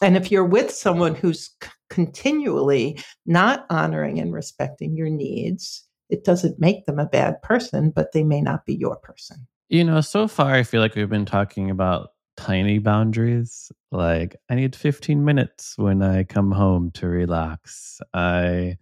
And 0.00 0.16
if 0.16 0.30
you're 0.30 0.44
with 0.44 0.70
someone 0.70 1.14
who's 1.14 1.50
continually 1.88 2.98
not 3.26 3.66
honoring 3.70 4.18
and 4.18 4.32
respecting 4.32 4.96
your 4.96 5.08
needs, 5.08 5.86
it 6.14 6.22
doesn't 6.22 6.60
make 6.60 6.86
them 6.86 7.00
a 7.00 7.06
bad 7.06 7.42
person, 7.42 7.90
but 7.90 8.12
they 8.12 8.22
may 8.22 8.40
not 8.40 8.64
be 8.64 8.74
your 8.74 8.96
person. 8.96 9.48
You 9.68 9.82
know, 9.82 10.00
so 10.00 10.28
far, 10.28 10.54
I 10.54 10.62
feel 10.62 10.80
like 10.80 10.94
we've 10.94 11.08
been 11.08 11.26
talking 11.26 11.70
about 11.70 12.10
tiny 12.36 12.78
boundaries. 12.78 13.72
Like, 13.90 14.36
I 14.48 14.54
need 14.54 14.76
15 14.76 15.24
minutes 15.24 15.74
when 15.76 16.02
I 16.02 16.22
come 16.22 16.52
home 16.52 16.92
to 16.92 17.08
relax. 17.08 18.00
I 18.14 18.76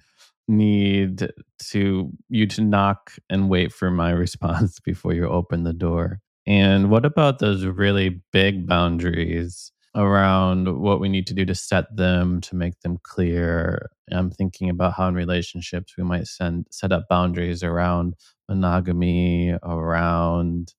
need 0.47 1.31
to 1.71 2.13
you 2.29 2.47
to 2.49 2.61
knock 2.61 3.13
and 3.31 3.49
wait 3.49 3.73
for 3.73 3.91
my 3.91 4.11
response 4.25 4.79
before 4.79 5.15
you 5.15 5.27
open 5.27 5.65
the 5.65 5.73
door. 5.73 6.21
And 6.47 6.91
what 6.91 7.07
about 7.07 7.39
those 7.39 7.65
really 7.65 8.21
big 8.31 8.67
boundaries 8.67 9.73
around 9.95 10.81
what 10.81 11.01
we 11.01 11.09
need 11.09 11.27
to 11.27 11.35
do 11.35 11.45
to 11.45 11.55
set 11.55 11.95
them 11.97 12.41
to 12.41 12.57
make 12.57 12.81
them 12.81 12.99
clear. 13.03 13.91
I'm 14.11 14.31
thinking 14.31 14.71
about 14.71 14.95
how 14.95 15.09
in 15.09 15.15
relationships 15.15 15.97
we 15.97 16.05
might 16.05 16.27
send 16.27 16.67
set 16.71 16.93
up 16.93 17.09
boundaries 17.09 17.63
around 17.63 18.15
monogamy 18.49 19.55
around 19.63 20.75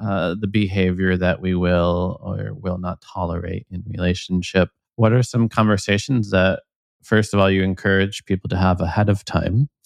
uh, 0.00 0.34
the 0.38 0.46
behavior 0.46 1.16
that 1.16 1.40
we 1.40 1.54
will 1.54 2.18
or 2.22 2.54
will 2.54 2.78
not 2.78 3.00
tolerate 3.00 3.66
in 3.70 3.82
relationship. 3.86 4.70
What 4.96 5.12
are 5.12 5.22
some 5.22 5.48
conversations 5.48 6.30
that 6.30 6.62
first 7.02 7.32
of 7.32 7.40
all 7.40 7.50
you 7.50 7.62
encourage 7.62 8.24
people 8.26 8.48
to 8.50 8.56
have 8.56 8.80
ahead 8.80 9.08
of 9.08 9.24
time? 9.24 9.68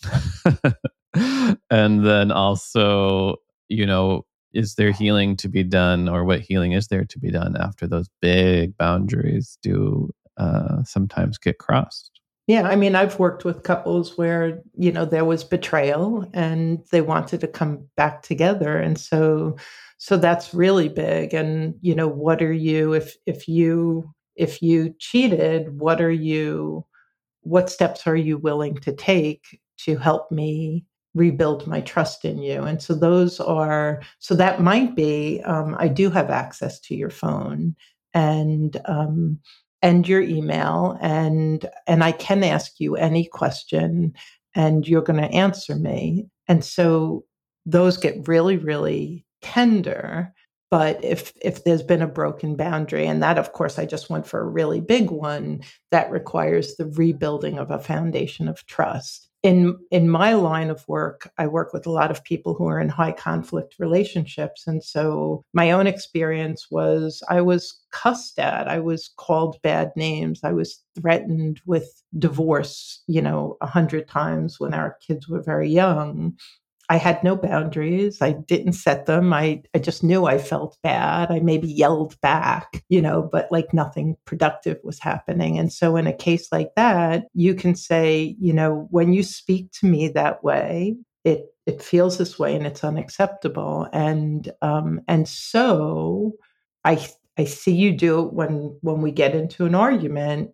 And 1.70 2.06
then 2.06 2.32
also 2.32 3.36
you 3.68 3.84
know 3.86 4.24
is 4.54 4.74
there 4.74 4.92
healing 4.92 5.36
to 5.36 5.48
be 5.48 5.62
done 5.62 6.08
or 6.08 6.24
what 6.24 6.40
healing 6.40 6.72
is 6.72 6.88
there 6.88 7.04
to 7.04 7.18
be 7.18 7.30
done 7.30 7.56
after 7.60 7.86
those 7.86 8.08
big 8.20 8.76
boundaries 8.76 9.58
do 9.62 10.10
uh, 10.36 10.82
sometimes 10.84 11.38
get 11.38 11.58
crossed 11.58 12.12
yeah, 12.48 12.62
I 12.62 12.74
mean, 12.74 12.96
I've 12.96 13.18
worked 13.20 13.44
with 13.44 13.62
couples 13.62 14.18
where, 14.18 14.60
you 14.76 14.90
know, 14.90 15.04
there 15.04 15.24
was 15.24 15.44
betrayal 15.44 16.28
and 16.34 16.84
they 16.90 17.00
wanted 17.00 17.40
to 17.40 17.46
come 17.46 17.86
back 17.96 18.22
together. 18.22 18.76
And 18.78 18.98
so 18.98 19.56
so 19.98 20.16
that's 20.16 20.52
really 20.52 20.88
big. 20.88 21.32
And, 21.32 21.76
you 21.80 21.94
know, 21.94 22.08
what 22.08 22.42
are 22.42 22.52
you 22.52 22.94
if 22.94 23.16
if 23.26 23.46
you 23.46 24.12
if 24.34 24.60
you 24.60 24.94
cheated, 24.98 25.78
what 25.80 26.00
are 26.00 26.10
you 26.10 26.84
what 27.42 27.70
steps 27.70 28.06
are 28.06 28.16
you 28.16 28.38
willing 28.38 28.74
to 28.78 28.92
take 28.92 29.60
to 29.78 29.96
help 29.96 30.30
me 30.32 30.84
rebuild 31.14 31.66
my 31.66 31.80
trust 31.82 32.24
in 32.24 32.38
you 32.38 32.62
and 32.62 32.80
so 32.80 32.94
those 32.94 33.38
are 33.38 34.02
so 34.18 34.34
that 34.34 34.62
might 34.62 34.96
be 34.96 35.42
um, 35.44 35.76
i 35.78 35.86
do 35.86 36.08
have 36.08 36.30
access 36.30 36.80
to 36.80 36.94
your 36.94 37.10
phone 37.10 37.76
and 38.14 38.80
um, 38.86 39.38
and 39.82 40.06
your 40.08 40.22
email 40.22 40.96
and 41.00 41.68
and 41.86 42.02
I 42.04 42.12
can 42.12 42.44
ask 42.44 42.78
you 42.78 42.96
any 42.96 43.24
question 43.24 44.14
and 44.54 44.86
you're 44.86 45.02
going 45.02 45.20
to 45.20 45.34
answer 45.34 45.74
me. 45.74 46.26
And 46.48 46.64
so 46.64 47.24
those 47.66 47.96
get 47.96 48.26
really 48.26 48.56
really 48.56 49.24
tender 49.40 50.32
but 50.70 51.02
if 51.04 51.32
if 51.42 51.64
there's 51.64 51.82
been 51.82 52.02
a 52.02 52.06
broken 52.06 52.56
boundary 52.56 53.06
and 53.06 53.22
that 53.22 53.38
of 53.38 53.52
course 53.52 53.78
I 53.78 53.86
just 53.86 54.10
went 54.10 54.26
for 54.26 54.40
a 54.40 54.48
really 54.48 54.80
big 54.80 55.10
one 55.10 55.60
that 55.90 56.10
requires 56.10 56.76
the 56.76 56.86
rebuilding 56.86 57.58
of 57.58 57.70
a 57.70 57.78
foundation 57.78 58.48
of 58.48 58.64
trust 58.66 59.28
in 59.42 59.76
in 59.90 60.08
my 60.08 60.34
line 60.34 60.70
of 60.70 60.86
work 60.88 61.28
i 61.38 61.46
work 61.46 61.72
with 61.72 61.84
a 61.86 61.90
lot 61.90 62.10
of 62.12 62.22
people 62.24 62.54
who 62.54 62.66
are 62.66 62.80
in 62.80 62.88
high 62.88 63.12
conflict 63.12 63.74
relationships. 63.78 64.66
And 64.66 64.82
so 64.84 65.44
my 65.52 65.70
own 65.72 65.86
experience 65.86 66.70
was 66.70 67.22
i 67.28 67.40
was 67.40 67.80
cussed 67.90 68.38
at. 68.38 68.68
I 68.68 68.78
was 68.80 69.10
called 69.18 69.60
bad 69.62 69.92
names. 69.96 70.40
I 70.44 70.52
was 70.52 70.80
threatened 70.98 71.60
with 71.66 72.02
divorce 72.18 73.02
you 73.06 73.22
know 73.22 73.56
a 73.60 73.66
hundred 73.66 74.08
times 74.08 74.60
when 74.60 74.74
our 74.74 74.96
kids 75.06 75.28
were 75.28 75.42
very 75.42 75.68
young 75.70 76.36
I 76.92 76.96
had 76.98 77.24
no 77.24 77.36
boundaries. 77.36 78.20
I 78.20 78.32
didn't 78.32 78.74
set 78.74 79.06
them. 79.06 79.32
I, 79.32 79.62
I 79.74 79.78
just 79.78 80.04
knew 80.04 80.26
I 80.26 80.36
felt 80.36 80.76
bad. 80.82 81.30
I 81.30 81.40
maybe 81.40 81.66
yelled 81.66 82.20
back, 82.20 82.84
you 82.90 83.00
know, 83.00 83.26
but 83.32 83.50
like 83.50 83.72
nothing 83.72 84.18
productive 84.26 84.76
was 84.84 84.98
happening. 84.98 85.58
And 85.58 85.72
so 85.72 85.96
in 85.96 86.06
a 86.06 86.12
case 86.12 86.52
like 86.52 86.74
that, 86.76 87.28
you 87.32 87.54
can 87.54 87.74
say, 87.76 88.36
you 88.38 88.52
know, 88.52 88.88
when 88.90 89.14
you 89.14 89.22
speak 89.22 89.72
to 89.80 89.86
me 89.86 90.08
that 90.08 90.44
way, 90.44 90.96
it 91.24 91.46
it 91.64 91.82
feels 91.82 92.18
this 92.18 92.38
way 92.38 92.54
and 92.54 92.66
it's 92.66 92.84
unacceptable. 92.84 93.88
And 93.94 94.52
um, 94.60 95.00
and 95.08 95.26
so 95.26 96.32
I 96.84 97.08
I 97.38 97.44
see 97.44 97.72
you 97.72 97.96
do 97.96 98.26
it 98.26 98.34
when 98.34 98.76
when 98.82 99.00
we 99.00 99.12
get 99.12 99.34
into 99.34 99.64
an 99.64 99.74
argument. 99.74 100.50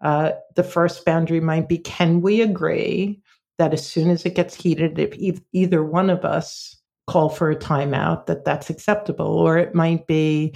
Uh, 0.00 0.32
the 0.56 0.64
first 0.64 1.04
boundary 1.04 1.40
might 1.40 1.68
be 1.68 1.76
can 1.76 2.22
we 2.22 2.40
agree 2.40 3.21
that 3.58 3.72
as 3.72 3.86
soon 3.86 4.10
as 4.10 4.24
it 4.24 4.34
gets 4.34 4.54
heated, 4.54 4.98
if 4.98 5.14
e- 5.14 5.40
either 5.52 5.82
one 5.84 6.10
of 6.10 6.24
us 6.24 6.76
call 7.06 7.28
for 7.28 7.50
a 7.50 7.56
timeout, 7.56 8.26
that 8.26 8.44
that's 8.44 8.70
acceptable. 8.70 9.26
Or 9.26 9.58
it 9.58 9.74
might 9.74 10.06
be, 10.06 10.54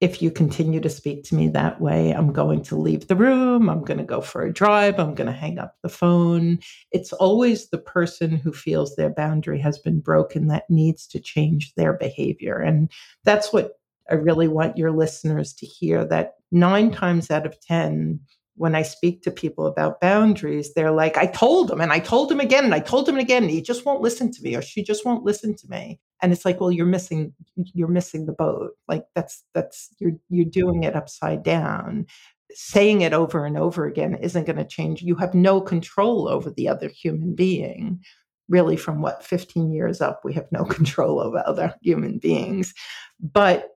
if 0.00 0.22
you 0.22 0.30
continue 0.30 0.80
to 0.80 0.88
speak 0.88 1.24
to 1.24 1.34
me 1.34 1.48
that 1.48 1.80
way, 1.80 2.12
I'm 2.12 2.32
going 2.32 2.62
to 2.64 2.76
leave 2.76 3.08
the 3.08 3.16
room. 3.16 3.68
I'm 3.68 3.82
going 3.82 3.98
to 3.98 4.04
go 4.04 4.20
for 4.20 4.42
a 4.42 4.52
drive. 4.52 4.98
I'm 4.98 5.14
going 5.14 5.26
to 5.26 5.32
hang 5.32 5.58
up 5.58 5.74
the 5.82 5.88
phone. 5.88 6.60
It's 6.92 7.12
always 7.12 7.68
the 7.68 7.78
person 7.78 8.36
who 8.36 8.52
feels 8.52 8.94
their 8.94 9.10
boundary 9.10 9.58
has 9.60 9.78
been 9.78 10.00
broken 10.00 10.46
that 10.48 10.70
needs 10.70 11.06
to 11.08 11.20
change 11.20 11.74
their 11.74 11.94
behavior. 11.94 12.58
And 12.58 12.90
that's 13.24 13.52
what 13.52 13.72
I 14.10 14.14
really 14.14 14.48
want 14.48 14.78
your 14.78 14.92
listeners 14.92 15.52
to 15.54 15.66
hear 15.66 16.04
that 16.06 16.34
nine 16.50 16.90
times 16.90 17.30
out 17.30 17.44
of 17.44 17.60
10, 17.60 18.20
when 18.58 18.74
I 18.74 18.82
speak 18.82 19.22
to 19.22 19.30
people 19.30 19.66
about 19.66 20.00
boundaries, 20.00 20.74
they're 20.74 20.90
like, 20.90 21.16
I 21.16 21.26
told 21.26 21.70
him 21.70 21.80
and 21.80 21.92
I 21.92 22.00
told 22.00 22.30
him 22.30 22.40
again 22.40 22.64
and 22.64 22.74
I 22.74 22.80
told 22.80 23.08
him 23.08 23.16
again, 23.16 23.44
and 23.44 23.50
he 23.50 23.62
just 23.62 23.86
won't 23.86 24.02
listen 24.02 24.32
to 24.32 24.42
me 24.42 24.56
or 24.56 24.62
she 24.62 24.82
just 24.82 25.04
won't 25.06 25.24
listen 25.24 25.54
to 25.56 25.68
me. 25.68 26.00
And 26.20 26.32
it's 26.32 26.44
like, 26.44 26.60
well, 26.60 26.72
you're 26.72 26.84
missing, 26.84 27.32
you're 27.54 27.88
missing 27.88 28.26
the 28.26 28.32
boat. 28.32 28.72
Like 28.88 29.04
that's 29.14 29.44
that's 29.54 29.88
you're 29.98 30.14
you're 30.28 30.44
doing 30.44 30.82
it 30.82 30.96
upside 30.96 31.42
down. 31.42 32.06
Saying 32.52 33.02
it 33.02 33.12
over 33.12 33.44
and 33.44 33.58
over 33.58 33.86
again 33.86 34.16
isn't 34.16 34.46
going 34.46 34.56
to 34.56 34.64
change. 34.64 35.02
You 35.02 35.14
have 35.16 35.34
no 35.34 35.60
control 35.60 36.28
over 36.28 36.50
the 36.50 36.66
other 36.68 36.88
human 36.88 37.34
being. 37.34 38.00
Really, 38.48 38.76
from 38.78 39.02
what 39.02 39.22
15 39.22 39.70
years 39.70 40.00
up, 40.00 40.22
we 40.24 40.32
have 40.32 40.50
no 40.50 40.64
control 40.76 41.20
over 41.20 41.42
other 41.46 41.74
human 41.82 42.18
beings. 42.18 42.74
But 43.20 43.68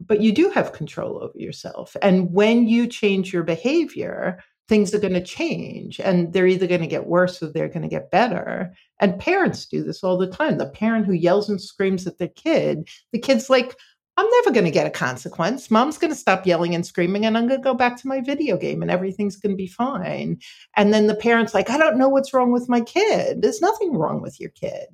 but 0.00 0.20
you 0.20 0.32
do 0.32 0.50
have 0.50 0.72
control 0.72 1.22
over 1.22 1.38
yourself. 1.38 1.96
And 2.02 2.32
when 2.32 2.68
you 2.68 2.86
change 2.86 3.32
your 3.32 3.42
behavior, 3.42 4.42
things 4.68 4.94
are 4.94 5.00
going 5.00 5.14
to 5.14 5.22
change 5.22 5.98
and 5.98 6.32
they're 6.32 6.46
either 6.46 6.66
going 6.66 6.82
to 6.82 6.86
get 6.86 7.06
worse 7.06 7.42
or 7.42 7.50
they're 7.50 7.68
going 7.68 7.82
to 7.82 7.88
get 7.88 8.10
better. 8.10 8.72
And 9.00 9.18
parents 9.18 9.66
do 9.66 9.82
this 9.82 10.04
all 10.04 10.18
the 10.18 10.28
time. 10.28 10.58
The 10.58 10.68
parent 10.68 11.06
who 11.06 11.12
yells 11.12 11.48
and 11.48 11.60
screams 11.60 12.06
at 12.06 12.18
their 12.18 12.28
kid, 12.28 12.88
the 13.12 13.18
kid's 13.18 13.48
like, 13.48 13.74
I'm 14.18 14.28
never 14.30 14.50
going 14.50 14.64
to 14.64 14.72
get 14.72 14.86
a 14.86 14.90
consequence. 14.90 15.70
Mom's 15.70 15.96
going 15.96 16.12
to 16.12 16.18
stop 16.18 16.44
yelling 16.44 16.74
and 16.74 16.84
screaming, 16.84 17.24
and 17.24 17.38
I'm 17.38 17.46
going 17.46 17.60
to 17.60 17.64
go 17.64 17.72
back 17.72 17.96
to 17.98 18.08
my 18.08 18.20
video 18.20 18.56
game, 18.56 18.82
and 18.82 18.90
everything's 18.90 19.36
going 19.36 19.52
to 19.52 19.56
be 19.56 19.68
fine. 19.68 20.40
And 20.76 20.92
then 20.92 21.06
the 21.06 21.14
parent's 21.14 21.54
like, 21.54 21.70
I 21.70 21.78
don't 21.78 21.96
know 21.96 22.08
what's 22.08 22.34
wrong 22.34 22.50
with 22.50 22.68
my 22.68 22.80
kid. 22.80 23.42
There's 23.42 23.60
nothing 23.60 23.92
wrong 23.92 24.20
with 24.20 24.40
your 24.40 24.50
kid 24.50 24.88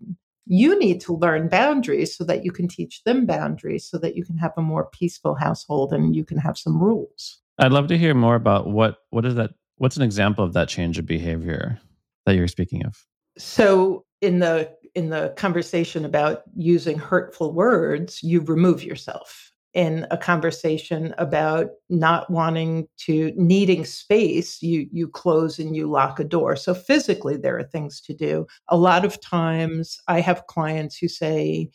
you 0.47 0.79
need 0.79 1.01
to 1.03 1.17
learn 1.17 1.49
boundaries 1.49 2.17
so 2.17 2.25
that 2.25 2.45
you 2.45 2.53
can 2.53 2.69
teach 2.69 3.03
them 3.05 3.27
boundaries 3.27 3.89
so 3.89 3.99
that 3.99 4.17
you 4.17 4.25
can 4.25 4.37
have 4.37 4.53
a 4.57 4.63
more 4.63 4.87
peaceful 4.93 5.35
household 5.35 5.93
and 5.93 6.15
you 6.15 6.25
can 6.25 6.39
have 6.39 6.59
some 6.59 6.83
rules. 6.83 7.41
I'd 7.59 7.73
love 7.73 7.87
to 7.89 7.99
hear 7.99 8.15
more 8.15 8.35
about 8.35 8.69
what 8.69 8.99
what 9.11 9.25
is 9.25 9.37
that 9.37 9.53
what's 9.77 9.97
an 9.97 10.03
example 10.03 10.45
of 10.45 10.53
that 10.53 10.69
change 10.69 10.99
of 10.99 11.07
behavior 11.07 11.81
that 12.27 12.35
you're 12.35 12.49
speaking 12.49 12.85
of? 12.85 13.05
So 13.39 14.05
in 14.21 14.41
the 14.41 14.71
in 14.95 15.11
the 15.11 15.33
conversation 15.37 16.05
about 16.05 16.43
using 16.57 16.99
hurtful 16.99 17.53
words 17.53 18.23
you 18.23 18.41
remove 18.41 18.85
yourself 18.85 19.54
in 19.75 20.07
a 20.11 20.17
conversation 20.17 21.15
about 21.19 21.67
not 21.91 22.31
wanting 22.31 22.87
to 22.97 23.33
needing 23.37 23.85
space 23.85 24.63
you 24.63 24.87
you 24.93 25.09
close 25.09 25.59
and 25.59 25.75
you 25.77 25.91
lock 25.91 26.21
a 26.21 26.25
door. 26.25 26.57
So 26.57 26.75
physically 26.75 27.37
there 27.37 27.59
are 27.59 27.65
things 27.65 28.01
to 28.03 28.15
do. 28.15 28.47
A 28.69 28.77
lot 28.77 29.05
of 29.05 29.21
times 29.21 29.99
i 30.09 30.21
have 30.21 30.47
clients 30.47 30.97
who 30.97 31.09
say 31.09 31.69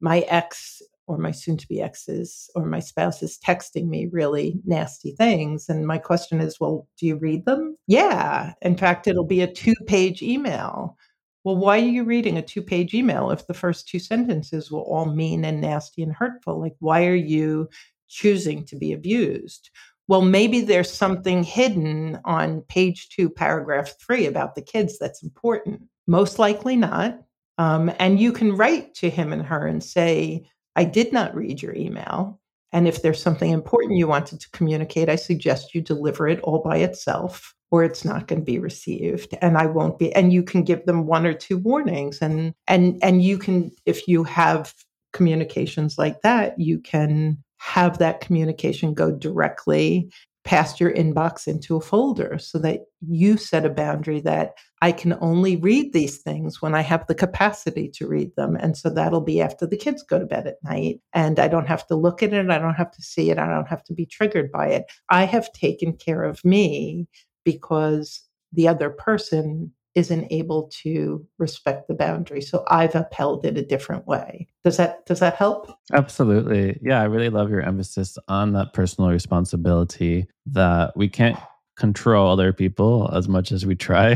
my 0.00 0.20
ex 0.20 0.80
or 1.06 1.18
my 1.18 1.32
soon 1.32 1.56
to 1.56 1.66
be 1.66 1.82
exes 1.82 2.48
or 2.54 2.64
my 2.64 2.78
spouse 2.78 3.20
is 3.22 3.38
texting 3.44 3.88
me 3.88 4.06
really 4.12 4.60
nasty 4.64 5.10
things. 5.12 5.68
And 5.68 5.86
my 5.86 5.98
question 5.98 6.40
is 6.40 6.60
well 6.60 6.86
do 6.98 7.06
you 7.06 7.16
read 7.16 7.44
them? 7.46 7.76
Yeah. 7.88 8.52
In 8.62 8.76
fact 8.76 9.08
it'll 9.08 9.24
be 9.26 9.40
a 9.40 9.52
two 9.52 9.74
page 9.86 10.22
email 10.22 10.96
well, 11.44 11.56
why 11.56 11.78
are 11.78 11.84
you 11.84 12.04
reading 12.04 12.36
a 12.36 12.42
two 12.42 12.62
page 12.62 12.92
email 12.94 13.30
if 13.30 13.46
the 13.46 13.54
first 13.54 13.88
two 13.88 13.98
sentences 13.98 14.70
were 14.70 14.80
all 14.80 15.06
mean 15.06 15.44
and 15.44 15.60
nasty 15.60 16.02
and 16.02 16.12
hurtful? 16.12 16.60
Like, 16.60 16.76
why 16.80 17.06
are 17.06 17.14
you 17.14 17.68
choosing 18.08 18.64
to 18.66 18.76
be 18.76 18.92
abused? 18.92 19.70
Well, 20.08 20.22
maybe 20.22 20.60
there's 20.60 20.92
something 20.92 21.44
hidden 21.44 22.18
on 22.24 22.62
page 22.62 23.10
two, 23.10 23.30
paragraph 23.30 23.94
three 24.04 24.26
about 24.26 24.54
the 24.54 24.62
kids 24.62 24.98
that's 24.98 25.22
important. 25.22 25.82
Most 26.06 26.38
likely 26.38 26.76
not. 26.76 27.20
Um, 27.58 27.92
and 27.98 28.18
you 28.18 28.32
can 28.32 28.56
write 28.56 28.94
to 28.96 29.08
him 29.08 29.32
and 29.32 29.42
her 29.42 29.66
and 29.66 29.82
say, 29.82 30.46
I 30.76 30.84
did 30.84 31.12
not 31.12 31.34
read 31.34 31.62
your 31.62 31.74
email. 31.74 32.40
And 32.72 32.88
if 32.88 33.02
there's 33.02 33.22
something 33.22 33.50
important 33.50 33.98
you 33.98 34.08
wanted 34.08 34.40
to 34.40 34.50
communicate, 34.50 35.08
I 35.08 35.16
suggest 35.16 35.74
you 35.74 35.80
deliver 35.80 36.28
it 36.28 36.40
all 36.40 36.60
by 36.62 36.78
itself 36.78 37.54
or 37.70 37.84
it's 37.84 38.04
not 38.04 38.26
going 38.26 38.40
to 38.40 38.44
be 38.44 38.58
received 38.58 39.36
and 39.40 39.56
i 39.56 39.66
won't 39.66 39.98
be 39.98 40.12
and 40.14 40.32
you 40.32 40.42
can 40.42 40.62
give 40.62 40.84
them 40.86 41.06
one 41.06 41.26
or 41.26 41.34
two 41.34 41.58
warnings 41.58 42.20
and 42.20 42.54
and 42.66 42.98
and 43.02 43.22
you 43.22 43.38
can 43.38 43.70
if 43.86 44.06
you 44.08 44.24
have 44.24 44.74
communications 45.12 45.98
like 45.98 46.20
that 46.22 46.58
you 46.58 46.78
can 46.78 47.36
have 47.58 47.98
that 47.98 48.20
communication 48.20 48.94
go 48.94 49.10
directly 49.10 50.10
past 50.44 50.80
your 50.80 50.92
inbox 50.92 51.46
into 51.46 51.76
a 51.76 51.80
folder 51.80 52.38
so 52.38 52.58
that 52.58 52.80
you 53.06 53.36
set 53.36 53.66
a 53.66 53.70
boundary 53.70 54.20
that 54.20 54.54
I 54.80 54.92
can 54.92 55.16
only 55.20 55.56
read 55.56 55.92
these 55.92 56.18
things 56.18 56.62
when 56.62 56.74
I 56.74 56.80
have 56.80 57.06
the 57.06 57.14
capacity 57.14 57.88
to 57.90 58.08
read 58.08 58.34
them. 58.36 58.56
And 58.56 58.76
so 58.76 58.88
that'll 58.88 59.20
be 59.20 59.42
after 59.42 59.66
the 59.66 59.76
kids 59.76 60.02
go 60.02 60.18
to 60.18 60.24
bed 60.24 60.46
at 60.46 60.56
night. 60.64 61.00
And 61.12 61.38
I 61.38 61.48
don't 61.48 61.68
have 61.68 61.86
to 61.88 61.94
look 61.94 62.22
at 62.22 62.32
it. 62.32 62.50
I 62.50 62.58
don't 62.58 62.74
have 62.74 62.90
to 62.92 63.02
see 63.02 63.30
it. 63.30 63.38
I 63.38 63.46
don't 63.46 63.68
have 63.68 63.84
to 63.84 63.94
be 63.94 64.06
triggered 64.06 64.50
by 64.50 64.68
it. 64.68 64.90
I 65.10 65.24
have 65.24 65.52
taken 65.52 65.92
care 65.92 66.24
of 66.24 66.42
me 66.44 67.06
because 67.44 68.22
the 68.52 68.68
other 68.68 68.90
person 68.90 69.72
isn't 69.96 70.28
able 70.30 70.70
to 70.72 71.26
respect 71.38 71.88
the 71.88 71.94
boundary 71.94 72.40
so 72.40 72.64
i've 72.68 72.94
upheld 72.94 73.44
it 73.44 73.58
a 73.58 73.64
different 73.64 74.06
way 74.06 74.46
does 74.62 74.76
that 74.76 75.04
does 75.04 75.18
that 75.18 75.34
help 75.34 75.68
absolutely 75.92 76.78
yeah 76.80 77.00
i 77.00 77.04
really 77.04 77.28
love 77.28 77.50
your 77.50 77.60
emphasis 77.60 78.16
on 78.28 78.52
that 78.52 78.72
personal 78.72 79.10
responsibility 79.10 80.26
that 80.46 80.96
we 80.96 81.08
can't 81.08 81.36
control 81.80 82.30
other 82.30 82.52
people 82.52 83.10
as 83.14 83.26
much 83.26 83.50
as 83.50 83.64
we 83.64 83.74
try 83.74 84.14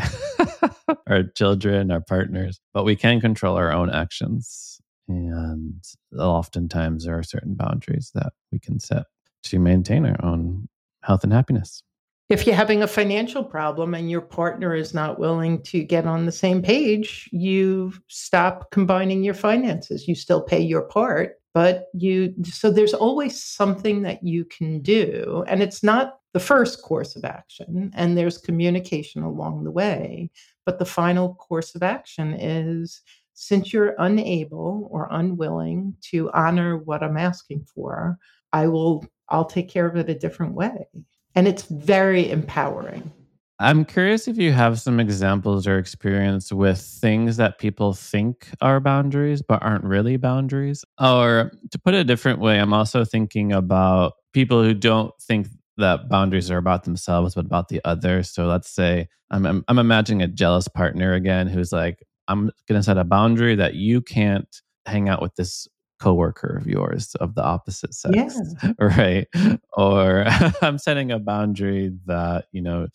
our 1.08 1.22
children, 1.22 1.90
our 1.90 2.02
partners, 2.02 2.60
but 2.74 2.84
we 2.84 2.94
can 2.94 3.20
control 3.20 3.56
our 3.56 3.72
own 3.72 3.90
actions. 3.90 4.80
And 5.08 5.82
oftentimes 6.16 7.06
there 7.06 7.18
are 7.18 7.22
certain 7.22 7.54
boundaries 7.54 8.10
that 8.14 8.34
we 8.52 8.58
can 8.58 8.78
set 8.78 9.04
to 9.44 9.58
maintain 9.58 10.04
our 10.04 10.22
own 10.22 10.68
health 11.02 11.24
and 11.24 11.32
happiness. 11.32 11.82
If 12.30 12.46
you're 12.46 12.56
having 12.56 12.82
a 12.82 12.88
financial 12.88 13.44
problem 13.44 13.92
and 13.94 14.10
your 14.10 14.22
partner 14.22 14.74
is 14.74 14.94
not 14.94 15.18
willing 15.18 15.62
to 15.64 15.84
get 15.84 16.06
on 16.06 16.24
the 16.24 16.32
same 16.32 16.62
page, 16.62 17.28
you 17.32 17.92
stop 18.08 18.70
combining 18.70 19.22
your 19.22 19.34
finances. 19.34 20.08
You 20.08 20.14
still 20.14 20.40
pay 20.40 20.60
your 20.60 20.82
part, 20.82 21.34
but 21.52 21.88
you, 21.92 22.34
so 22.42 22.70
there's 22.70 22.94
always 22.94 23.42
something 23.42 24.02
that 24.02 24.22
you 24.22 24.46
can 24.46 24.80
do. 24.80 25.44
And 25.46 25.62
it's 25.62 25.82
not 25.82 26.18
the 26.32 26.40
first 26.40 26.82
course 26.82 27.14
of 27.14 27.24
action, 27.26 27.92
and 27.94 28.16
there's 28.16 28.38
communication 28.38 29.22
along 29.22 29.64
the 29.64 29.70
way. 29.70 30.30
But 30.64 30.78
the 30.78 30.86
final 30.86 31.34
course 31.34 31.74
of 31.74 31.82
action 31.82 32.34
is 32.34 33.02
since 33.34 33.72
you're 33.72 33.94
unable 33.98 34.88
or 34.90 35.08
unwilling 35.10 35.94
to 36.10 36.30
honor 36.32 36.78
what 36.78 37.02
I'm 37.02 37.18
asking 37.18 37.66
for, 37.66 38.18
I 38.52 38.66
will, 38.68 39.04
I'll 39.28 39.44
take 39.44 39.68
care 39.68 39.86
of 39.86 39.96
it 39.96 40.08
a 40.08 40.14
different 40.14 40.54
way. 40.54 40.86
And 41.34 41.48
it's 41.48 41.62
very 41.62 42.30
empowering. 42.30 43.12
I'm 43.60 43.84
curious 43.84 44.26
if 44.26 44.36
you 44.36 44.52
have 44.52 44.80
some 44.80 44.98
examples 44.98 45.66
or 45.66 45.78
experience 45.78 46.52
with 46.52 46.80
things 46.80 47.36
that 47.36 47.58
people 47.58 47.94
think 47.94 48.48
are 48.60 48.80
boundaries 48.80 49.42
but 49.42 49.62
aren't 49.62 49.84
really 49.84 50.16
boundaries. 50.16 50.84
Or 51.00 51.52
to 51.70 51.78
put 51.78 51.94
it 51.94 51.98
a 51.98 52.04
different 52.04 52.40
way, 52.40 52.58
I'm 52.58 52.72
also 52.72 53.04
thinking 53.04 53.52
about 53.52 54.14
people 54.32 54.62
who 54.62 54.74
don't 54.74 55.12
think 55.22 55.46
that 55.76 56.08
boundaries 56.08 56.50
are 56.50 56.58
about 56.58 56.84
themselves 56.84 57.36
but 57.36 57.46
about 57.46 57.68
the 57.68 57.80
other. 57.84 58.22
So 58.24 58.46
let's 58.46 58.68
say 58.68 59.08
I'm 59.30 59.46
I'm, 59.46 59.64
I'm 59.68 59.78
imagining 59.78 60.22
a 60.22 60.28
jealous 60.28 60.66
partner 60.68 61.14
again 61.14 61.46
who's 61.46 61.72
like, 61.72 62.04
I'm 62.26 62.50
going 62.68 62.80
to 62.80 62.82
set 62.82 62.98
a 62.98 63.04
boundary 63.04 63.54
that 63.56 63.74
you 63.74 64.00
can't 64.00 64.48
hang 64.86 65.08
out 65.08 65.22
with 65.22 65.34
this 65.36 65.68
coworker 66.00 66.56
of 66.56 66.66
yours 66.66 67.14
of 67.16 67.34
the 67.34 67.42
opposite 67.42 67.94
sex 67.94 68.14
yeah. 68.14 68.72
right 68.80 69.28
or 69.72 70.24
i'm 70.62 70.78
setting 70.78 71.10
a 71.10 71.18
boundary 71.18 71.92
that 72.06 72.46
you 72.52 72.60
know 72.60 72.88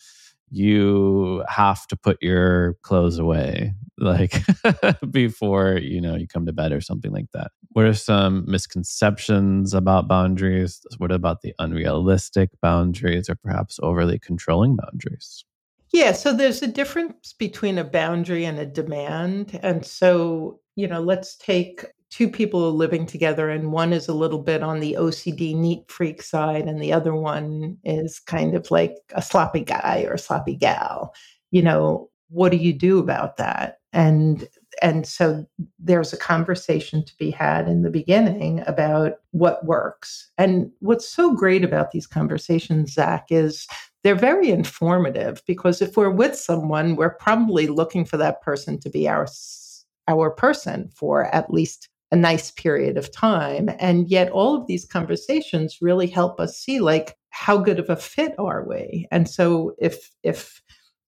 you 0.52 1.44
have 1.48 1.86
to 1.88 1.96
put 1.96 2.22
your 2.22 2.74
clothes 2.82 3.20
away 3.20 3.74
like 4.00 4.42
before 5.12 5.78
you 5.78 6.02
know 6.02 6.16
you 6.16 6.28
come 6.28 6.46
to 6.46 6.54
bed 6.54 6.72
or 6.72 6.82
something 6.82 7.12
like 7.12 7.32
that 7.34 7.52
what 7.70 7.86
are 7.86 7.94
some 7.94 8.44
misconceptions 8.48 9.74
about 9.74 10.08
boundaries 10.08 10.82
what 10.98 11.12
about 11.12 11.42
the 11.42 11.54
unrealistic 11.60 12.50
boundaries 12.62 13.30
or 13.30 13.36
perhaps 13.36 13.80
overly 13.84 14.18
controlling 14.18 14.76
boundaries 14.76 15.46
yeah, 15.92 16.12
so 16.12 16.34
there's 16.34 16.62
a 16.62 16.68
difference 16.68 17.34
between 17.34 17.78
a 17.78 17.84
boundary 17.84 18.46
and 18.46 18.60
a 18.60 18.66
demand. 18.66 19.60
And 19.64 19.84
so, 19.84 20.60
you 20.76 20.88
know, 20.88 21.02
let's 21.02 21.36
take 21.36 21.86
two 22.10 22.30
people 22.30 22.72
living 22.74 23.06
together 23.06 23.50
and 23.50 23.72
one 23.72 23.94
is 23.94 24.08
a 24.08 24.14
little 24.14 24.40
bit 24.40 24.64
on 24.64 24.80
the 24.80 24.96
OCD 25.00 25.56
neat 25.56 25.90
freak 25.90 26.22
side 26.22 26.66
and 26.68 26.82
the 26.82 26.92
other 26.92 27.14
one 27.14 27.78
is 27.84 28.20
kind 28.20 28.56
of 28.56 28.72
like 28.72 28.96
a 29.14 29.22
sloppy 29.22 29.62
guy 29.62 30.06
or 30.08 30.14
a 30.14 30.20
sloppy 30.20 30.56
gal. 30.56 31.14
You 31.52 31.62
know, 31.62 32.10
what 32.30 32.52
do 32.52 32.58
you 32.58 32.74
do 32.74 33.00
about 33.00 33.38
that? 33.38 33.80
And 33.94 34.48
and 34.82 35.06
so 35.06 35.46
there's 35.78 36.14
a 36.14 36.18
conversation 36.18 37.04
to 37.04 37.18
be 37.18 37.32
had 37.32 37.68
in 37.68 37.82
the 37.82 37.90
beginning 37.90 38.64
about 38.66 39.14
what 39.32 39.66
works. 39.66 40.32
And 40.38 40.72
what's 40.80 41.08
so 41.08 41.34
great 41.34 41.64
about 41.64 41.92
these 41.92 42.08
conversations, 42.08 42.94
Zach, 42.94 43.26
is 43.30 43.68
they're 44.04 44.16
very 44.16 44.50
informative 44.50 45.42
because 45.46 45.82
if 45.82 45.98
we're 45.98 46.12
with 46.12 46.36
someone, 46.36 46.96
we're 46.96 47.16
probably 47.16 47.68
looking 47.68 48.06
for 48.06 48.18
that 48.18 48.42
person 48.42 48.80
to 48.80 48.90
be 48.90 49.08
our 49.08 49.28
our 50.08 50.32
person 50.32 50.90
for 50.96 51.26
at 51.36 51.52
least 51.52 51.90
a 52.12 52.16
nice 52.16 52.52
period 52.52 52.98
of 52.98 53.12
time. 53.12 53.70
And 53.80 54.10
yet, 54.10 54.32
all 54.32 54.56
of 54.56 54.68
these 54.68 54.86
conversations 54.86 55.78
really 55.82 56.08
help 56.08 56.40
us 56.40 56.58
see, 56.58 56.80
like, 56.80 57.18
how 57.30 57.58
good 57.58 57.80
of 57.80 57.90
a 57.90 57.96
fit 57.96 58.34
are 58.40 58.66
we? 58.68 59.08
And 59.12 59.30
so, 59.30 59.76
if, 59.80 60.12
if, 60.24 60.62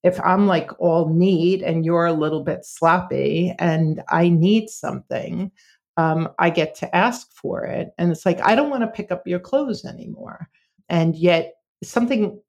if 0.04 0.20
I'm 0.22 0.48
like 0.48 0.72
all 0.80 1.14
neat 1.14 1.62
and 1.62 1.86
you're 1.86 2.06
a 2.06 2.14
little 2.14 2.44
bit 2.44 2.66
sloppy 2.66 3.54
and 3.60 4.02
I 4.10 4.30
need 4.30 4.70
something, 4.70 5.52
um, 5.98 6.30
I 6.40 6.50
get 6.50 6.76
to 6.76 6.96
ask 6.96 7.32
for 7.34 7.66
it. 7.66 7.90
And 7.98 8.12
it's 8.12 8.26
like, 8.26 8.42
I 8.42 8.56
don't 8.56 8.70
want 8.70 8.84
to 8.84 8.88
pick 8.88 9.12
up 9.12 9.28
your 9.28 9.40
clothes 9.40 9.86
anymore. 9.86 10.50
And 10.90 11.16
yet, 11.16 11.54
something 11.84 12.40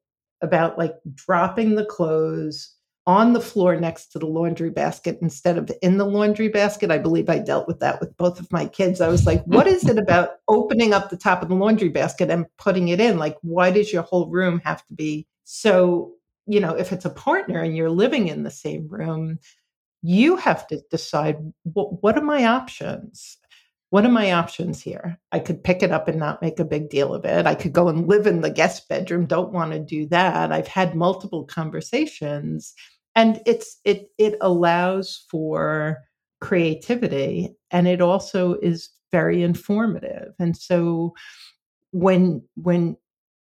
about 0.41 0.77
like 0.77 0.95
dropping 1.15 1.75
the 1.75 1.85
clothes 1.85 2.75
on 3.05 3.33
the 3.33 3.41
floor 3.41 3.75
next 3.75 4.07
to 4.07 4.19
the 4.19 4.25
laundry 4.25 4.69
basket 4.69 5.17
instead 5.21 5.57
of 5.57 5.69
in 5.81 5.97
the 5.97 6.05
laundry 6.05 6.47
basket. 6.47 6.89
I 6.89 6.97
believe 6.97 7.29
I 7.29 7.39
dealt 7.39 7.67
with 7.67 7.79
that 7.81 7.99
with 7.99 8.15
both 8.17 8.39
of 8.39 8.51
my 8.51 8.65
kids. 8.65 9.01
I 9.01 9.09
was 9.09 9.25
like, 9.25 9.43
what 9.45 9.67
is 9.67 9.87
it 9.87 9.97
about 9.97 10.37
opening 10.47 10.93
up 10.93 11.09
the 11.09 11.17
top 11.17 11.41
of 11.41 11.49
the 11.49 11.55
laundry 11.55 11.89
basket 11.89 12.29
and 12.29 12.45
putting 12.57 12.89
it 12.89 13.01
in? 13.01 13.17
Like, 13.17 13.37
why 13.41 13.71
does 13.71 13.91
your 13.91 14.03
whole 14.03 14.29
room 14.29 14.61
have 14.63 14.85
to 14.87 14.93
be 14.93 15.27
so? 15.43 16.13
You 16.45 16.59
know, 16.59 16.75
if 16.75 16.91
it's 16.91 17.05
a 17.05 17.09
partner 17.09 17.61
and 17.61 17.77
you're 17.77 17.89
living 17.89 18.27
in 18.27 18.43
the 18.43 18.51
same 18.51 18.89
room, 18.89 19.39
you 20.01 20.35
have 20.35 20.67
to 20.67 20.81
decide 20.91 21.37
what, 21.63 22.03
what 22.03 22.17
are 22.17 22.21
my 22.21 22.45
options? 22.45 23.37
what 23.93 24.05
are 24.05 24.09
my 24.09 24.31
options 24.31 24.81
here? 24.81 25.19
I 25.31 25.37
could 25.37 25.63
pick 25.63 25.83
it 25.83 25.91
up 25.91 26.07
and 26.07 26.17
not 26.17 26.41
make 26.41 26.59
a 26.59 26.65
big 26.65 26.89
deal 26.89 27.13
of 27.13 27.25
it. 27.25 27.45
I 27.45 27.53
could 27.53 27.73
go 27.73 27.89
and 27.89 28.07
live 28.07 28.25
in 28.25 28.41
the 28.41 28.49
guest 28.49 28.89
bedroom. 28.89 29.27
Don't 29.27 29.53
want 29.53 29.71
to 29.71 29.77
do 29.77 30.07
that. 30.07 30.51
I've 30.51 30.67
had 30.67 30.95
multiple 30.95 31.43
conversations 31.43 32.73
and 33.15 33.41
it's 33.45 33.79
it 33.85 34.09
it 34.17 34.35
allows 34.41 35.25
for 35.29 35.99
creativity 36.41 37.55
and 37.71 37.87
it 37.87 38.01
also 38.01 38.55
is 38.55 38.89
very 39.11 39.43
informative. 39.43 40.33
And 40.39 40.57
so 40.57 41.13
when 41.91 42.43
when 42.55 42.97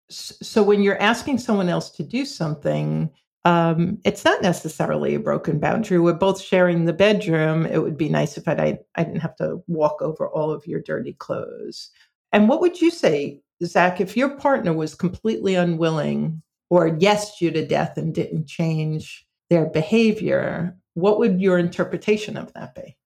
so 0.08 0.62
when 0.62 0.82
you're 0.82 1.00
asking 1.00 1.38
someone 1.38 1.68
else 1.68 1.90
to 1.90 2.02
do 2.02 2.24
something 2.24 3.10
um, 3.44 3.98
it's 4.04 4.24
not 4.24 4.42
necessarily 4.42 5.14
a 5.14 5.20
broken 5.20 5.58
boundary. 5.58 5.98
We're 5.98 6.12
both 6.12 6.42
sharing 6.42 6.84
the 6.84 6.92
bedroom. 6.92 7.64
It 7.64 7.82
would 7.82 7.96
be 7.96 8.10
nice 8.10 8.36
if 8.36 8.46
I, 8.46 8.78
I 8.96 9.04
didn't 9.04 9.20
have 9.20 9.36
to 9.36 9.62
walk 9.66 10.02
over 10.02 10.28
all 10.28 10.50
of 10.50 10.66
your 10.66 10.80
dirty 10.82 11.14
clothes. 11.14 11.90
And 12.32 12.48
what 12.48 12.60
would 12.60 12.80
you 12.80 12.90
say, 12.90 13.40
Zach, 13.64 14.00
if 14.00 14.16
your 14.16 14.36
partner 14.36 14.72
was 14.74 14.94
completely 14.94 15.54
unwilling 15.54 16.42
or 16.68 16.90
yesed 16.90 17.40
you 17.40 17.50
to 17.52 17.66
death 17.66 17.96
and 17.96 18.14
didn't 18.14 18.46
change 18.46 19.26
their 19.50 19.66
behavior? 19.66 20.76
What 20.94 21.18
would 21.18 21.40
your 21.40 21.58
interpretation 21.58 22.36
of 22.36 22.52
that 22.54 22.74
be? 22.74 22.96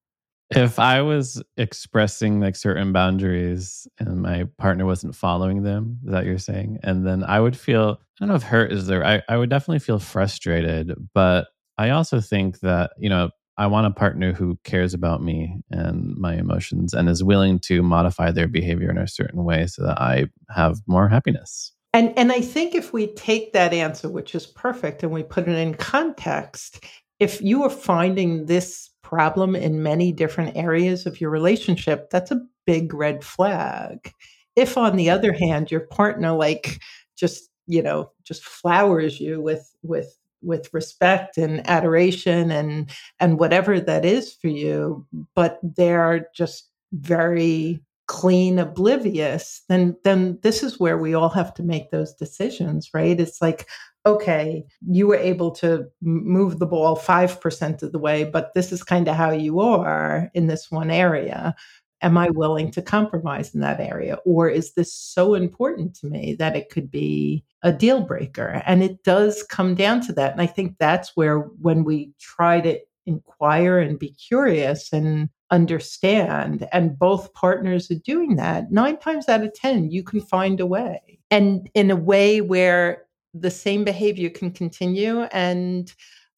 If 0.51 0.79
I 0.79 1.03
was 1.03 1.43
expressing 1.57 2.39
like 2.39 2.55
certain 2.55 2.93
boundaries 2.93 3.89
and 3.99 4.23
my 4.23 4.45
partner 4.59 4.85
wasn't 4.87 5.17
following 5.17 5.63
them, 5.63 5.99
is 6.05 6.13
that 6.13 6.27
you're 6.27 6.39
saying? 6.39 6.79
And 6.83 7.07
then 7.07 7.25
I 7.25 7.41
would 7.41 7.57
feel, 7.57 7.99
I 8.01 8.05
don't 8.21 8.29
know 8.29 8.35
if 8.35 8.43
hurt 8.43 8.71
is 8.71 8.87
there. 8.87 9.05
I, 9.05 9.23
I 9.29 9.37
would 9.37 9.51
definitely 9.51 9.81
feel 9.81 9.99
frustrated. 9.99 10.95
But 11.15 11.49
I 11.79 11.91
also 11.91 12.21
think 12.21 12.61
that, 12.61 12.93
you 12.99 13.09
know, 13.09 13.31
I 13.57 13.67
want 13.69 13.87
a 13.87 13.91
partner 13.91 14.33
who 14.33 14.59
cares 14.65 14.95
about 14.95 15.23
me 15.23 15.63
and 15.71 16.17
my 16.17 16.35
emotions 16.35 16.93
and 16.93 17.09
is 17.09 17.25
willing 17.25 17.59
to 17.61 17.83
modify 17.83 18.31
their 18.31 18.49
behavior 18.49 18.91
in 18.91 18.99
a 18.99 19.09
certain 19.09 19.45
way 19.45 19.67
so 19.67 19.85
that 19.85 20.01
I 20.01 20.27
have 20.51 20.81
more 20.87 21.09
happiness. 21.09 21.73
And 21.95 22.13
and 22.19 22.33
I 22.33 22.41
think 22.41 22.75
if 22.75 22.93
we 22.93 23.07
take 23.15 23.53
that 23.53 23.73
answer, 23.73 24.11
which 24.11 24.35
is 24.35 24.47
perfect, 24.47 25.05
and 25.05 25.13
we 25.13 25.23
put 25.23 25.49
it 25.49 25.57
in 25.57 25.75
context, 25.75 26.85
if 27.21 27.41
you 27.41 27.63
are 27.63 27.71
finding 27.71 28.47
this 28.47 28.91
problem 29.03 29.55
in 29.55 29.83
many 29.83 30.13
different 30.13 30.57
areas 30.57 31.07
of 31.07 31.21
your 31.21 31.31
relationship, 31.31 32.11
that's 32.11 32.33
a 32.33 32.43
big 32.67 32.93
red 32.93 33.23
flag. 33.25 34.13
If, 34.57 34.77
on 34.77 34.97
the 34.97 35.09
other 35.11 35.33
hand, 35.33 35.71
your 35.71 35.83
partner 35.83 36.33
like 36.33 36.81
just 37.17 37.49
you 37.69 37.83
know 37.83 38.11
just 38.25 38.45
flowers 38.45 39.21
you 39.21 39.41
with 39.41 39.73
with 39.83 40.19
with 40.43 40.75
respect 40.75 41.39
and 41.39 41.67
adoration 41.71 42.51
and 42.51 42.91
and 43.21 43.39
whatever 43.39 43.79
that 43.79 44.05
is 44.05 44.35
for 44.35 44.49
you, 44.49 45.07
but 45.37 45.61
they're 45.63 46.29
just 46.35 46.71
very 46.93 47.81
clean 48.21 48.59
oblivious 48.59 49.63
then 49.69 49.97
then 50.05 50.39
this 50.43 50.63
is 50.63 50.79
where 50.79 50.99
we 50.99 51.15
all 51.15 51.29
have 51.29 51.53
to 51.53 51.63
make 51.63 51.91
those 51.91 52.15
decisions 52.15 52.91
right 52.95 53.19
it's 53.21 53.41
like 53.43 53.67
okay, 54.07 54.65
you 54.87 55.07
were 55.07 55.17
able 55.17 55.51
to 55.51 55.87
move 56.03 56.59
the 56.59 56.67
ball 56.67 56.97
5% 56.97 57.83
of 57.83 57.93
the 57.93 57.99
way, 57.99 58.25
but 58.25 58.53
this 58.55 58.71
is 58.71 58.83
kind 58.83 59.09
of 59.09 59.17
how 59.17 59.31
you 59.31 59.61
are 59.61 60.31
in 60.35 60.47
this 60.47 60.71
one 60.71 60.91
area. 60.91 61.55
Am 62.03 62.19
I 62.19 62.29
willing 62.31 62.71
to 62.73 62.83
compromise 62.83 63.55
in 63.55 63.61
that 63.61 63.81
area? 63.81 64.19
Or 64.27 64.49
is 64.49 64.75
this 64.75 64.93
so 64.93 65.33
important 65.33 65.95
to 65.97 66.07
me 66.07 66.35
that 66.35 66.55
it 66.55 66.69
could 66.69 66.91
be 66.91 67.45
a 67.63 67.73
deal 67.73 68.03
breaker? 68.03 68.63
And 68.67 68.83
it 68.83 69.03
does 69.05 69.43
come 69.45 69.75
down 69.75 70.03
to 70.03 70.13
that. 70.15 70.33
And 70.33 70.43
I 70.43 70.47
think 70.47 70.77
that's 70.79 71.17
where, 71.17 71.39
when 71.39 71.83
we 71.83 72.13
try 72.21 72.61
to 72.61 72.79
inquire 73.07 73.79
and 73.79 73.99
be 73.99 74.11
curious 74.11 74.93
and 74.93 75.29
understand, 75.51 76.67
and 76.73 76.99
both 76.99 77.33
partners 77.35 77.91
are 77.91 78.01
doing 78.05 78.37
that, 78.37 78.71
nine 78.73 78.97
times 78.97 79.29
out 79.29 79.45
of 79.45 79.55
10, 79.55 79.91
you 79.91 80.03
can 80.03 80.21
find 80.21 80.61
a 80.61 80.67
way. 80.67 81.19
And 81.31 81.71
in 81.75 81.91
a 81.91 81.97
way 81.97 82.41
where 82.41 83.05
the 83.35 83.51
same 83.51 83.85
behavior 83.85 84.31
can 84.31 84.51
continue 84.53 85.23
and 85.23 85.93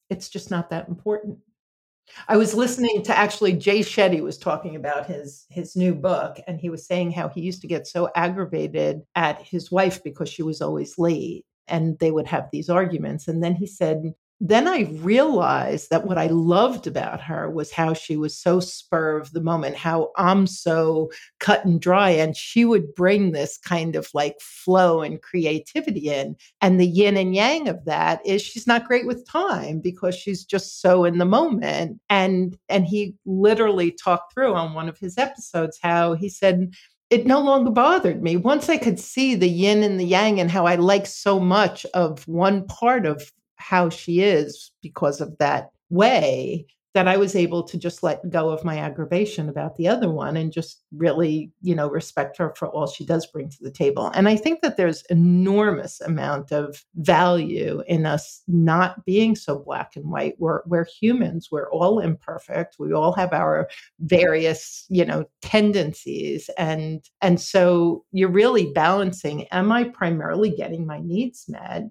it's 0.09 0.29
just 0.29 0.49
not 0.49 0.69
that 0.69 0.87
important. 0.87 1.37
I 2.27 2.37
was 2.37 2.53
listening 2.53 3.03
to 3.03 3.17
actually 3.17 3.53
Jay 3.53 3.81
Shetty 3.81 4.21
was 4.21 4.37
talking 4.37 4.75
about 4.75 5.05
his 5.05 5.45
his 5.49 5.75
new 5.75 5.93
book 5.93 6.39
and 6.47 6.59
he 6.59 6.69
was 6.69 6.87
saying 6.87 7.11
how 7.11 7.27
he 7.27 7.41
used 7.41 7.61
to 7.61 7.67
get 7.67 7.85
so 7.85 8.09
aggravated 8.15 9.01
at 9.15 9.41
his 9.41 9.71
wife 9.71 10.03
because 10.03 10.29
she 10.29 10.41
was 10.41 10.61
always 10.61 10.97
late 10.97 11.45
and 11.67 11.99
they 11.99 12.11
would 12.11 12.27
have 12.27 12.49
these 12.51 12.69
arguments 12.69 13.27
and 13.27 13.43
then 13.43 13.55
he 13.55 13.67
said 13.67 14.13
then 14.39 14.67
I 14.67 14.81
realized 14.99 15.89
that 15.89 16.05
what 16.05 16.19
I 16.19 16.27
loved 16.27 16.85
about 16.85 17.21
her 17.21 17.49
was 17.49 17.71
how 17.71 17.93
she 17.93 18.17
was 18.17 18.37
so 18.37 18.59
spur 18.59 19.17
of 19.17 19.31
the 19.31 19.41
moment, 19.41 19.75
how 19.75 20.11
I'm 20.15 20.45
so 20.45 21.09
cut 21.39 21.65
and 21.65 21.81
dry. 21.81 22.11
And 22.11 22.37
she 22.37 22.63
would 22.63 22.93
bring 22.93 23.31
this 23.31 23.57
kind 23.57 23.95
of 23.95 24.07
like 24.13 24.39
flow 24.39 25.01
and 25.01 25.21
creativity 25.21 26.09
in. 26.11 26.35
And 26.61 26.79
the 26.79 26.85
yin 26.85 27.17
and 27.17 27.33
yang 27.33 27.67
of 27.67 27.85
that 27.85 28.23
is 28.25 28.43
she's 28.43 28.67
not 28.67 28.85
great 28.85 29.07
with 29.07 29.27
time 29.27 29.79
because 29.79 30.13
she's 30.13 30.45
just 30.45 30.81
so 30.81 31.03
in 31.03 31.17
the 31.17 31.25
moment. 31.25 31.99
And 32.09 32.55
and 32.69 32.85
he 32.85 33.15
literally 33.25 33.91
talked 33.91 34.33
through 34.33 34.53
on 34.53 34.75
one 34.75 34.87
of 34.87 34.99
his 34.99 35.17
episodes 35.17 35.79
how 35.81 36.13
he 36.13 36.29
said, 36.29 36.71
it 37.09 37.25
no 37.25 37.39
longer 37.39 37.71
bothered 37.71 38.21
me. 38.21 38.35
Once 38.35 38.69
I 38.69 38.77
could 38.77 38.99
see 38.99 39.33
the 39.33 39.49
yin 39.49 39.81
and 39.81 39.99
the 39.99 40.05
yang 40.05 40.39
and 40.39 40.51
how 40.51 40.65
I 40.65 40.75
like 40.75 41.07
so 41.07 41.39
much 41.39 41.85
of 41.93 42.27
one 42.27 42.67
part 42.67 43.05
of 43.05 43.31
how 43.57 43.89
she 43.89 44.21
is 44.21 44.71
because 44.81 45.21
of 45.21 45.37
that 45.37 45.71
way 45.89 46.65
that 46.97 47.07
I 47.07 47.15
was 47.15 47.35
able 47.35 47.61
to 47.61 47.77
just 47.77 48.01
let 48.01 48.27
go 48.31 48.49
of 48.49 48.63
my 48.63 48.79
aggravation 48.79 49.49
about 49.49 49.75
the 49.77 49.87
other 49.87 50.09
one 50.09 50.35
and 50.35 50.51
just 50.51 50.81
really, 50.91 51.51
you 51.61 51.75
know, 51.75 51.87
respect 51.87 52.37
her 52.37 52.55
for 52.57 52.69
all 52.69 52.87
she 52.87 53.05
does 53.05 53.27
bring 53.27 53.49
to 53.49 53.57
the 53.61 53.69
table. 53.69 54.07
And 54.15 54.27
I 54.27 54.35
think 54.35 54.61
that 54.61 54.77
there's 54.77 55.03
enormous 55.11 56.01
amount 56.01 56.51
of 56.51 56.83
value 56.95 57.83
in 57.87 58.07
us 58.07 58.41
not 58.47 59.05
being 59.05 59.35
so 59.35 59.59
black 59.59 59.95
and 59.95 60.09
white. 60.09 60.39
We're 60.39 60.61
we're 60.65 60.85
humans. 60.85 61.49
We're 61.51 61.69
all 61.69 61.99
imperfect. 61.99 62.77
We 62.79 62.93
all 62.93 63.13
have 63.13 63.31
our 63.31 63.69
various, 63.99 64.87
you 64.89 65.05
know, 65.05 65.25
tendencies. 65.43 66.49
And 66.57 67.07
and 67.21 67.39
so 67.39 68.05
you're 68.11 68.27
really 68.27 68.71
balancing, 68.73 69.43
am 69.49 69.71
I 69.71 69.83
primarily 69.83 70.49
getting 70.49 70.87
my 70.87 70.99
needs 71.01 71.45
met? 71.47 71.83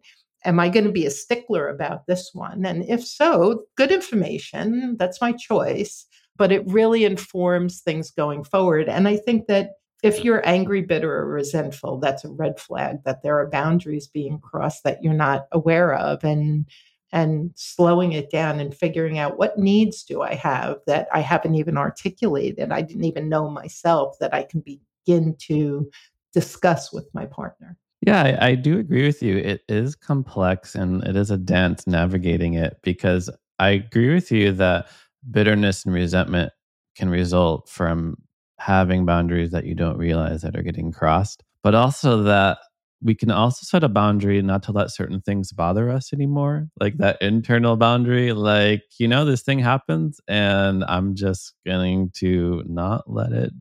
Am 0.46 0.60
I 0.60 0.68
going 0.68 0.84
to 0.84 0.92
be 0.92 1.04
a 1.04 1.10
stickler 1.10 1.68
about 1.68 2.06
this 2.06 2.30
one? 2.32 2.64
And 2.64 2.88
if 2.88 3.04
so, 3.04 3.64
good 3.76 3.90
information. 3.90 4.96
That's 4.98 5.20
my 5.20 5.32
choice. 5.32 6.06
But 6.36 6.52
it 6.52 6.66
really 6.66 7.04
informs 7.04 7.80
things 7.80 8.10
going 8.10 8.44
forward. 8.44 8.88
And 8.88 9.08
I 9.08 9.16
think 9.16 9.46
that 9.48 9.72
if 10.02 10.22
you're 10.22 10.46
angry, 10.46 10.82
bitter, 10.82 11.12
or 11.12 11.26
resentful, 11.26 11.98
that's 11.98 12.24
a 12.24 12.30
red 12.30 12.60
flag 12.60 12.98
that 13.04 13.22
there 13.22 13.38
are 13.38 13.50
boundaries 13.50 14.06
being 14.06 14.38
crossed 14.38 14.84
that 14.84 15.02
you're 15.02 15.14
not 15.14 15.46
aware 15.52 15.94
of. 15.94 16.22
And 16.24 16.66
and 17.12 17.52
slowing 17.54 18.12
it 18.12 18.30
down 18.30 18.58
and 18.60 18.74
figuring 18.74 19.16
out 19.16 19.38
what 19.38 19.58
needs 19.58 20.02
do 20.02 20.22
I 20.22 20.34
have 20.34 20.78
that 20.86 21.08
I 21.14 21.20
haven't 21.20 21.54
even 21.54 21.78
articulated. 21.78 22.72
I 22.72 22.82
didn't 22.82 23.04
even 23.04 23.28
know 23.28 23.48
myself 23.48 24.16
that 24.18 24.34
I 24.34 24.42
can 24.42 24.60
begin 24.60 25.36
to 25.42 25.88
discuss 26.32 26.92
with 26.92 27.08
my 27.14 27.24
partner. 27.24 27.78
Yeah, 28.06 28.22
I, 28.22 28.48
I, 28.50 28.54
do 28.54 28.78
agree 28.78 29.04
with 29.04 29.20
you. 29.22 29.36
It 29.36 29.62
is 29.68 29.96
complex 29.96 30.76
and 30.76 31.02
it 31.04 31.16
is 31.16 31.32
a 31.32 31.36
dance 31.36 31.86
navigating 31.88 32.54
it 32.54 32.78
because 32.82 33.28
I 33.58 33.70
agree 33.70 34.14
with 34.14 34.30
you 34.30 34.52
that 34.52 34.86
bitterness 35.30 35.84
and 35.84 35.92
resentment 35.94 36.52
can 36.96 37.10
result 37.10 37.68
from 37.68 38.16
having 38.60 39.06
boundaries 39.06 39.50
that 39.50 39.66
you 39.66 39.74
don't 39.74 39.98
realize 39.98 40.42
that 40.42 40.56
are 40.56 40.62
getting 40.62 40.92
crossed, 40.92 41.42
but 41.64 41.74
also 41.74 42.22
that 42.22 42.58
we 43.02 43.14
can 43.14 43.30
also 43.32 43.64
set 43.64 43.82
a 43.84 43.88
boundary 43.88 44.40
not 44.40 44.62
to 44.62 44.72
let 44.72 44.90
certain 44.92 45.20
things 45.20 45.52
bother 45.52 45.90
us 45.90 46.12
anymore. 46.12 46.68
Like 46.80 46.98
that 46.98 47.20
internal 47.20 47.76
boundary, 47.76 48.32
like, 48.32 48.82
you 48.98 49.08
know, 49.08 49.24
this 49.24 49.42
thing 49.42 49.58
happens 49.58 50.20
and 50.28 50.84
I'm 50.84 51.16
just 51.16 51.54
going 51.66 52.10
to 52.18 52.62
not 52.68 53.10
let 53.10 53.32
it 53.32 53.52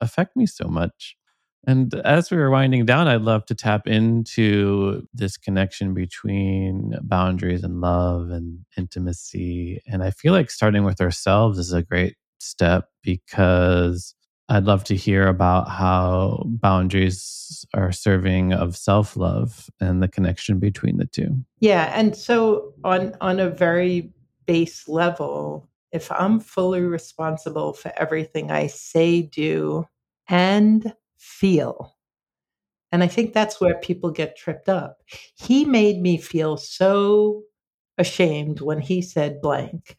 affect 0.00 0.36
me 0.36 0.46
so 0.46 0.68
much. 0.68 1.16
And 1.66 1.94
as 2.04 2.30
we 2.30 2.36
were 2.36 2.50
winding 2.50 2.84
down, 2.86 3.08
I'd 3.08 3.22
love 3.22 3.46
to 3.46 3.54
tap 3.54 3.86
into 3.86 5.06
this 5.14 5.36
connection 5.36 5.94
between 5.94 6.94
boundaries 7.02 7.64
and 7.64 7.80
love 7.80 8.30
and 8.30 8.64
intimacy. 8.76 9.80
And 9.86 10.02
I 10.02 10.10
feel 10.10 10.32
like 10.32 10.50
starting 10.50 10.84
with 10.84 11.00
ourselves 11.00 11.58
is 11.58 11.72
a 11.72 11.82
great 11.82 12.16
step 12.38 12.88
because 13.02 14.14
I'd 14.48 14.64
love 14.64 14.84
to 14.84 14.96
hear 14.96 15.26
about 15.26 15.70
how 15.70 16.42
boundaries 16.44 17.64
are 17.72 17.92
serving 17.92 18.52
of 18.52 18.76
self-love 18.76 19.70
and 19.80 20.02
the 20.02 20.08
connection 20.08 20.58
between 20.58 20.98
the 20.98 21.06
two. 21.06 21.38
Yeah, 21.60 21.90
and 21.94 22.14
so 22.14 22.74
on 22.84 23.16
on 23.22 23.40
a 23.40 23.48
very 23.48 24.12
base 24.46 24.86
level, 24.86 25.70
if 25.92 26.12
I'm 26.12 26.40
fully 26.40 26.82
responsible 26.82 27.72
for 27.72 27.90
everything 27.96 28.50
I 28.50 28.66
say, 28.66 29.22
do, 29.22 29.86
and 30.28 30.92
feel. 31.24 31.96
And 32.92 33.02
I 33.02 33.08
think 33.08 33.32
that's 33.32 33.60
where 33.60 33.78
people 33.78 34.10
get 34.10 34.36
tripped 34.36 34.68
up. 34.68 34.98
He 35.34 35.64
made 35.64 36.00
me 36.00 36.16
feel 36.16 36.56
so 36.56 37.42
ashamed 37.98 38.60
when 38.60 38.78
he 38.78 39.02
said 39.02 39.40
blank. 39.40 39.96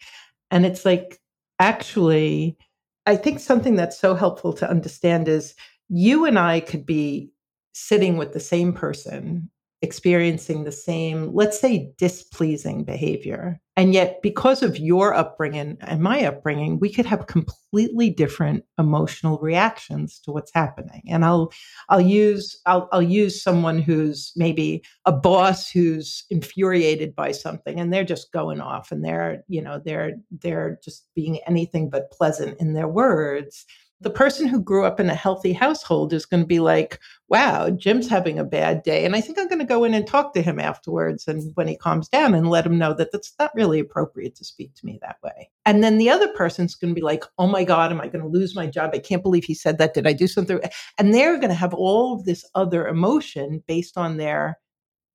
And 0.51 0.65
it's 0.65 0.85
like, 0.85 1.19
actually, 1.59 2.57
I 3.05 3.17
think 3.17 3.39
something 3.39 3.75
that's 3.75 3.99
so 3.99 4.15
helpful 4.15 4.53
to 4.53 4.69
understand 4.69 5.27
is 5.27 5.55
you 5.89 6.25
and 6.25 6.39
I 6.39 6.59
could 6.59 6.85
be 6.85 7.31
sitting 7.73 8.17
with 8.17 8.33
the 8.33 8.39
same 8.39 8.71
person 8.71 9.49
experiencing 9.85 10.65
the 10.65 10.71
same, 10.71 11.33
let's 11.33 11.59
say, 11.59 11.93
displeasing 11.97 12.83
behavior. 12.83 13.61
And 13.77 13.93
yet, 13.93 14.21
because 14.21 14.63
of 14.63 14.79
your 14.79 15.13
upbringing 15.13 15.77
and 15.81 16.01
my 16.01 16.25
upbringing, 16.25 16.79
we 16.79 16.91
could 16.91 17.05
have 17.05 17.27
completely 17.27 18.09
different 18.09 18.63
emotional 18.79 19.37
reactions 19.39 20.19
to 20.21 20.31
what's 20.31 20.51
happening. 20.53 21.03
And 21.09 21.25
I'll, 21.25 21.51
I'll 21.89 22.01
use, 22.01 22.59
I'll, 22.65 22.87
I'll 22.91 23.01
use 23.01 23.43
someone 23.43 23.79
who's 23.79 24.31
maybe 24.35 24.83
a 25.05 25.11
boss 25.11 25.69
who's 25.69 26.25
infuriated 26.29 27.15
by 27.15 27.31
something, 27.31 27.79
and 27.79 27.91
they're 27.91 28.05
just 28.05 28.31
going 28.31 28.61
off, 28.61 28.91
and 28.91 29.03
they're, 29.03 29.43
you 29.47 29.61
know, 29.61 29.81
they're, 29.83 30.13
they're 30.31 30.79
just 30.83 31.07
being 31.13 31.39
anything 31.45 31.89
but 31.89 32.11
pleasant 32.11 32.59
in 32.59 32.73
their 32.73 32.87
words 32.87 33.65
the 34.05 34.11
person 34.11 34.47
who 34.47 34.61
grew 34.61 34.85
up 34.85 34.99
in 34.99 35.09
a 35.09 35.15
healthy 35.15 35.51
household 35.51 36.13
is 36.13 36.27
going 36.27 36.43
to 36.43 36.47
be 36.47 36.59
like, 36.59 36.99
wow, 37.27 37.71
Jim's 37.71 38.07
having 38.07 38.37
a 38.37 38.43
bad 38.43 38.83
day. 38.83 39.03
And 39.03 39.15
I 39.15 39.19
think 39.19 39.39
I'm 39.39 39.47
going 39.47 39.57
to 39.57 39.65
go 39.65 39.83
in 39.83 39.95
and 39.95 40.05
talk 40.05 40.31
to 40.35 40.43
him 40.43 40.59
afterwards 40.59 41.27
and 41.27 41.51
when 41.55 41.67
he 41.67 41.75
calms 41.75 42.07
down 42.07 42.35
and 42.35 42.51
let 42.51 42.67
him 42.67 42.77
know 42.77 42.93
that 42.93 43.11
that's 43.11 43.33
not 43.39 43.49
really 43.55 43.79
appropriate 43.79 44.35
to 44.35 44.45
speak 44.45 44.75
to 44.75 44.85
me 44.85 44.99
that 45.01 45.15
way. 45.23 45.49
And 45.65 45.83
then 45.83 45.97
the 45.97 46.11
other 46.11 46.27
person's 46.33 46.75
going 46.75 46.93
to 46.93 46.95
be 46.95 47.03
like, 47.03 47.23
oh 47.39 47.47
my 47.47 47.63
God, 47.63 47.91
am 47.91 47.99
I 47.99 48.07
going 48.07 48.21
to 48.21 48.29
lose 48.29 48.55
my 48.55 48.67
job? 48.67 48.91
I 48.93 48.99
can't 48.99 49.23
believe 49.23 49.43
he 49.43 49.55
said 49.55 49.79
that. 49.79 49.95
Did 49.95 50.05
I 50.05 50.13
do 50.13 50.27
something? 50.27 50.59
And 50.99 51.11
they're 51.11 51.39
going 51.39 51.49
to 51.49 51.55
have 51.55 51.73
all 51.73 52.13
of 52.13 52.25
this 52.25 52.47
other 52.53 52.87
emotion 52.87 53.63
based 53.65 53.97
on 53.97 54.17
their 54.17 54.59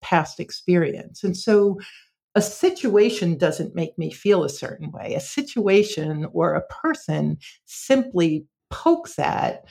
past 0.03 0.41
experience. 0.41 1.23
And 1.23 1.37
so 1.37 1.79
a 2.35 2.43
situation 2.43 3.37
doesn't 3.37 3.77
make 3.77 3.97
me 3.99 4.11
feel 4.11 4.43
a 4.43 4.49
certain 4.49 4.91
way. 4.91 5.15
A 5.15 5.21
situation 5.21 6.27
or 6.33 6.55
a 6.55 6.67
person 6.67 7.39
simply 7.67 8.47
pokes 8.71 9.19
at 9.19 9.65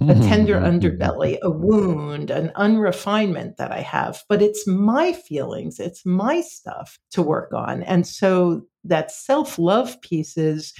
a 0.00 0.14
tender 0.14 0.58
hmm. 0.58 0.66
underbelly, 0.66 1.38
a 1.42 1.50
wound, 1.50 2.30
an 2.30 2.50
unrefinement 2.56 3.56
that 3.56 3.70
I 3.70 3.80
have, 3.80 4.22
but 4.28 4.42
it's 4.42 4.66
my 4.66 5.12
feelings, 5.12 5.78
it's 5.78 6.04
my 6.04 6.40
stuff 6.40 6.98
to 7.12 7.22
work 7.22 7.52
on. 7.54 7.82
And 7.84 8.06
so 8.06 8.62
that 8.84 9.10
self 9.10 9.58
love 9.58 10.00
piece 10.02 10.36
is 10.36 10.72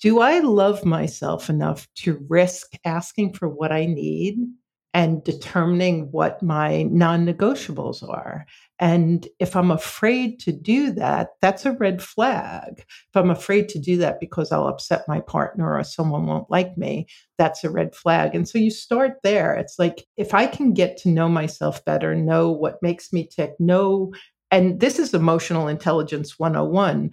do 0.00 0.20
I 0.20 0.40
love 0.40 0.84
myself 0.84 1.48
enough 1.48 1.86
to 1.96 2.24
risk 2.28 2.72
asking 2.84 3.34
for 3.34 3.48
what 3.48 3.72
I 3.72 3.86
need 3.86 4.38
and 4.94 5.24
determining 5.24 6.10
what 6.12 6.40
my 6.42 6.84
non 6.84 7.26
negotiables 7.26 8.08
are. 8.08 8.46
And 8.78 9.26
if 9.40 9.56
I'm 9.56 9.70
afraid 9.70 10.40
to 10.40 10.52
do 10.52 10.92
that, 10.92 11.30
that's 11.42 11.66
a 11.66 11.72
red 11.72 12.00
flag. 12.00 12.78
If 12.78 13.16
I'm 13.16 13.30
afraid 13.30 13.68
to 13.70 13.78
do 13.78 13.98
that 13.98 14.20
because 14.20 14.52
I'll 14.52 14.68
upset 14.68 15.06
my 15.08 15.20
partner 15.20 15.76
or 15.76 15.84
someone 15.84 16.26
won't 16.26 16.50
like 16.50 16.78
me, 16.78 17.06
that's 17.38 17.64
a 17.64 17.70
red 17.70 17.94
flag. 17.94 18.34
And 18.34 18.48
so 18.48 18.58
you 18.58 18.70
start 18.70 19.18
there. 19.22 19.54
It's 19.54 19.78
like 19.78 20.06
if 20.16 20.32
I 20.32 20.46
can 20.46 20.72
get 20.72 20.96
to 20.98 21.08
know 21.08 21.28
myself 21.28 21.84
better, 21.84 22.14
know 22.14 22.50
what 22.50 22.82
makes 22.82 23.12
me 23.12 23.26
tick, 23.26 23.54
know, 23.58 24.12
and 24.50 24.78
this 24.78 25.00
is 25.00 25.12
emotional 25.12 25.66
intelligence 25.66 26.38
101 26.38 27.10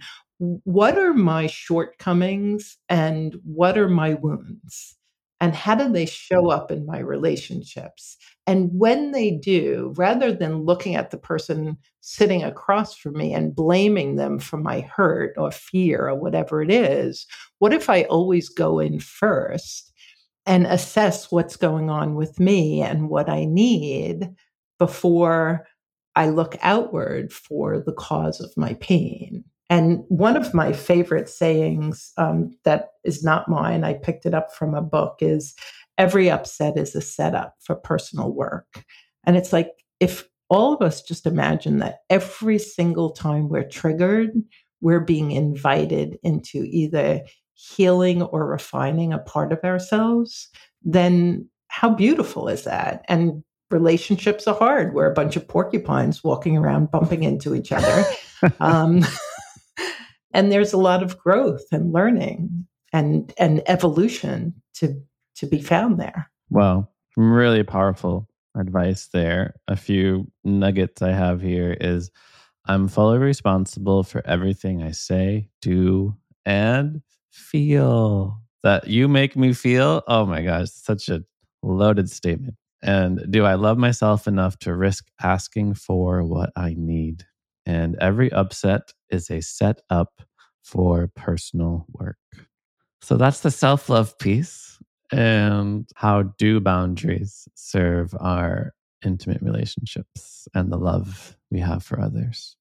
what 0.64 0.98
are 0.98 1.14
my 1.14 1.46
shortcomings 1.46 2.76
and 2.88 3.36
what 3.44 3.78
are 3.78 3.88
my 3.88 4.14
wounds? 4.14 4.96
And 5.42 5.56
how 5.56 5.74
do 5.74 5.92
they 5.92 6.06
show 6.06 6.50
up 6.50 6.70
in 6.70 6.86
my 6.86 7.00
relationships? 7.00 8.16
And 8.46 8.70
when 8.72 9.10
they 9.10 9.32
do, 9.32 9.92
rather 9.96 10.32
than 10.32 10.62
looking 10.62 10.94
at 10.94 11.10
the 11.10 11.18
person 11.18 11.76
sitting 12.00 12.44
across 12.44 12.96
from 12.96 13.14
me 13.14 13.34
and 13.34 13.52
blaming 13.52 14.14
them 14.14 14.38
for 14.38 14.56
my 14.56 14.82
hurt 14.82 15.34
or 15.36 15.50
fear 15.50 16.08
or 16.08 16.14
whatever 16.14 16.62
it 16.62 16.70
is, 16.70 17.26
what 17.58 17.72
if 17.72 17.90
I 17.90 18.04
always 18.04 18.48
go 18.48 18.78
in 18.78 19.00
first 19.00 19.92
and 20.46 20.64
assess 20.64 21.32
what's 21.32 21.56
going 21.56 21.90
on 21.90 22.14
with 22.14 22.38
me 22.38 22.80
and 22.80 23.08
what 23.08 23.28
I 23.28 23.44
need 23.44 24.30
before 24.78 25.66
I 26.14 26.28
look 26.28 26.56
outward 26.62 27.32
for 27.32 27.80
the 27.80 27.92
cause 27.92 28.40
of 28.40 28.52
my 28.56 28.74
pain. 28.74 29.42
And 29.72 30.04
one 30.08 30.36
of 30.36 30.52
my 30.52 30.74
favorite 30.74 31.30
sayings 31.30 32.12
um, 32.18 32.54
that 32.64 32.90
is 33.04 33.24
not 33.24 33.48
mine, 33.48 33.84
I 33.84 33.94
picked 33.94 34.26
it 34.26 34.34
up 34.34 34.54
from 34.54 34.74
a 34.74 34.82
book, 34.82 35.16
is 35.20 35.54
every 35.96 36.30
upset 36.30 36.76
is 36.76 36.94
a 36.94 37.00
setup 37.00 37.54
for 37.58 37.76
personal 37.76 38.34
work. 38.34 38.84
And 39.24 39.34
it's 39.34 39.50
like 39.50 39.70
if 39.98 40.28
all 40.50 40.74
of 40.74 40.82
us 40.82 41.00
just 41.00 41.24
imagine 41.24 41.78
that 41.78 42.00
every 42.10 42.58
single 42.58 43.12
time 43.12 43.48
we're 43.48 43.66
triggered, 43.66 44.32
we're 44.82 45.00
being 45.00 45.30
invited 45.30 46.18
into 46.22 46.66
either 46.68 47.22
healing 47.54 48.20
or 48.20 48.46
refining 48.46 49.14
a 49.14 49.20
part 49.20 49.54
of 49.54 49.64
ourselves, 49.64 50.50
then 50.82 51.48
how 51.68 51.88
beautiful 51.88 52.46
is 52.46 52.64
that? 52.64 53.06
And 53.08 53.42
relationships 53.70 54.46
are 54.46 54.54
hard. 54.54 54.92
We're 54.92 55.10
a 55.10 55.14
bunch 55.14 55.34
of 55.36 55.48
porcupines 55.48 56.22
walking 56.22 56.58
around 56.58 56.90
bumping 56.90 57.22
into 57.22 57.54
each 57.54 57.72
other. 57.72 58.04
um, 58.60 59.02
and 60.32 60.50
there's 60.50 60.72
a 60.72 60.78
lot 60.78 61.02
of 61.02 61.18
growth 61.18 61.64
and 61.72 61.92
learning 61.92 62.66
and 62.92 63.32
and 63.38 63.62
evolution 63.66 64.54
to 64.74 65.00
to 65.36 65.46
be 65.46 65.60
found 65.60 65.98
there. 65.98 66.30
Wow, 66.50 66.88
really 67.16 67.62
powerful 67.62 68.28
advice 68.56 69.08
there. 69.12 69.54
A 69.68 69.76
few 69.76 70.30
nuggets 70.44 71.02
I 71.02 71.12
have 71.12 71.40
here 71.40 71.76
is 71.80 72.10
I'm 72.66 72.88
fully 72.88 73.18
responsible 73.18 74.02
for 74.02 74.22
everything 74.26 74.82
I 74.82 74.92
say, 74.92 75.48
do, 75.60 76.16
and 76.44 77.02
feel. 77.30 78.38
That 78.62 78.86
you 78.86 79.08
make 79.08 79.34
me 79.36 79.54
feel. 79.54 80.04
Oh 80.06 80.24
my 80.24 80.42
gosh, 80.42 80.70
such 80.70 81.08
a 81.08 81.24
loaded 81.64 82.08
statement. 82.08 82.54
And 82.80 83.26
do 83.30 83.44
I 83.44 83.54
love 83.54 83.78
myself 83.78 84.28
enough 84.28 84.56
to 84.60 84.74
risk 84.74 85.06
asking 85.20 85.74
for 85.74 86.22
what 86.22 86.50
I 86.54 86.74
need? 86.76 87.24
And 87.66 87.96
every 88.00 88.32
upset 88.32 88.92
is 89.10 89.30
a 89.30 89.40
setup 89.40 90.22
for 90.62 91.10
personal 91.14 91.86
work. 91.92 92.16
So 93.02 93.16
that's 93.16 93.40
the 93.40 93.50
self 93.50 93.88
love 93.88 94.18
piece. 94.18 94.78
And 95.12 95.88
how 95.94 96.22
do 96.38 96.60
boundaries 96.60 97.46
serve 97.54 98.14
our 98.18 98.72
intimate 99.04 99.42
relationships 99.42 100.48
and 100.54 100.72
the 100.72 100.78
love 100.78 101.36
we 101.50 101.60
have 101.60 101.82
for 101.82 102.00
others? 102.00 102.56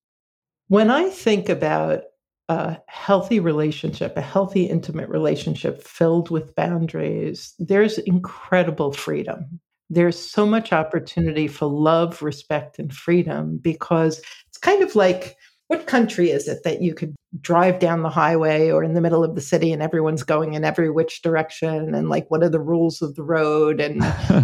When 0.68 0.90
I 0.90 1.10
think 1.10 1.48
about 1.48 2.04
a 2.50 2.78
healthy 2.88 3.40
relationship, 3.40 4.18
a 4.18 4.22
healthy, 4.22 4.66
intimate 4.66 5.10
relationship 5.10 5.84
filled 5.84 6.30
with 6.30 6.56
boundaries, 6.56 7.54
there's 7.60 7.98
incredible 8.00 8.92
freedom. 8.92 9.60
There's 9.90 10.18
so 10.18 10.46
much 10.46 10.74
opportunity 10.74 11.48
for 11.48 11.68
love, 11.68 12.22
respect, 12.22 12.80
and 12.80 12.94
freedom 12.94 13.58
because 13.62 14.22
kind 14.62 14.84
of 14.84 14.96
like 14.96 15.36
what 15.68 15.88
country 15.88 16.30
is 16.30 16.48
it 16.48 16.64
that 16.64 16.82
you 16.82 16.94
could 16.94 17.16
drive 17.40 17.80
down 17.80 18.02
the 18.02 18.10
highway 18.10 18.70
or 18.70 18.84
in 18.84 18.94
the 18.94 19.02
middle 19.02 19.24
of 19.24 19.36
the 19.36 19.42
city 19.42 19.72
and 19.72 19.82
everyone's 19.82 20.24
going 20.24 20.54
in 20.54 20.66
every 20.66 20.90
which 20.90 21.22
direction 21.22 21.96
and 21.96 22.10
like 22.10 22.30
what 22.30 22.44
are 22.44 22.50
the 22.50 22.60
rules 22.60 23.02
of 23.02 23.16
the 23.16 23.24
road? 23.24 23.80
And 23.80 24.02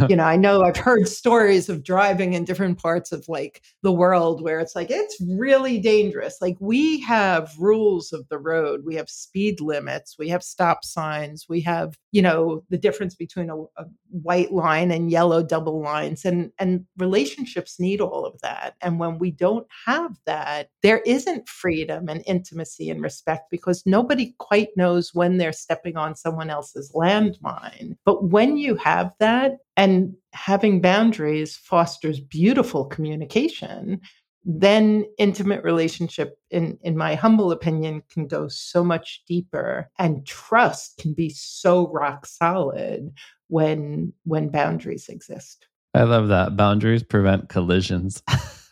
you 0.09 0.15
know 0.15 0.23
i 0.23 0.35
know 0.35 0.63
i've 0.63 0.77
heard 0.77 1.07
stories 1.07 1.69
of 1.69 1.83
driving 1.83 2.33
in 2.33 2.45
different 2.45 2.77
parts 2.77 3.11
of 3.11 3.27
like 3.27 3.61
the 3.83 3.91
world 3.91 4.41
where 4.41 4.59
it's 4.59 4.75
like 4.75 4.89
it's 4.89 5.17
really 5.37 5.79
dangerous. 5.79 6.37
Like 6.41 6.57
we 6.59 6.99
have 7.01 7.53
rules 7.59 8.13
of 8.13 8.27
the 8.29 8.37
road. 8.37 8.81
We 8.85 8.95
have 8.95 9.09
speed 9.09 9.61
limits. 9.61 10.15
We 10.17 10.29
have 10.29 10.43
stop 10.43 10.83
signs. 10.83 11.45
We 11.49 11.61
have 11.61 11.97
you 12.11 12.21
know 12.21 12.63
the 12.69 12.77
difference 12.77 13.15
between 13.15 13.49
a, 13.49 13.57
a 13.57 13.85
white 14.09 14.51
line 14.51 14.91
and 14.91 15.11
yellow 15.11 15.43
double 15.43 15.81
lines. 15.81 16.25
And 16.25 16.51
and 16.59 16.85
relationships 16.97 17.79
need 17.79 18.01
all 18.01 18.25
of 18.25 18.39
that. 18.41 18.75
And 18.81 18.99
when 18.99 19.19
we 19.19 19.31
don't 19.31 19.67
have 19.85 20.17
that 20.25 20.69
there 20.81 20.99
isn't 20.99 21.49
freedom 21.49 22.09
and 22.09 22.23
intimacy 22.25 22.76
and 22.79 23.01
respect 23.01 23.49
because 23.51 23.83
nobody 23.85 24.33
quite 24.37 24.69
knows 24.75 25.13
when 25.13 25.37
they're 25.37 25.51
stepping 25.51 25.97
on 25.97 26.15
someone 26.15 26.49
else's 26.49 26.91
landmine. 26.93 27.95
But 28.05 28.25
when 28.25 28.57
you 28.57 28.75
have 28.75 29.11
that, 29.19 29.57
and 29.75 30.13
having 30.33 30.81
boundaries 30.81 31.57
fosters 31.57 32.19
beautiful 32.19 32.85
communication, 32.85 34.01
then 34.49 35.05
intimate 35.17 35.63
relationship 35.63 36.39
in 36.49 36.77
in 36.81 36.95
my 36.95 37.15
humble 37.15 37.51
opinion 37.51 38.01
can 38.09 38.27
go 38.27 38.47
so 38.47 38.81
much 38.81 39.23
deeper 39.27 39.89
and 39.99 40.25
trust 40.25 40.97
can 40.97 41.13
be 41.13 41.29
so 41.29 41.91
rock 41.91 42.25
solid 42.25 43.11
when 43.49 44.13
when 44.23 44.47
boundaries 44.47 45.09
exist 45.09 45.67
i 45.93 46.03
love 46.03 46.27
that 46.27 46.55
boundaries 46.55 47.03
prevent 47.03 47.49
collisions 47.49 48.21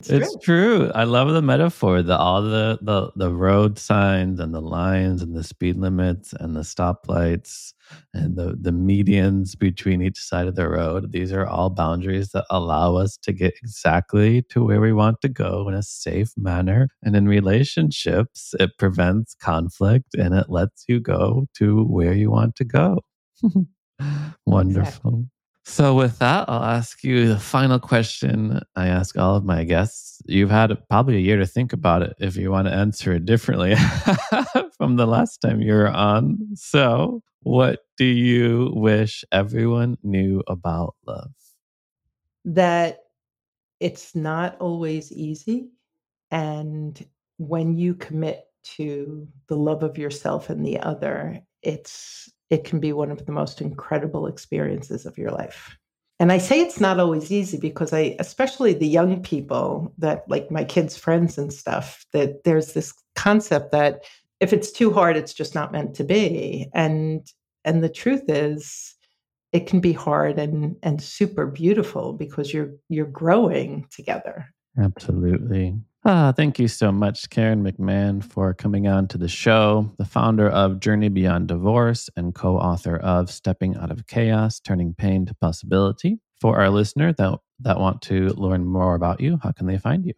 it's, 0.00 0.10
it's 0.10 0.36
true. 0.44 0.78
true. 0.78 0.92
I 0.94 1.04
love 1.04 1.32
the 1.32 1.42
metaphor. 1.42 2.02
The 2.02 2.16
all 2.16 2.42
the, 2.42 2.78
the 2.80 3.10
the 3.16 3.32
road 3.32 3.78
signs 3.78 4.40
and 4.40 4.54
the 4.54 4.60
lines 4.60 5.22
and 5.22 5.36
the 5.36 5.44
speed 5.44 5.76
limits 5.76 6.32
and 6.32 6.56
the 6.56 6.60
stoplights 6.60 7.72
and 8.14 8.36
the 8.36 8.56
the 8.60 8.70
medians 8.70 9.58
between 9.58 10.00
each 10.02 10.18
side 10.18 10.46
of 10.46 10.54
the 10.54 10.68
road. 10.68 11.12
These 11.12 11.32
are 11.32 11.46
all 11.46 11.70
boundaries 11.70 12.30
that 12.30 12.46
allow 12.50 12.96
us 12.96 13.16
to 13.18 13.32
get 13.32 13.54
exactly 13.62 14.42
to 14.50 14.64
where 14.64 14.80
we 14.80 14.92
want 14.92 15.20
to 15.22 15.28
go 15.28 15.68
in 15.68 15.74
a 15.74 15.82
safe 15.82 16.32
manner. 16.36 16.88
And 17.02 17.14
in 17.14 17.28
relationships, 17.28 18.54
it 18.58 18.70
prevents 18.78 19.34
conflict 19.34 20.14
and 20.14 20.34
it 20.34 20.48
lets 20.48 20.84
you 20.88 21.00
go 21.00 21.46
to 21.54 21.84
where 21.84 22.14
you 22.14 22.30
want 22.30 22.56
to 22.56 22.64
go. 22.64 23.00
Wonderful. 24.46 25.10
Exactly. 25.10 25.37
So, 25.68 25.94
with 25.94 26.18
that, 26.18 26.48
I'll 26.48 26.64
ask 26.64 27.04
you 27.04 27.28
the 27.28 27.38
final 27.38 27.78
question 27.78 28.58
I 28.74 28.88
ask 28.88 29.18
all 29.18 29.36
of 29.36 29.44
my 29.44 29.64
guests. 29.64 30.20
You've 30.24 30.50
had 30.50 30.76
probably 30.88 31.16
a 31.16 31.20
year 31.20 31.36
to 31.36 31.46
think 31.46 31.74
about 31.74 32.00
it 32.00 32.16
if 32.18 32.36
you 32.36 32.50
want 32.50 32.68
to 32.68 32.74
answer 32.74 33.12
it 33.12 33.26
differently 33.26 33.74
from 34.78 34.96
the 34.96 35.06
last 35.06 35.42
time 35.42 35.60
you 35.60 35.74
were 35.74 35.90
on. 35.90 36.38
So, 36.54 37.22
what 37.42 37.80
do 37.98 38.06
you 38.06 38.72
wish 38.74 39.26
everyone 39.30 39.98
knew 40.02 40.42
about 40.48 40.96
love? 41.06 41.32
That 42.46 43.00
it's 43.78 44.16
not 44.16 44.56
always 44.60 45.12
easy. 45.12 45.68
And 46.30 46.98
when 47.36 47.76
you 47.76 47.94
commit 47.94 48.46
to 48.76 49.28
the 49.48 49.56
love 49.56 49.82
of 49.82 49.98
yourself 49.98 50.48
and 50.48 50.64
the 50.64 50.80
other, 50.80 51.42
it's 51.62 52.32
it 52.50 52.64
can 52.64 52.80
be 52.80 52.92
one 52.92 53.10
of 53.10 53.26
the 53.26 53.32
most 53.32 53.60
incredible 53.60 54.26
experiences 54.26 55.06
of 55.06 55.18
your 55.18 55.30
life. 55.30 55.76
And 56.20 56.32
I 56.32 56.38
say 56.38 56.60
it's 56.60 56.80
not 56.80 56.98
always 56.98 57.30
easy 57.30 57.58
because 57.58 57.92
I, 57.92 58.16
especially 58.18 58.74
the 58.74 58.88
young 58.88 59.22
people 59.22 59.92
that 59.98 60.24
like 60.28 60.50
my 60.50 60.64
kids' 60.64 60.96
friends 60.96 61.38
and 61.38 61.52
stuff, 61.52 62.04
that 62.12 62.42
there's 62.44 62.72
this 62.72 62.92
concept 63.14 63.70
that 63.72 64.04
if 64.40 64.52
it's 64.52 64.72
too 64.72 64.92
hard, 64.92 65.16
it's 65.16 65.34
just 65.34 65.54
not 65.54 65.72
meant 65.72 65.94
to 65.96 66.04
be. 66.04 66.68
And 66.74 67.26
and 67.64 67.84
the 67.84 67.88
truth 67.88 68.24
is 68.28 68.94
it 69.52 69.66
can 69.66 69.80
be 69.80 69.92
hard 69.92 70.38
and 70.38 70.76
and 70.82 71.00
super 71.00 71.46
beautiful 71.46 72.12
because 72.12 72.52
you're 72.52 72.72
you're 72.88 73.06
growing 73.06 73.86
together. 73.90 74.46
Absolutely. 74.76 75.76
Ah, 76.10 76.32
thank 76.34 76.58
you 76.58 76.68
so 76.68 76.90
much, 76.90 77.28
Karen 77.28 77.62
McMahon, 77.62 78.24
for 78.24 78.54
coming 78.54 78.88
on 78.88 79.08
to 79.08 79.18
the 79.18 79.28
show, 79.28 79.92
the 79.98 80.06
founder 80.06 80.48
of 80.48 80.80
Journey 80.80 81.10
Beyond 81.10 81.48
Divorce 81.48 82.08
and 82.16 82.34
co 82.34 82.56
author 82.56 82.96
of 82.96 83.30
Stepping 83.30 83.76
Out 83.76 83.90
of 83.90 84.06
Chaos, 84.06 84.58
Turning 84.58 84.94
Pain 84.94 85.26
to 85.26 85.34
Possibility. 85.34 86.18
For 86.40 86.58
our 86.58 86.70
listener 86.70 87.12
that, 87.12 87.38
that 87.60 87.78
want 87.78 88.00
to 88.02 88.28
learn 88.28 88.64
more 88.64 88.94
about 88.94 89.20
you, 89.20 89.38
how 89.42 89.52
can 89.52 89.66
they 89.66 89.76
find 89.76 90.06
you? 90.06 90.14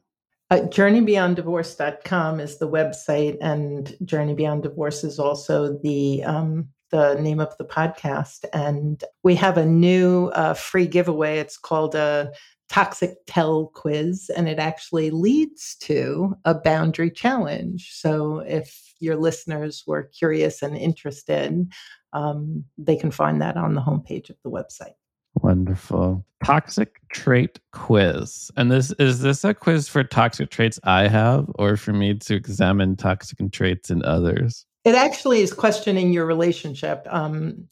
Uh, 0.53 0.59
JourneyBeyondDivorce.com 0.59 2.39
is 2.39 2.59
the 2.59 2.69
website, 2.69 3.37
and 3.41 3.97
Journey 4.05 4.35
Beyond 4.35 4.63
Divorce 4.63 5.03
is 5.03 5.19
also 5.19 5.77
the 5.83 6.23
um, 6.23 6.69
the 6.93 7.15
name 7.15 7.41
of 7.41 7.57
the 7.57 7.65
podcast. 7.65 8.45
And 8.53 9.03
we 9.25 9.35
have 9.35 9.59
a 9.59 9.67
new 9.67 10.27
uh, 10.29 10.55
free 10.55 10.87
giveaway. 10.87 11.39
It's 11.39 11.57
called 11.57 11.97
a 11.97 12.33
toxic 12.71 13.17
tell 13.27 13.67
quiz 13.75 14.31
and 14.35 14.49
it 14.49 14.59
actually 14.59 15.11
leads 15.11 15.77
to 15.81 16.35
a 16.45 16.55
boundary 16.55 17.11
challenge. 17.11 17.91
So 17.93 18.39
if 18.39 18.95
your 19.01 19.17
listeners 19.17 19.83
were 19.87 20.05
curious 20.05 20.63
and 20.63 20.77
interested 20.77 21.67
um, 22.13 22.65
they 22.79 22.97
can 22.97 23.11
find 23.11 23.41
that 23.41 23.57
on 23.57 23.75
the 23.75 23.81
homepage 23.81 24.31
of 24.31 24.37
the 24.43 24.51
website. 24.51 24.95
Wonderful. 25.43 26.25
Toxic 26.45 27.01
trait 27.13 27.61
quiz. 27.73 28.51
And 28.57 28.71
this 28.71 28.93
is 28.93 29.21
this 29.21 29.45
a 29.45 29.55
quiz 29.55 29.89
for 29.89 30.03
toxic 30.03 30.51
traits 30.51 30.81
i 30.85 31.07
have 31.07 31.47
or 31.55 31.77
for 31.77 31.93
me 31.93 32.15
to 32.15 32.35
examine 32.35 32.97
toxic 32.97 33.39
traits 33.53 33.91
in 33.91 34.05
others? 34.05 34.67
It 34.85 34.95
actually 34.95 35.41
is 35.41 35.53
questioning 35.53 36.13
your 36.13 36.27
relationship. 36.27 37.07
Um, 37.11 37.69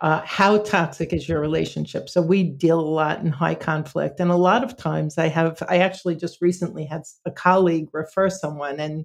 uh, 0.00 0.22
how 0.24 0.58
toxic 0.58 1.12
is 1.12 1.28
your 1.28 1.40
relationship 1.40 2.08
so 2.08 2.22
we 2.22 2.42
deal 2.42 2.80
a 2.80 2.82
lot 2.82 3.20
in 3.20 3.30
high 3.30 3.54
conflict 3.54 4.20
and 4.20 4.30
a 4.30 4.36
lot 4.36 4.64
of 4.64 4.76
times 4.76 5.18
i 5.18 5.28
have 5.28 5.62
i 5.68 5.78
actually 5.78 6.16
just 6.16 6.40
recently 6.40 6.84
had 6.84 7.02
a 7.26 7.30
colleague 7.30 7.88
refer 7.92 8.30
someone 8.30 8.80
and 8.80 9.04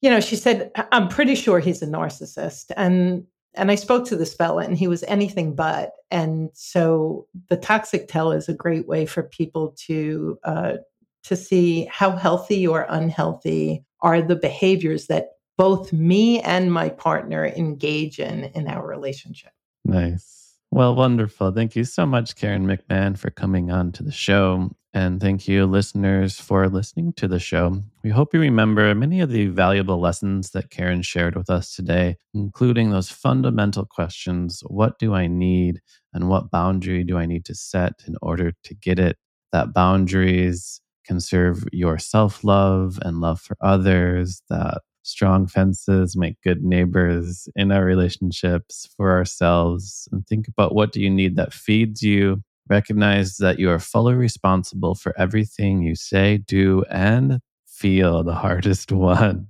you 0.00 0.08
know 0.08 0.20
she 0.20 0.36
said 0.36 0.70
i'm 0.92 1.08
pretty 1.08 1.34
sure 1.34 1.58
he's 1.58 1.82
a 1.82 1.86
narcissist 1.86 2.66
and 2.76 3.24
and 3.54 3.70
i 3.70 3.74
spoke 3.74 4.06
to 4.06 4.16
this 4.16 4.34
fella 4.34 4.62
and 4.62 4.78
he 4.78 4.86
was 4.88 5.02
anything 5.04 5.54
but 5.54 5.92
and 6.10 6.50
so 6.54 7.26
the 7.48 7.56
toxic 7.56 8.08
tell 8.08 8.32
is 8.32 8.48
a 8.48 8.54
great 8.54 8.86
way 8.86 9.04
for 9.04 9.22
people 9.24 9.74
to 9.76 10.38
uh, 10.44 10.74
to 11.22 11.36
see 11.36 11.86
how 11.90 12.12
healthy 12.12 12.66
or 12.66 12.86
unhealthy 12.88 13.84
are 14.00 14.22
the 14.22 14.36
behaviors 14.36 15.06
that 15.08 15.30
both 15.56 15.92
me 15.92 16.40
and 16.40 16.72
my 16.72 16.88
partner 16.88 17.46
engage 17.46 18.18
in 18.18 18.44
in 18.54 18.68
our 18.68 18.86
relationship. 18.86 19.50
Nice. 19.88 20.58
Well, 20.70 20.94
wonderful. 20.94 21.52
Thank 21.52 21.74
you 21.76 21.84
so 21.84 22.04
much, 22.04 22.36
Karen 22.36 22.66
McMahon, 22.66 23.18
for 23.18 23.30
coming 23.30 23.70
on 23.70 23.92
to 23.92 24.02
the 24.02 24.12
show. 24.12 24.70
And 24.92 25.20
thank 25.20 25.48
you, 25.48 25.66
listeners, 25.66 26.40
for 26.40 26.68
listening 26.68 27.14
to 27.14 27.28
the 27.28 27.38
show. 27.38 27.82
We 28.04 28.10
hope 28.10 28.34
you 28.34 28.40
remember 28.40 28.94
many 28.94 29.20
of 29.20 29.30
the 29.30 29.46
valuable 29.46 29.98
lessons 30.00 30.50
that 30.50 30.70
Karen 30.70 31.02
shared 31.02 31.36
with 31.36 31.50
us 31.50 31.74
today, 31.74 32.16
including 32.34 32.90
those 32.90 33.10
fundamental 33.10 33.86
questions 33.86 34.62
What 34.66 34.98
do 34.98 35.14
I 35.14 35.26
need? 35.26 35.80
And 36.12 36.28
what 36.28 36.50
boundary 36.50 37.04
do 37.04 37.18
I 37.18 37.26
need 37.26 37.46
to 37.46 37.54
set 37.54 37.94
in 38.06 38.16
order 38.22 38.52
to 38.64 38.74
get 38.74 38.98
it? 38.98 39.16
That 39.52 39.72
boundaries 39.72 40.82
can 41.06 41.20
serve 41.20 41.64
your 41.72 41.98
self 41.98 42.44
love 42.44 42.98
and 43.02 43.20
love 43.20 43.40
for 43.40 43.56
others, 43.62 44.42
that 44.50 44.82
strong 45.02 45.46
fences 45.46 46.16
make 46.16 46.40
good 46.42 46.62
neighbors 46.62 47.48
in 47.56 47.72
our 47.72 47.84
relationships 47.84 48.88
for 48.96 49.12
ourselves 49.12 50.08
and 50.12 50.26
think 50.26 50.48
about 50.48 50.74
what 50.74 50.92
do 50.92 51.00
you 51.00 51.10
need 51.10 51.36
that 51.36 51.52
feeds 51.52 52.02
you. 52.02 52.42
Recognize 52.68 53.38
that 53.38 53.58
you 53.58 53.70
are 53.70 53.78
fully 53.78 54.14
responsible 54.14 54.94
for 54.94 55.18
everything 55.18 55.82
you 55.82 55.94
say 55.94 56.38
do 56.38 56.84
and 56.90 57.40
feel 57.66 58.22
the 58.22 58.34
hardest 58.34 58.92
one. 58.92 59.46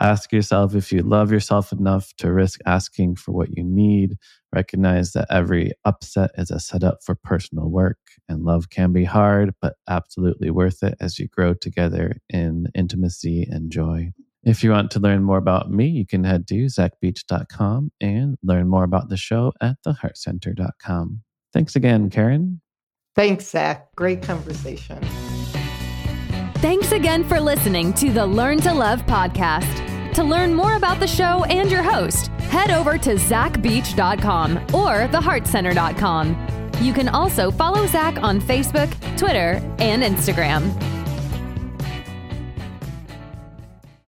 Ask 0.00 0.32
yourself 0.32 0.74
if 0.74 0.92
you 0.92 1.02
love 1.02 1.32
yourself 1.32 1.72
enough 1.72 2.12
to 2.18 2.32
risk 2.32 2.60
asking 2.66 3.16
for 3.16 3.32
what 3.32 3.56
you 3.56 3.64
need. 3.64 4.16
Recognize 4.52 5.12
that 5.12 5.26
every 5.30 5.72
upset 5.84 6.30
is 6.36 6.50
a 6.50 6.60
setup 6.60 6.98
for 7.02 7.14
personal 7.14 7.70
work 7.70 7.98
and 8.28 8.44
love 8.44 8.70
can 8.70 8.92
be 8.92 9.04
hard 9.04 9.54
but 9.60 9.74
absolutely 9.88 10.50
worth 10.50 10.82
it 10.82 10.94
as 11.00 11.18
you 11.18 11.28
grow 11.28 11.54
together 11.54 12.16
in 12.28 12.66
intimacy 12.74 13.46
and 13.50 13.70
joy 13.70 14.12
if 14.44 14.62
you 14.62 14.70
want 14.70 14.90
to 14.92 15.00
learn 15.00 15.22
more 15.22 15.38
about 15.38 15.70
me, 15.70 15.86
you 15.86 16.06
can 16.06 16.24
head 16.24 16.46
to 16.48 16.66
zachbeach.com 16.66 17.90
and 18.00 18.36
learn 18.42 18.68
more 18.68 18.84
about 18.84 19.08
the 19.08 19.16
show 19.16 19.52
at 19.60 19.76
theheartcenter.com. 19.86 21.22
Thanks 21.52 21.76
again, 21.76 22.10
Karen. 22.10 22.60
Thanks, 23.14 23.46
Zach. 23.46 23.94
Great 23.96 24.22
conversation. 24.22 25.00
Thanks 26.56 26.92
again 26.92 27.24
for 27.24 27.40
listening 27.40 27.92
to 27.94 28.10
the 28.10 28.26
Learn 28.26 28.58
to 28.62 28.72
Love 28.72 29.04
podcast. 29.06 30.12
To 30.14 30.24
learn 30.24 30.54
more 30.54 30.76
about 30.76 31.00
the 31.00 31.06
show 31.06 31.44
and 31.44 31.70
your 31.70 31.82
host, 31.82 32.28
head 32.48 32.70
over 32.70 32.96
to 32.98 33.14
zachbeach.com 33.14 34.56
or 34.72 35.08
theheartcenter.com. 35.08 36.72
You 36.80 36.92
can 36.92 37.08
also 37.08 37.50
follow 37.50 37.86
Zach 37.86 38.22
on 38.22 38.40
Facebook, 38.40 38.90
Twitter, 39.18 39.60
and 39.78 40.02
Instagram. 40.02 40.72